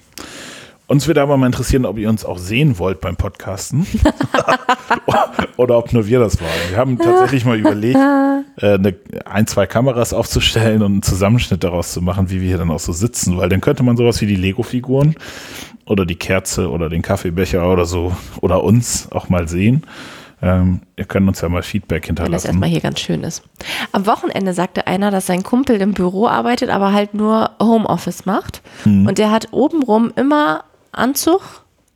Uns 0.86 1.06
würde 1.06 1.22
aber 1.22 1.36
mal 1.38 1.46
interessieren, 1.46 1.86
ob 1.86 1.96
ihr 1.96 2.10
uns 2.10 2.26
auch 2.26 2.36
sehen 2.36 2.78
wollt 2.78 3.00
beim 3.00 3.16
Podcasten. 3.16 3.86
Oder 5.56 5.78
ob 5.78 5.92
nur 5.94 6.06
wir 6.06 6.18
das 6.18 6.40
wollen. 6.40 6.50
Wir 6.68 6.76
haben 6.76 6.98
tatsächlich 6.98 7.46
mal 7.46 7.58
überlegt, 7.58 7.96
äh, 7.96 8.74
eine, 8.74 8.94
ein, 9.24 9.46
zwei 9.46 9.66
Kameras 9.66 10.12
aufzustellen 10.12 10.82
und 10.82 10.92
einen 10.92 11.02
Zusammenschnitt 11.02 11.64
daraus 11.64 11.92
zu 11.92 12.02
machen, 12.02 12.28
wie 12.28 12.40
wir 12.40 12.48
hier 12.48 12.58
dann 12.58 12.70
auch 12.70 12.80
so 12.80 12.92
sitzen. 12.92 13.38
Weil 13.38 13.48
dann 13.48 13.62
könnte 13.62 13.82
man 13.82 13.96
sowas 13.96 14.20
wie 14.20 14.26
die 14.26 14.36
Lego-Figuren 14.36 15.14
oder 15.86 16.04
die 16.04 16.16
Kerze 16.16 16.70
oder 16.70 16.90
den 16.90 17.00
Kaffeebecher 17.00 17.70
oder 17.70 17.86
so 17.86 18.14
oder 18.42 18.62
uns 18.62 19.10
auch 19.10 19.30
mal 19.30 19.48
sehen. 19.48 19.86
Ähm, 20.42 20.80
ihr 20.96 21.06
könnt 21.06 21.26
uns 21.26 21.40
ja 21.40 21.48
mal 21.48 21.62
Feedback 21.62 22.08
Wenn 22.08 22.16
das 22.16 22.24
hinterlassen. 22.24 22.46
erstmal 22.48 22.68
hier 22.68 22.80
ganz 22.80 23.00
schön 23.00 23.22
ist. 23.22 23.42
Am 23.92 24.06
Wochenende 24.06 24.52
sagte 24.52 24.86
einer, 24.86 25.10
dass 25.10 25.24
sein 25.26 25.42
Kumpel 25.42 25.80
im 25.80 25.94
Büro 25.94 26.26
arbeitet, 26.26 26.68
aber 26.68 26.92
halt 26.92 27.14
nur 27.14 27.52
Homeoffice 27.62 28.26
macht. 28.26 28.60
Und 28.84 29.16
der 29.16 29.30
hat 29.30 29.48
obenrum 29.52 30.12
immer 30.16 30.64
Anzug, 30.94 31.40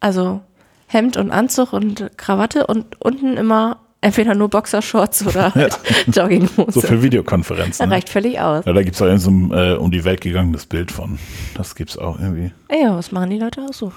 also 0.00 0.40
Hemd 0.86 1.16
und 1.16 1.30
Anzug 1.30 1.72
und 1.72 2.10
Krawatte 2.16 2.66
und 2.66 3.00
unten 3.00 3.36
immer 3.36 3.78
entweder 4.00 4.34
nur 4.34 4.48
Boxershorts 4.48 5.26
oder 5.26 5.54
halt 5.54 5.78
Jogginghose. 6.06 6.72
So 6.72 6.80
für 6.80 7.02
Videokonferenzen. 7.02 7.88
Ne? 7.88 7.94
reicht 7.94 8.08
völlig 8.08 8.40
aus. 8.40 8.64
Ja, 8.64 8.72
da 8.72 8.82
gibt 8.82 8.96
es 8.96 9.02
auch 9.02 9.06
irgend 9.06 9.22
so 9.22 9.30
ein 9.30 9.52
äh, 9.52 9.74
um 9.74 9.90
die 9.90 10.04
Welt 10.04 10.20
gegangenes 10.20 10.66
Bild 10.66 10.90
von. 10.90 11.18
Das 11.54 11.74
gibt's 11.74 11.98
auch 11.98 12.18
irgendwie. 12.18 12.52
Ja, 12.70 12.96
was 12.96 13.12
machen 13.12 13.30
die 13.30 13.38
Leute 13.38 13.62
auch 13.62 13.72
so? 13.72 13.92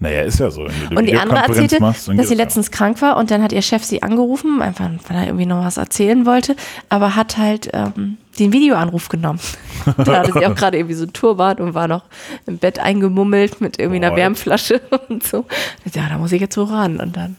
Naja, 0.00 0.22
ist 0.22 0.40
ja 0.40 0.50
so. 0.50 0.66
Und 0.94 1.06
die 1.06 1.14
andere 1.14 1.40
erzählte, 1.40 1.78
machst, 1.78 2.08
dass 2.08 2.28
sie 2.28 2.34
letztens 2.34 2.70
krank 2.70 3.00
war 3.02 3.16
und 3.16 3.30
dann 3.30 3.42
hat 3.42 3.52
ihr 3.52 3.62
Chef 3.62 3.84
sie 3.84 4.02
angerufen, 4.02 4.62
einfach 4.62 4.88
weil 5.08 5.16
er 5.18 5.26
irgendwie 5.26 5.46
noch 5.46 5.64
was 5.64 5.76
erzählen 5.76 6.24
wollte, 6.24 6.56
aber 6.88 7.16
hat 7.16 7.36
halt 7.36 7.70
ähm, 7.74 8.16
den 8.38 8.52
Videoanruf 8.52 9.10
genommen. 9.10 9.40
da 9.98 10.20
hatte 10.20 10.32
sie 10.32 10.46
auch 10.46 10.54
gerade 10.54 10.78
irgendwie 10.78 10.94
so 10.94 11.04
ein 11.04 11.12
Turban 11.12 11.58
und 11.58 11.74
war 11.74 11.86
noch 11.86 12.04
im 12.46 12.58
Bett 12.58 12.78
eingemummelt 12.78 13.60
mit 13.60 13.78
irgendwie 13.78 13.96
einer 13.98 14.10
Boah. 14.10 14.16
Wärmflasche 14.16 14.80
und 15.08 15.22
so. 15.22 15.44
Ja, 15.92 16.08
da 16.08 16.18
muss 16.18 16.32
ich 16.32 16.40
jetzt 16.40 16.54
so 16.54 16.64
ran. 16.64 16.98
Und 16.98 17.16
dann 17.16 17.36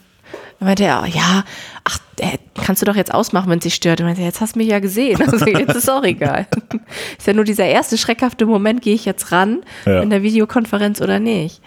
dann 0.62 0.68
meinte 0.68 0.84
er, 0.84 1.04
ja, 1.08 1.42
ach, 1.82 1.98
äh, 2.18 2.38
kannst 2.54 2.82
du 2.82 2.86
doch 2.86 2.94
jetzt 2.94 3.12
ausmachen, 3.12 3.50
wenn 3.50 3.58
es 3.58 3.64
dich 3.64 3.74
stört. 3.74 4.00
Und 4.00 4.06
meinte, 4.06 4.22
jetzt 4.22 4.40
hast 4.40 4.54
du 4.54 4.60
mich 4.60 4.68
ja 4.68 4.78
gesehen. 4.78 5.20
Also 5.32 5.44
jetzt 5.46 5.74
ist 5.74 5.90
auch 5.90 6.04
egal. 6.04 6.46
ist 7.18 7.26
ja 7.26 7.32
nur 7.32 7.42
dieser 7.42 7.64
erste 7.64 7.98
schreckhafte 7.98 8.46
Moment, 8.46 8.80
gehe 8.80 8.94
ich 8.94 9.04
jetzt 9.04 9.32
ran 9.32 9.62
Ja. 9.86 10.02
in 10.02 10.10
der 10.10 10.22
Videokonferenz 10.22 11.00
oder 11.00 11.18
nicht. 11.18 11.60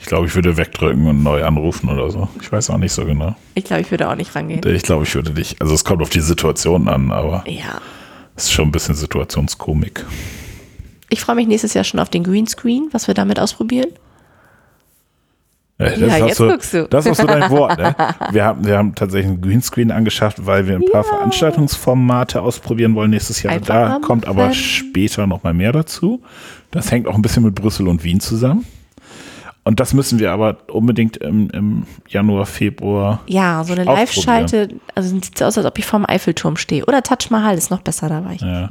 Ich 0.00 0.06
glaube, 0.06 0.26
ich 0.26 0.34
würde 0.34 0.56
wegdrücken 0.56 1.06
und 1.06 1.22
neu 1.22 1.44
anrufen 1.44 1.88
oder 1.90 2.10
so. 2.10 2.28
Ich 2.40 2.50
weiß 2.52 2.70
auch 2.70 2.78
nicht 2.78 2.92
so 2.92 3.04
genau. 3.04 3.34
Ich 3.54 3.64
glaube, 3.64 3.82
ich 3.82 3.90
würde 3.90 4.08
auch 4.08 4.14
nicht 4.14 4.34
rangehen. 4.34 4.60
Ich 4.74 4.82
glaube, 4.82 5.04
ich 5.04 5.14
würde 5.14 5.32
dich. 5.32 5.56
Also 5.60 5.74
es 5.74 5.84
kommt 5.84 6.02
auf 6.02 6.10
die 6.10 6.20
Situation 6.20 6.88
an, 6.88 7.10
aber 7.10 7.42
Ja. 7.46 7.80
es 8.36 8.44
ist 8.44 8.52
schon 8.52 8.68
ein 8.68 8.72
bisschen 8.72 8.94
Situationskomik. 8.94 10.04
Ich 11.10 11.20
freue 11.20 11.36
mich 11.36 11.48
nächstes 11.48 11.74
Jahr 11.74 11.84
schon 11.84 12.00
auf 12.00 12.10
den 12.10 12.22
Greenscreen, 12.22 12.88
was 12.92 13.06
wir 13.08 13.14
damit 13.14 13.40
ausprobieren. 13.40 13.88
Äh, 15.78 15.90
Das 15.90 15.98
Ja, 16.00 16.08
hast 16.10 16.20
jetzt 16.28 16.40
du, 16.40 16.48
guckst 16.48 16.74
du. 16.74 16.88
Das 16.88 17.06
ist 17.06 17.16
so 17.18 17.26
dein 17.26 17.50
Wort. 17.50 17.78
Ne? 17.78 17.94
Wir, 18.30 18.44
haben, 18.44 18.64
wir 18.66 18.78
haben 18.78 18.94
tatsächlich 18.94 19.30
einen 19.32 19.40
Greenscreen 19.40 19.90
angeschafft, 19.90 20.44
weil 20.46 20.66
wir 20.68 20.76
ein 20.76 20.84
paar 20.92 21.04
Ja. 21.04 21.08
Veranstaltungsformate 21.16 22.40
ausprobieren 22.42 22.94
wollen 22.94 23.10
nächstes 23.10 23.42
Jahr. 23.42 23.54
Einfach 23.54 23.66
da 23.66 23.98
kommt 24.00 24.26
aber 24.26 24.52
später 24.52 25.26
noch 25.26 25.42
mal 25.42 25.54
mehr 25.54 25.72
dazu. 25.72 26.22
Das 26.70 26.90
hängt 26.90 27.06
auch 27.08 27.14
ein 27.14 27.22
bisschen 27.22 27.42
mit 27.44 27.54
Brüssel 27.54 27.88
und 27.88 28.04
Wien 28.04 28.20
zusammen. 28.20 28.64
Und 29.68 29.80
das 29.80 29.92
müssen 29.92 30.18
wir 30.18 30.32
aber 30.32 30.56
unbedingt 30.68 31.18
im, 31.18 31.50
im 31.50 31.82
Januar, 32.08 32.46
Februar. 32.46 33.20
Ja, 33.26 33.62
so 33.64 33.74
eine. 33.74 33.84
Live-Schalte, 33.84 34.68
also 34.94 35.10
sieht 35.10 35.36
so 35.36 35.44
aus, 35.44 35.58
als 35.58 35.66
ob 35.66 35.78
ich 35.78 35.84
vorm 35.84 36.06
Eiffelturm 36.08 36.56
stehe. 36.56 36.86
Oder 36.86 37.02
Taj 37.02 37.28
Mahal 37.28 37.58
ist 37.58 37.70
noch 37.70 37.82
besser, 37.82 38.08
da 38.08 38.24
war 38.24 38.32
ich. 38.32 38.40
Ja. 38.40 38.70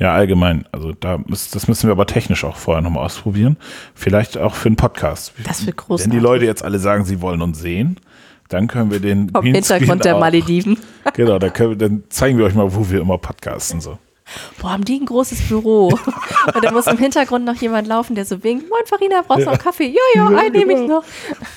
Ja, 0.00 0.12
allgemein. 0.12 0.64
Also 0.72 0.90
da 0.90 1.18
müssen, 1.18 1.50
das 1.52 1.68
müssen 1.68 1.86
wir 1.86 1.92
aber 1.92 2.06
technisch 2.06 2.42
auch 2.42 2.56
vorher 2.56 2.82
nochmal 2.82 3.04
ausprobieren. 3.04 3.56
Vielleicht 3.94 4.36
auch 4.36 4.56
für 4.56 4.70
einen 4.70 4.74
Podcast. 4.74 5.34
Das 5.44 5.66
wird 5.66 5.76
Wenn 5.76 5.86
großartig. 5.86 6.12
die 6.12 6.18
Leute 6.18 6.46
jetzt 6.46 6.64
alle 6.64 6.80
sagen, 6.80 7.04
sie 7.04 7.20
wollen 7.20 7.40
uns 7.40 7.60
sehen, 7.60 8.00
dann 8.48 8.66
können 8.66 8.90
wir 8.90 8.98
den 8.98 9.30
Vom 9.30 9.44
Hintergrund 9.44 10.04
der 10.04 10.18
Malediven. 10.18 10.78
Genau, 11.14 11.38
dann, 11.38 11.52
können 11.52 11.70
wir, 11.70 11.76
dann 11.76 12.02
zeigen 12.08 12.38
wir 12.38 12.46
euch 12.46 12.54
mal, 12.54 12.74
wo 12.74 12.90
wir 12.90 13.00
immer 13.00 13.18
podcasten. 13.18 13.80
So. 13.80 13.98
Boah, 14.60 14.70
haben 14.72 14.84
die 14.84 14.98
ein 15.00 15.06
großes 15.06 15.48
Büro. 15.48 15.88
Und 16.54 16.64
da 16.64 16.70
muss 16.70 16.86
im 16.86 16.98
Hintergrund 16.98 17.44
noch 17.44 17.56
jemand 17.56 17.88
laufen, 17.88 18.14
der 18.14 18.24
so 18.24 18.42
winkt. 18.42 18.68
Moin 18.68 18.82
Farina, 18.86 19.22
brauchst 19.26 19.46
du 19.46 19.50
noch 19.50 19.58
Kaffee? 19.58 19.86
Ja, 19.88 20.00
ja, 20.14 20.30
Ja, 20.30 20.38
einen 20.38 20.52
nehme 20.52 20.72
ich 20.72 20.78
genau. 20.80 21.00
noch. 21.00 21.04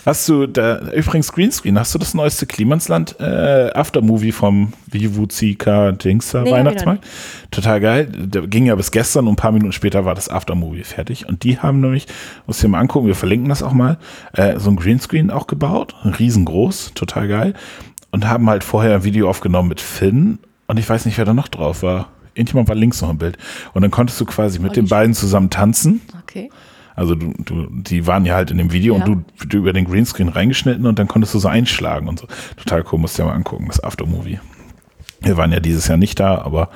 Hast 0.05 0.27
du 0.29 0.47
da, 0.47 0.79
übrigens 0.91 1.31
Greenscreen, 1.31 1.79
hast 1.79 1.93
du 1.93 1.99
das 1.99 2.13
neueste 2.13 2.45
Klimansland 2.45 3.15
äh, 3.19 3.71
Aftermovie 3.73 4.31
vom 4.31 4.73
Vivu-Zika 4.87 5.91
Dingster 5.91 6.41
Nee, 6.41 6.51
Weihnachtsmarkt? 6.51 7.05
Total 7.51 7.79
geil. 7.79 8.11
Der 8.11 8.47
ging 8.47 8.65
ja 8.65 8.75
bis 8.75 8.91
gestern 8.91 9.27
und 9.27 9.33
ein 9.33 9.37
paar 9.37 9.51
Minuten 9.51 9.71
später 9.71 10.05
war 10.05 10.15
das 10.15 10.29
Aftermovie 10.29 10.83
fertig. 10.83 11.27
Und 11.27 11.43
die 11.43 11.59
haben 11.59 11.81
nämlich, 11.81 12.07
muss 12.47 12.57
ich 12.57 12.61
dir 12.61 12.67
mal 12.69 12.79
angucken, 12.79 13.07
wir 13.07 13.15
verlinken 13.15 13.49
das 13.49 13.63
auch 13.63 13.73
mal, 13.73 13.97
äh, 14.33 14.59
so 14.59 14.69
ein 14.69 14.75
Greenscreen 14.75 15.31
auch 15.31 15.47
gebaut, 15.47 15.95
riesengroß, 16.03 16.91
total 16.95 17.27
geil. 17.27 17.53
Und 18.11 18.27
haben 18.27 18.49
halt 18.49 18.63
vorher 18.63 18.95
ein 18.95 19.03
Video 19.03 19.29
aufgenommen 19.29 19.69
mit 19.69 19.81
Finn 19.81 20.39
und 20.67 20.79
ich 20.79 20.89
weiß 20.89 21.05
nicht, 21.05 21.17
wer 21.17 21.25
da 21.25 21.33
noch 21.33 21.47
drauf 21.47 21.83
war. 21.83 22.09
Irgendjemand 22.35 22.67
war 22.69 22.75
links 22.75 23.01
noch 23.01 23.09
im 23.09 23.17
Bild. 23.17 23.37
Und 23.73 23.81
dann 23.81 23.91
konntest 23.91 24.19
du 24.21 24.25
quasi 24.25 24.59
mit 24.59 24.75
den 24.75 24.87
beiden 24.87 25.13
zusammen 25.15 25.49
tanzen. 25.49 26.01
Okay. 26.23 26.49
Also 26.95 27.15
du, 27.15 27.33
du, 27.43 27.67
die 27.71 28.07
waren 28.07 28.25
ja 28.25 28.35
halt 28.35 28.51
in 28.51 28.57
dem 28.57 28.71
Video 28.71 28.97
Ja. 28.97 29.03
und 29.03 29.25
du, 29.39 29.45
du 29.47 29.57
über 29.57 29.73
den 29.73 29.85
Greenscreen 29.85 30.29
reingeschnitten 30.29 30.85
und 30.85 30.97
dann 30.99 31.07
konntest 31.07 31.33
du 31.33 31.39
so 31.39 31.47
einschlagen 31.47 32.07
und 32.07 32.19
so. 32.19 32.27
Total 32.57 32.85
cool, 32.91 32.99
musst 32.99 33.17
du 33.17 33.23
dir 33.23 33.29
mal 33.29 33.35
angucken, 33.35 33.65
das 33.67 33.83
Aftermovie. 33.83 34.39
Wir 35.21 35.37
waren 35.37 35.51
ja 35.51 35.59
dieses 35.59 35.87
Jahr 35.87 35.97
nicht 35.97 36.19
da, 36.19 36.37
aber 36.39 36.69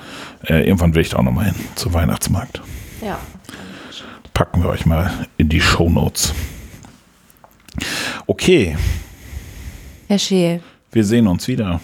äh, 0.46 0.66
irgendwann 0.66 0.94
will 0.94 1.02
ich 1.02 1.10
da 1.10 1.18
auch 1.18 1.22
nochmal 1.22 1.46
hin 1.46 1.54
zum 1.76 1.94
Weihnachtsmarkt. 1.94 2.60
Ja. 3.02 3.18
Packen 4.34 4.62
wir 4.62 4.70
euch 4.70 4.84
mal 4.86 5.10
in 5.36 5.48
die 5.48 5.60
Shownotes. 5.60 6.34
Okay, 8.26 8.76
Herr 10.08 10.18
Scheel, 10.18 10.60
wir 10.92 11.04
sehen 11.04 11.26
uns 11.26 11.46
wieder. 11.48 11.80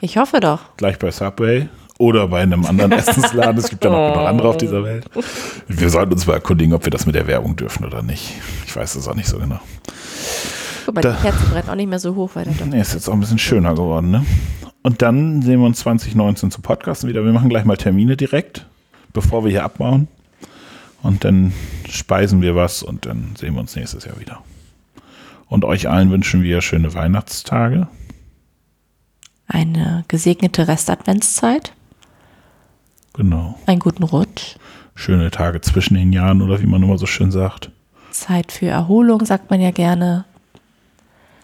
ich 0.00 0.16
hoffe 0.16 0.40
doch. 0.40 0.60
Gleich 0.76 0.98
bei 0.98 1.10
Subway 1.10 1.68
oder 2.02 2.26
bei 2.28 2.40
einem 2.42 2.64
anderen 2.66 2.90
Essensladen. 2.98 3.58
Es 3.58 3.68
gibt 3.70 3.84
ja 3.84 3.90
noch 3.90 4.12
genug 4.12 4.26
andere 4.28 4.48
auf 4.48 4.56
dieser 4.56 4.82
Welt. 4.82 5.06
Wir 5.68 5.88
sollten 5.88 6.12
uns 6.12 6.26
mal 6.26 6.34
erkundigen, 6.34 6.74
ob 6.74 6.84
wir 6.84 6.90
das 6.90 7.06
mit 7.06 7.14
der 7.14 7.26
Werbung 7.28 7.54
dürfen 7.54 7.84
oder 7.84 8.02
nicht. 8.02 8.32
Ich 8.66 8.74
weiß 8.74 8.96
es 8.96 9.06
auch 9.06 9.14
nicht 9.14 9.28
so 9.28 9.38
genau. 9.38 9.60
Guck 10.84 10.96
mal, 10.96 11.00
Da- 11.00 11.12
die 11.12 11.22
Kerze 11.22 11.44
brennt 11.52 11.68
auch 11.70 11.76
nicht 11.76 11.88
mehr 11.88 12.00
so 12.00 12.14
hoch, 12.16 12.30
weil. 12.34 12.46
Nee, 12.68 12.80
ist 12.80 12.94
jetzt 12.94 13.08
auch 13.08 13.12
ein 13.12 13.20
bisschen 13.20 13.38
schöner 13.38 13.74
geworden, 13.74 14.10
ne? 14.10 14.26
Und 14.82 15.00
dann 15.00 15.42
sehen 15.42 15.60
wir 15.60 15.66
uns 15.66 15.78
2019 15.78 16.50
zu 16.50 16.60
Podcasten 16.60 17.08
wieder. 17.08 17.24
Wir 17.24 17.32
machen 17.32 17.48
gleich 17.48 17.64
mal 17.64 17.76
Termine 17.76 18.16
direkt, 18.16 18.66
bevor 19.12 19.44
wir 19.44 19.52
hier 19.52 19.62
abbauen. 19.62 20.08
Und 21.04 21.22
dann 21.24 21.52
speisen 21.88 22.42
wir 22.42 22.56
was 22.56 22.82
und 22.82 23.06
dann 23.06 23.34
sehen 23.38 23.54
wir 23.54 23.60
uns 23.60 23.76
nächstes 23.76 24.04
Jahr 24.04 24.18
wieder. 24.18 24.42
Und 25.46 25.64
euch 25.64 25.88
allen 25.88 26.10
wünschen 26.10 26.42
wir 26.42 26.60
schöne 26.62 26.94
Weihnachtstage. 26.94 27.86
Eine 29.46 30.04
gesegnete 30.08 30.66
Restadventszeit, 30.66 31.72
Genau. 33.14 33.58
einen 33.66 33.80
guten 33.80 34.04
Rutsch, 34.04 34.56
Schöne 34.94 35.30
Tage 35.30 35.60
zwischen 35.60 35.94
den 35.94 36.12
Jahren 36.12 36.42
oder 36.42 36.60
wie 36.60 36.66
man 36.66 36.82
immer 36.82 36.98
so 36.98 37.06
schön 37.06 37.30
sagt. 37.30 37.70
Zeit 38.10 38.52
für 38.52 38.66
Erholung, 38.66 39.24
sagt 39.24 39.50
man 39.50 39.60
ja 39.60 39.70
gerne. 39.70 40.24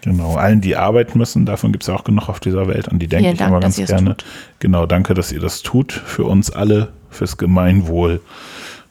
Genau. 0.02 0.36
Allen, 0.36 0.60
die 0.60 0.76
arbeiten 0.76 1.18
müssen, 1.18 1.46
davon 1.46 1.72
gibt 1.72 1.82
es 1.82 1.88
ja 1.88 1.94
auch 1.94 2.04
genug 2.04 2.28
auf 2.28 2.40
dieser 2.40 2.68
Welt. 2.68 2.88
An 2.88 2.98
die 2.98 3.08
denke 3.08 3.24
Vielen 3.24 3.32
ich 3.32 3.38
Dank, 3.38 3.50
immer 3.50 3.60
ganz 3.60 3.76
gerne. 3.76 4.16
Genau, 4.60 4.86
danke, 4.86 5.14
dass 5.14 5.32
ihr 5.32 5.40
das 5.40 5.62
tut. 5.62 5.92
Für 5.92 6.24
uns 6.24 6.50
alle, 6.50 6.92
fürs 7.10 7.36
Gemeinwohl, 7.36 8.20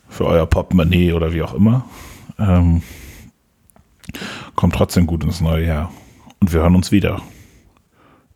für 0.10 0.26
euer 0.26 0.46
Portemonnaie 0.46 1.14
oder 1.14 1.34
wie 1.34 1.44
auch 1.44 1.54
immer. 1.54 1.86
Ähm, 2.40 2.82
kommt 4.56 4.76
trotzdem 4.76 5.08
gut 5.08 5.24
ins 5.24 5.40
neue 5.40 5.66
Jahr. 5.66 5.92
Und 6.40 6.52
wir 6.52 6.62
hören 6.62 6.76
uns 6.76 6.92
wieder. 6.92 7.22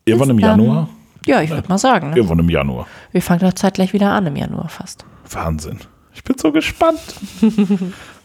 Irgendwann 0.04 0.30
im. 0.30 0.38
Januar? 0.38 0.88
Ja, 1.26 1.40
ich 1.42 1.50
würde 1.50 1.68
mal 1.68 1.78
sagen. 1.78 2.10
Ne? 2.10 2.16
Irgendwann 2.16 2.38
im 2.40 2.48
Januar. 2.50 2.86
Wir 3.12 3.22
fangen 3.22 3.40
doch 3.40 3.52
zeitgleich 3.52 3.92
wieder 3.92 4.10
an 4.12 4.26
im 4.26 4.36
Januar 4.36 4.68
fast. 4.68 5.04
Wahnsinn. 5.30 5.78
Ich 6.14 6.24
bin 6.24 6.36
so 6.38 6.52
gespannt. 6.52 7.00
Alles 7.40 7.52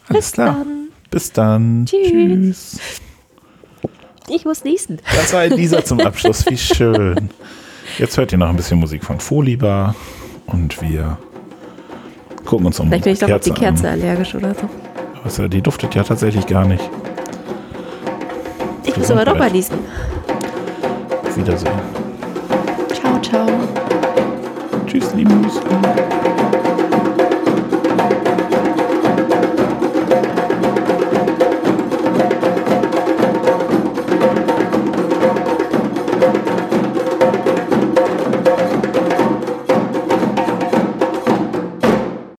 Bis 0.08 0.32
klar. 0.32 0.56
dann. 0.58 0.88
Bis 1.10 1.32
dann. 1.32 1.86
Tschüss. 1.86 2.10
Tschüss. 2.10 2.80
Ich 4.30 4.44
muss 4.44 4.62
niesen. 4.64 4.98
Das 5.14 5.32
war 5.32 5.48
dieser 5.48 5.84
zum 5.84 6.00
Abschluss. 6.00 6.44
Wie 6.50 6.58
schön. 6.58 7.30
Jetzt 7.98 8.18
hört 8.18 8.30
ihr 8.32 8.38
noch 8.38 8.48
ein 8.50 8.56
bisschen 8.56 8.78
Musik 8.78 9.02
von 9.04 9.18
Folibar 9.20 9.94
und 10.46 10.80
wir 10.82 11.16
gucken 12.44 12.66
uns 12.66 12.78
um 12.78 12.88
Vielleicht 12.88 13.04
bin 13.04 13.12
ich 13.14 13.18
doch 13.20 13.30
auf 13.30 13.40
die 13.40 13.50
Kerze 13.52 13.88
an. 13.88 14.00
allergisch 14.00 14.34
oder 14.34 14.54
so. 14.54 14.68
Was, 15.24 15.38
äh, 15.38 15.48
Die 15.48 15.62
duftet 15.62 15.94
ja 15.94 16.02
tatsächlich 16.02 16.46
gar 16.46 16.66
nicht. 16.66 16.82
Ich 18.84 18.96
muss 18.96 19.10
aber 19.10 19.24
doch 19.24 19.38
mal 19.38 19.50
niesen. 19.50 19.78
Wiedersehen. 21.34 21.72
Ciao. 23.28 23.46
Tschüss, 24.86 25.12
lieben 25.12 25.42
Grüße. 25.42 25.60